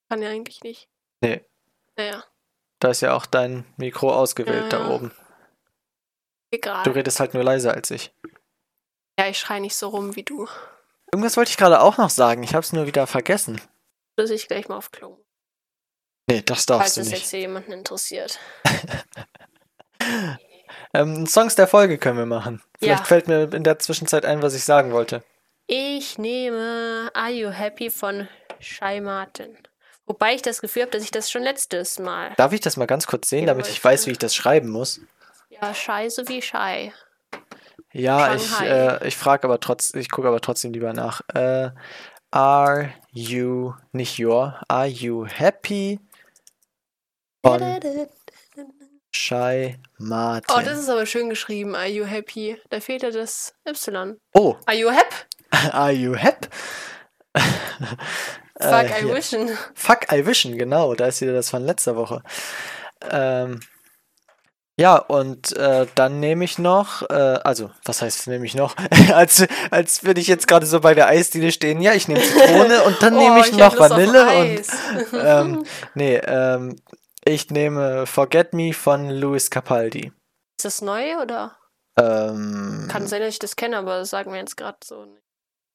kann 0.10 0.22
ja 0.22 0.30
eigentlich 0.30 0.62
nicht. 0.64 0.90
Nee, 1.24 1.46
Naja, 1.98 2.24
da 2.80 2.90
ist 2.90 3.02
ja 3.02 3.14
auch 3.16 3.26
dein 3.26 3.66
Mikro 3.78 4.14
ausgewählt 4.14 4.72
da 4.74 4.80
Ja. 4.82 4.90
oben. 4.90 5.12
egal. 6.52 6.84
Du 6.84 6.92
redest 6.92 7.20
halt 7.20 7.34
nur 7.34 7.44
leiser 7.44 7.74
als 7.74 7.90
ich. 7.92 8.14
Ja, 9.20 9.28
ich 9.28 9.40
schreie 9.40 9.62
nicht 9.62 9.76
so 9.76 9.90
rum 9.90 10.16
wie 10.16 10.24
du. 10.24 10.48
Irgendwas 11.12 11.38
wollte 11.38 11.52
ich 11.52 11.58
gerade 11.58 11.80
auch 11.82 11.98
noch 11.98 12.10
sagen. 12.10 12.44
Ich 12.44 12.54
habe 12.56 12.64
es 12.64 12.74
nur 12.74 12.88
wieder 12.88 13.06
vergessen. 13.08 13.62
Dass 14.16 14.30
ich 14.32 14.48
gleich 14.48 14.68
mal 14.68 14.78
auf 14.78 14.92
Klo. 14.92 15.18
Nee, 16.30 16.42
das 16.42 16.60
Falls 16.60 16.66
darfst 16.66 16.98
du 16.98 17.02
es 17.02 17.10
nicht. 17.10 17.20
jetzt 17.22 17.30
hier 17.32 17.40
jemanden 17.42 17.72
interessiert. 17.72 18.40
Ähm, 20.96 21.26
Songs 21.28 21.56
der 21.56 21.68
Folge 21.68 21.98
können 21.98 22.18
wir 22.18 22.26
machen. 22.26 22.62
Vielleicht 22.80 23.00
Ja. 23.02 23.06
fällt 23.06 23.28
mir 23.28 23.52
in 23.54 23.64
der 23.64 23.80
Zwischenzeit 23.80 24.26
ein, 24.26 24.42
was 24.42 24.54
ich 24.54 24.64
sagen 24.64 24.92
wollte. 24.92 25.24
Ich 25.68 26.18
nehme 26.18 27.10
Are 27.14 27.30
You 27.32 27.50
Happy 27.50 27.90
von 27.90 28.28
Shy 28.60 29.00
Martin. 29.02 29.58
Wobei 30.06 30.36
ich 30.36 30.42
das 30.42 30.62
Gefühl 30.62 30.84
habe, 30.84 30.92
dass 30.92 31.04
ich 31.04 31.12
das 31.12 31.32
schon 31.32 31.44
letztes 31.44 31.98
Mal. 32.00 32.34
Darf 32.36 32.52
ich 32.52 32.60
das 32.60 32.76
mal 32.78 32.88
ganz 32.88 33.08
kurz 33.08 33.30
sehen, 33.30 33.46
damit 33.46 33.68
ich 33.68 33.74
ich 33.74 33.84
weiß, 33.84 34.08
wie 34.08 34.12
ich 34.12 34.18
das 34.18 34.36
schreiben 34.36 34.70
muss? 34.70 35.00
Ja, 35.50 35.74
scheiße 35.74 36.28
wie 36.28 36.42
Shy. 36.42 36.92
Ja, 37.94 38.36
ich, 38.36 38.44
Shanghai. 38.50 38.98
äh, 38.98 39.08
ich 39.08 39.16
frage 39.16 39.46
aber 39.46 39.60
trotzdem, 39.60 40.02
ich 40.02 40.10
gucke 40.10 40.28
aber 40.28 40.42
trotzdem 40.42 40.74
lieber 40.74 40.94
nach. 40.94 41.22
Äh, 41.34 41.70
are 42.32 42.94
you, 43.12 43.74
nicht 43.92 44.20
your, 44.20 44.60
are 44.68 44.88
you 44.88 45.26
happy? 45.26 46.00
Von 47.46 47.62
Shy 49.16 49.78
Martin. 50.00 50.56
Oh, 50.58 50.62
das 50.66 50.80
ist 50.80 50.90
aber 50.90 51.06
schön 51.06 51.30
geschrieben. 51.30 51.76
Are 51.76 51.88
you 51.88 52.06
happy? 52.06 52.60
Da 52.70 52.80
fehlt 52.80 53.04
ja 53.04 53.12
das 53.12 53.54
Y. 53.68 54.18
Oh, 54.34 54.56
Are 54.66 54.76
you 54.76 54.90
happy? 54.90 55.16
are 55.72 55.92
you 55.92 56.16
happy? 56.16 56.50
Fuck, 58.60 58.90
Äh, 58.90 59.02
I 59.04 59.14
wishin. 59.14 59.50
Fuck, 59.74 60.12
I 60.12 60.26
Vision, 60.26 60.58
genau, 60.58 60.94
da 60.96 61.08
ist 61.08 61.22
wieder 61.22 61.34
das 61.34 61.50
von 61.50 61.64
letzter 61.66 61.96
Woche. 61.96 62.22
Ähm, 63.10 63.60
ja, 64.80 64.96
und 64.98 65.56
äh, 65.58 65.86
dann 65.96 66.20
nehme 66.20 66.44
ich 66.46 66.58
noch, 66.58 67.04
äh, 67.10 67.14
also, 67.44 67.70
was 67.86 68.02
heißt 68.02 68.28
nehme 68.28 68.46
ich 68.46 68.56
noch? 68.56 68.76
als, 69.14 69.46
als 69.70 70.04
würde 70.04 70.20
ich 70.22 70.28
jetzt 70.28 70.48
gerade 70.48 70.66
so 70.66 70.80
bei 70.80 70.94
der 70.96 71.08
Eisdiele 71.08 71.52
stehen. 71.52 71.82
Ja, 71.82 71.94
ich 71.94 72.08
nehme 72.08 72.22
Zitrone 72.22 72.84
und 72.84 73.02
dann 73.04 73.14
nehme 73.18 73.38
Oh, 73.38 73.40
ich 73.42 73.52
ich 73.52 73.58
noch 73.58 73.78
Vanille 73.78 74.26
und 74.40 74.64
ähm, 75.14 75.66
nee, 75.94 76.18
ähm, 76.18 76.76
ich 77.26 77.50
nehme 77.52 78.06
Forget 78.08 78.54
Me 78.54 78.74
von 78.74 79.10
Louis 79.10 79.50
Capaldi. 79.50 80.12
Ist 80.60 80.66
das 80.66 80.82
neu 80.82 81.18
oder? 81.22 81.56
Ähm, 82.00 82.88
Kann 82.92 83.08
sein, 83.08 83.22
dass 83.22 83.30
ich 83.30 83.40
das 83.40 83.56
kenne, 83.56 83.78
aber 83.78 84.00
das 84.00 84.10
sagen 84.10 84.32
wir 84.32 84.40
jetzt 84.40 84.58
gerade 84.58 84.78
so 84.84 85.06
nicht. 85.06 85.22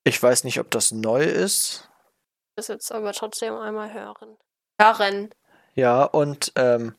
ich 0.05 0.21
weiß 0.21 0.43
nicht, 0.45 0.59
ob 0.59 0.71
das 0.73 0.91
neu 0.91 1.23
ist. 1.25 1.89
Das 2.59 2.67
jetzt 2.67 2.91
aber 2.91 3.13
trotzdem 3.13 3.55
einmal 3.55 3.93
hören. 3.95 4.37
Hören. 4.81 5.31
Ja, 5.75 6.03
und 6.03 6.51
ähm, 6.57 6.97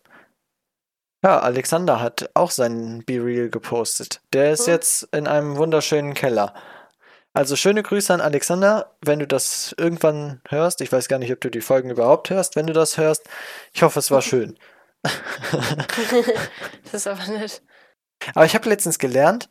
ja, 1.21 1.37
Alexander 1.41 1.99
hat 1.99 2.29
auch 2.33 2.49
seinen 2.51 3.03
Be 3.03 3.15
Real 3.21 3.49
gepostet. 3.49 4.21
Der 4.31 4.53
ist 4.53 4.67
Mhm. 4.67 4.73
jetzt 4.73 5.03
in 5.11 5.27
einem 5.27 5.57
wunderschönen 5.57 6.13
Keller. 6.13 6.53
Also 7.33 7.57
schöne 7.57 7.83
Grüße 7.83 8.13
an 8.13 8.21
Alexander, 8.21 8.95
wenn 9.01 9.19
du 9.19 9.27
das 9.27 9.75
irgendwann 9.77 10.41
hörst. 10.47 10.79
Ich 10.79 10.93
weiß 10.93 11.09
gar 11.09 11.19
nicht, 11.19 11.33
ob 11.33 11.41
du 11.41 11.51
die 11.51 11.59
Folgen 11.59 11.89
überhaupt 11.89 12.29
hörst, 12.29 12.55
wenn 12.55 12.65
du 12.67 12.71
das 12.71 12.97
hörst. 12.97 13.27
Ich 13.73 13.83
hoffe, 13.83 13.99
es 13.99 14.11
war 14.11 14.21
schön. 14.21 14.57
das 16.83 16.93
ist 16.93 17.07
aber 17.07 17.27
nett. 17.27 17.61
Aber 18.33 18.45
ich 18.45 18.55
habe 18.55 18.69
letztens 18.69 18.97
gelernt, 18.97 19.49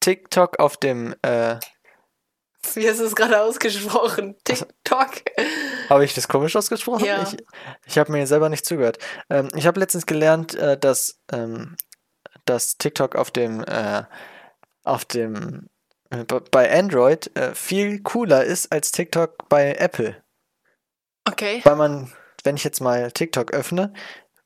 TikTok 0.00 0.58
auf 0.58 0.76
dem, 0.76 1.14
äh, 1.22 1.56
Wie 2.74 2.88
hast 2.88 3.00
du 3.00 3.04
es 3.04 3.14
gerade 3.14 3.40
ausgesprochen? 3.40 4.36
TikTok. 4.44 5.10
habe 5.88 6.04
ich 6.04 6.14
das 6.14 6.28
komisch 6.28 6.56
ausgesprochen? 6.56 7.04
Ja. 7.04 7.22
Ich, 7.22 7.36
ich 7.86 7.98
habe 7.98 8.12
mir 8.12 8.26
selber 8.26 8.48
nicht 8.48 8.64
zugehört. 8.64 8.98
Ähm, 9.28 9.48
ich 9.54 9.66
habe 9.66 9.80
letztens 9.80 10.06
gelernt, 10.06 10.54
äh, 10.54 10.78
dass, 10.78 11.20
ähm, 11.32 11.76
dass 12.44 12.78
TikTok 12.78 13.16
auf 13.16 13.30
dem, 13.30 13.64
äh, 13.64 14.04
auf 14.84 15.04
dem, 15.04 15.68
äh, 16.10 16.24
bei 16.24 16.72
Android 16.72 17.36
äh, 17.36 17.54
viel 17.54 18.00
cooler 18.02 18.44
ist 18.44 18.72
als 18.72 18.92
TikTok 18.92 19.48
bei 19.48 19.74
Apple. 19.74 20.22
Okay. 21.24 21.60
Weil 21.64 21.76
man, 21.76 22.12
wenn 22.44 22.56
ich 22.56 22.64
jetzt 22.64 22.80
mal 22.80 23.10
TikTok 23.12 23.52
öffne, 23.52 23.92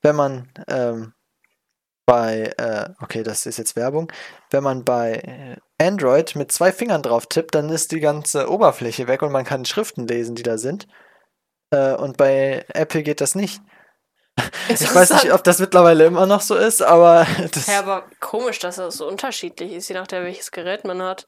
wenn 0.03 0.17
man 0.17 0.49
ähm, 0.69 1.13
bei, 2.07 2.55
äh, 2.57 2.89
okay, 3.01 3.23
das 3.23 3.47
ist 3.47 3.59
jetzt 3.59 3.77
Werbung, 3.77 4.11
wenn 4.51 4.63
man 4.63 4.85
bei 4.85 5.15
äh, 5.15 5.57
Android 5.85 6.37
mit 6.37 6.53
zwei 6.53 6.73
Fingern 6.73 7.03
drauf 7.03 7.27
tippt, 7.27 7.55
dann 7.55 7.69
ist 7.69 7.93
die 7.93 8.01
ganze 8.01 8.49
Oberfläche 8.51 9.09
weg 9.09 9.23
und 9.23 9.33
man 9.33 9.45
kann 9.45 9.65
Schriften 9.65 10.07
lesen, 10.07 10.37
die 10.37 10.45
da 10.45 10.57
sind. 10.57 10.87
Äh, 11.71 11.95
und 11.95 12.17
bei 12.17 12.65
Apple 12.69 13.03
geht 13.03 13.21
das 13.21 13.35
nicht. 13.35 13.61
Ich 14.69 14.95
weiß 14.95 15.15
nicht, 15.15 15.33
ob 15.33 15.43
das 15.45 15.59
mittlerweile 15.59 16.05
immer 16.05 16.27
noch 16.27 16.43
so 16.43 16.55
ist, 16.55 16.83
aber 16.83 17.27
das, 17.53 17.67
Ja, 17.67 17.81
aber 17.81 18.05
komisch, 18.21 18.59
dass 18.61 18.77
das 18.77 18.97
so 18.97 19.09
unterschiedlich 19.09 19.73
ist, 19.73 19.89
je 19.89 19.95
nachdem, 19.95 20.23
welches 20.25 20.51
Gerät 20.51 20.85
man 20.85 21.03
hat. 21.03 21.27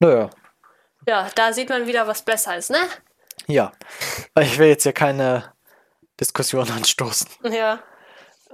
naja, 0.00 0.28
Ja, 1.06 1.28
da 1.34 1.52
sieht 1.52 1.70
man 1.70 1.86
wieder, 1.86 2.06
was 2.06 2.22
besser 2.22 2.56
ist, 2.56 2.70
ne? 2.70 2.80
ja. 3.46 3.72
Ich 4.38 4.58
will 4.58 4.68
jetzt 4.68 4.82
hier 4.82 4.92
keine 4.92 5.54
Diskussion 6.20 6.68
anstoßen. 6.70 7.28
Ja, 7.44 7.80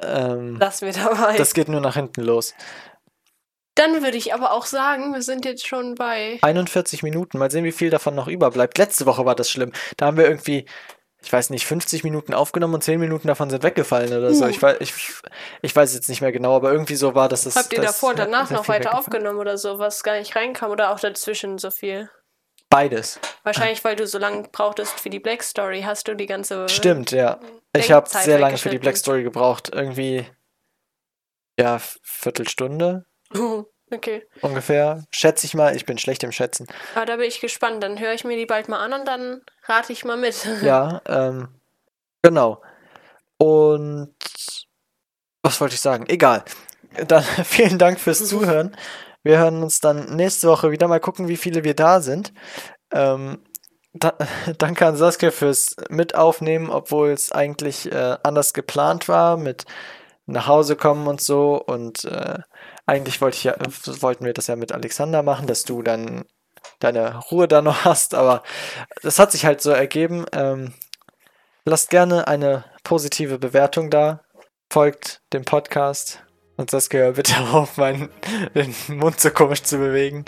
Ähm, 0.03 0.57
lass 0.59 0.83
mir 0.83 0.93
dabei. 0.93 1.37
Das 1.37 1.55
geht 1.55 1.69
nur 1.69 1.81
nach 1.81 1.95
hinten 1.95 2.23
los. 2.23 2.55
Dann 3.75 4.03
würde 4.03 4.17
ich 4.17 4.33
aber 4.33 4.53
auch 4.53 4.67
sagen, 4.67 5.13
wir 5.15 5.23
sind 5.23 5.45
jetzt 5.45 5.67
schon 5.67 5.97
bei. 5.97 6.39
41 6.43 7.03
Minuten. 7.03 7.39
Mal 7.39 7.51
sehen, 7.51 7.65
wie 7.65 7.73
viel 7.73 7.91
davon 7.91 8.15
noch 8.15 8.29
überbleibt. 8.29 8.79
Letzte 8.79 9.07
Woche 9.07 9.25
war 9.25 9.35
das 9.35 9.51
schlimm. 9.51 9.73
Da 9.97 10.07
haben 10.07 10.17
wir 10.17 10.27
irgendwie, 10.27 10.67
ich 11.23 11.33
weiß 11.33 11.51
nicht, 11.51 11.67
50 11.67 12.05
Minuten 12.05 12.35
aufgenommen 12.35 12.75
und 12.75 12.85
10 12.85 13.01
Minuten 13.01 13.27
davon 13.27 13.51
sind 13.51 13.65
weggefallen 13.65 14.17
oder 14.17 14.33
so. 14.33 14.45
Uh. 14.45 14.49
Ich, 14.49 14.63
weiß, 14.63 14.77
ich, 14.79 14.95
ich 15.63 15.75
weiß 15.75 15.93
jetzt 15.93 16.09
nicht 16.09 16.21
mehr 16.21 16.31
genau, 16.31 16.55
aber 16.55 16.71
irgendwie 16.71 16.95
so 16.95 17.17
war 17.17 17.29
das. 17.29 17.45
das 17.45 17.57
Habt 17.57 17.73
ihr 17.73 17.81
das, 17.81 17.93
davor 17.93 18.11
und 18.11 18.19
ja, 18.19 18.27
danach 18.27 18.51
noch 18.51 18.69
weiter 18.69 18.97
aufgenommen 18.97 19.41
oder 19.41 19.59
so, 19.59 19.81
was 19.81 20.05
gar 20.05 20.19
nicht 20.19 20.37
reinkam 20.37 20.71
oder 20.71 20.93
auch 20.93 21.01
dazwischen 21.01 21.59
so 21.59 21.73
viel? 21.73 22.09
Beides. 22.71 23.21
Wahrscheinlich, 23.45 23.85
weil 23.85 23.97
du 23.97 24.07
so 24.07 24.19
lange 24.19 24.49
brauchtest 24.51 24.99
für 24.99 25.11
die 25.11 25.21
Black 25.21 25.43
Story, 25.43 25.83
hast 25.83 26.09
du 26.09 26.15
die 26.15 26.27
ganze. 26.27 26.69
Stimmt, 26.69 27.13
ja. 27.13 27.39
Ich 27.77 27.93
habe 27.93 28.09
sehr 28.09 28.39
lange 28.39 28.59
für 28.59 28.71
die. 28.71 28.79
Black 28.79 28.97
Story 28.97 29.23
gebraucht. 29.23 29.71
Irgendwie, 29.73 30.27
ja, 31.59 31.79
Viertelstunde 32.03 33.07
Okay. 33.93 34.27
ungefähr. 34.41 35.05
Schätze 35.11 35.47
ich 35.47 35.55
mal. 35.55 35.77
Ich 35.77 35.87
bin 35.87 35.99
schlecht 35.99 36.25
im 36.25 36.33
Schätzen. 36.33 36.67
Aber 36.95 37.07
da 37.07 37.17
bin 37.17 37.27
ich 37.27 37.41
gespannt. 37.41 37.83
Dann 37.83 38.01
höre 38.01 38.15
ich 38.15 38.25
mir 38.25 38.37
die 38.37 38.47
bald 38.47 38.69
mal 38.69 38.79
an 38.83 38.93
und 38.93 39.07
dann 39.07 39.43
rate 39.65 39.93
ich 39.93 40.05
mal 40.05 40.17
mit. 40.17 40.37
Ja, 40.63 41.01
ähm, 41.07 41.49
genau. 42.23 42.63
Und 43.39 44.15
was 45.43 45.61
wollte 45.61 45.75
ich 45.75 45.81
sagen? 45.81 46.07
Egal. 46.09 46.45
Dann 47.07 47.23
vielen 47.45 47.79
Dank 47.79 48.01
fürs 48.01 48.27
Zuhören. 48.27 48.77
Wir 49.25 49.39
hören 49.39 49.63
uns 49.63 49.81
dann 49.81 50.15
nächste 50.17 50.49
Woche 50.49 50.71
wieder 50.71 50.87
mal 50.87 51.01
gucken, 51.01 51.29
wie 51.29 51.39
viele 51.39 51.65
wir 51.65 51.75
da 51.75 52.01
sind. 52.01 52.33
Ähm, 52.93 53.43
da, 53.95 54.13
danke 54.59 54.87
an 54.87 54.97
Saskia 54.97 55.31
fürs 55.31 55.77
Mitaufnehmen, 55.89 56.71
obwohl 56.71 57.11
es 57.11 57.33
eigentlich 57.33 57.91
äh, 57.91 58.19
anders 58.23 58.53
geplant 58.53 59.09
war 59.09 59.37
mit 59.39 59.65
nach 60.27 60.47
Hause 60.47 60.77
kommen 60.77 61.07
und 61.07 61.23
so. 61.23 61.57
Und 61.57 62.05
äh, 62.05 62.39
eigentlich 62.87 63.21
wollte 63.23 63.37
ich 63.39 63.45
ja, 63.45 63.57
wollten 64.01 64.27
wir 64.27 64.35
das 64.35 64.47
ja 64.49 64.57
mit 64.57 64.73
Alexander 64.73 65.23
machen, 65.23 65.47
dass 65.47 65.65
du 65.65 65.83
dann 65.83 66.27
deine 66.81 67.19
Ruhe 67.31 67.49
da 67.49 67.63
noch 67.63 67.85
hast, 67.85 68.15
aber 68.15 68.43
das 69.03 69.19
hat 69.19 69.33
sich 69.33 69.47
halt 69.47 69.63
so 69.63 69.71
ergeben. 69.71 70.27
Ähm, 70.33 70.75
lasst 71.65 71.89
gerne 71.89 72.29
eine 72.29 72.65
positive 72.83 73.39
Bewertung 73.39 73.89
da. 73.89 74.21
Folgt 74.71 75.23
dem 75.33 75.45
Podcast. 75.45 76.24
Und 76.57 76.71
Saskia, 76.71 77.01
hör 77.01 77.13
bitte 77.13 77.35
auf, 77.53 77.77
meinen 77.77 78.09
den 78.55 78.75
Mund 78.89 79.21
so 79.21 79.31
komisch 79.31 79.63
zu 79.63 79.79
bewegen. 79.79 80.25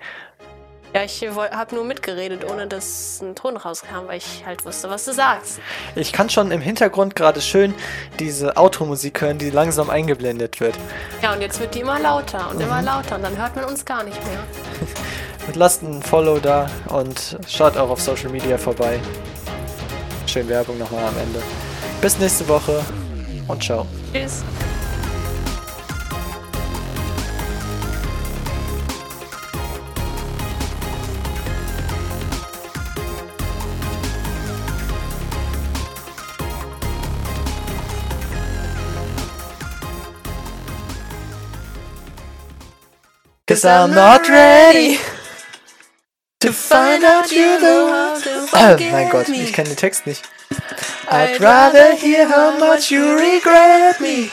Ja, 0.95 1.03
ich 1.03 1.23
habe 1.29 1.75
nur 1.75 1.85
mitgeredet, 1.85 2.51
ohne 2.51 2.67
dass 2.67 3.21
ein 3.21 3.35
Ton 3.35 3.59
rauskam, 3.59 4.07
weil 4.07 4.17
ich 4.17 4.47
halt 4.47 4.65
wusste, 4.65 4.89
was 4.89 5.05
du 5.05 5.13
sagst. 5.13 5.61
Ich 5.95 6.11
kann 6.11 6.31
schon 6.31 6.51
im 6.51 6.63
Hintergrund 6.63 7.15
gerade 7.15 7.43
schön 7.43 7.75
diese 8.19 8.57
Automusik 8.57 9.21
hören, 9.21 9.37
die 9.37 9.51
langsam 9.51 9.91
eingeblendet 9.91 10.59
wird. 10.59 10.75
Ja, 11.21 11.35
und 11.35 11.43
jetzt 11.43 11.61
wird 11.61 11.75
die 11.75 11.81
immer 11.81 11.99
lauter 11.99 12.49
und 12.51 12.63
immer 12.63 12.81
lauter 12.81 13.17
und 13.17 13.25
dann 13.25 13.37
hört 13.37 13.57
man 13.57 13.67
uns 13.67 13.85
gar 13.85 14.05
nicht 14.05 14.25
mehr. 14.25 14.39
Und 15.47 15.55
lasst 15.55 15.83
ein 15.83 16.03
Follow 16.03 16.41
da 16.41 16.69
und 16.89 17.39
schaut 17.47 17.77
auch 17.77 17.89
auf 17.89 18.01
Social 18.01 18.31
Media 18.31 18.59
vorbei. 18.59 18.99
Schön 20.27 20.49
Werbung 20.49 20.77
nochmal 20.77 21.05
am 21.05 21.17
Ende. 21.19 21.41
Bis 22.01 22.19
nächste 22.19 22.49
Woche 22.49 22.85
und 23.47 23.63
ciao. 23.63 23.87
Tschüss. 24.13 24.43
Cause 43.49 43.65
I'm 43.65 43.95
not 43.95 44.29
ready 44.29 44.99
to 46.41 46.53
find 46.53 47.05
out 47.05 47.31
you 47.31 47.61
the 47.61 48.49
Oh 48.53 48.77
mein 48.91 49.09
Gott, 49.09 49.29
ich 49.29 49.53
kenne 49.53 49.69
den 49.69 49.77
Text 49.77 50.05
nicht. 50.05 50.29
I'd 51.09 51.41
rather 51.41 51.95
hear 51.95 52.29
how 52.29 52.59
much 52.59 52.91
you 52.91 53.15
regret 53.15 54.01
me 54.01 54.31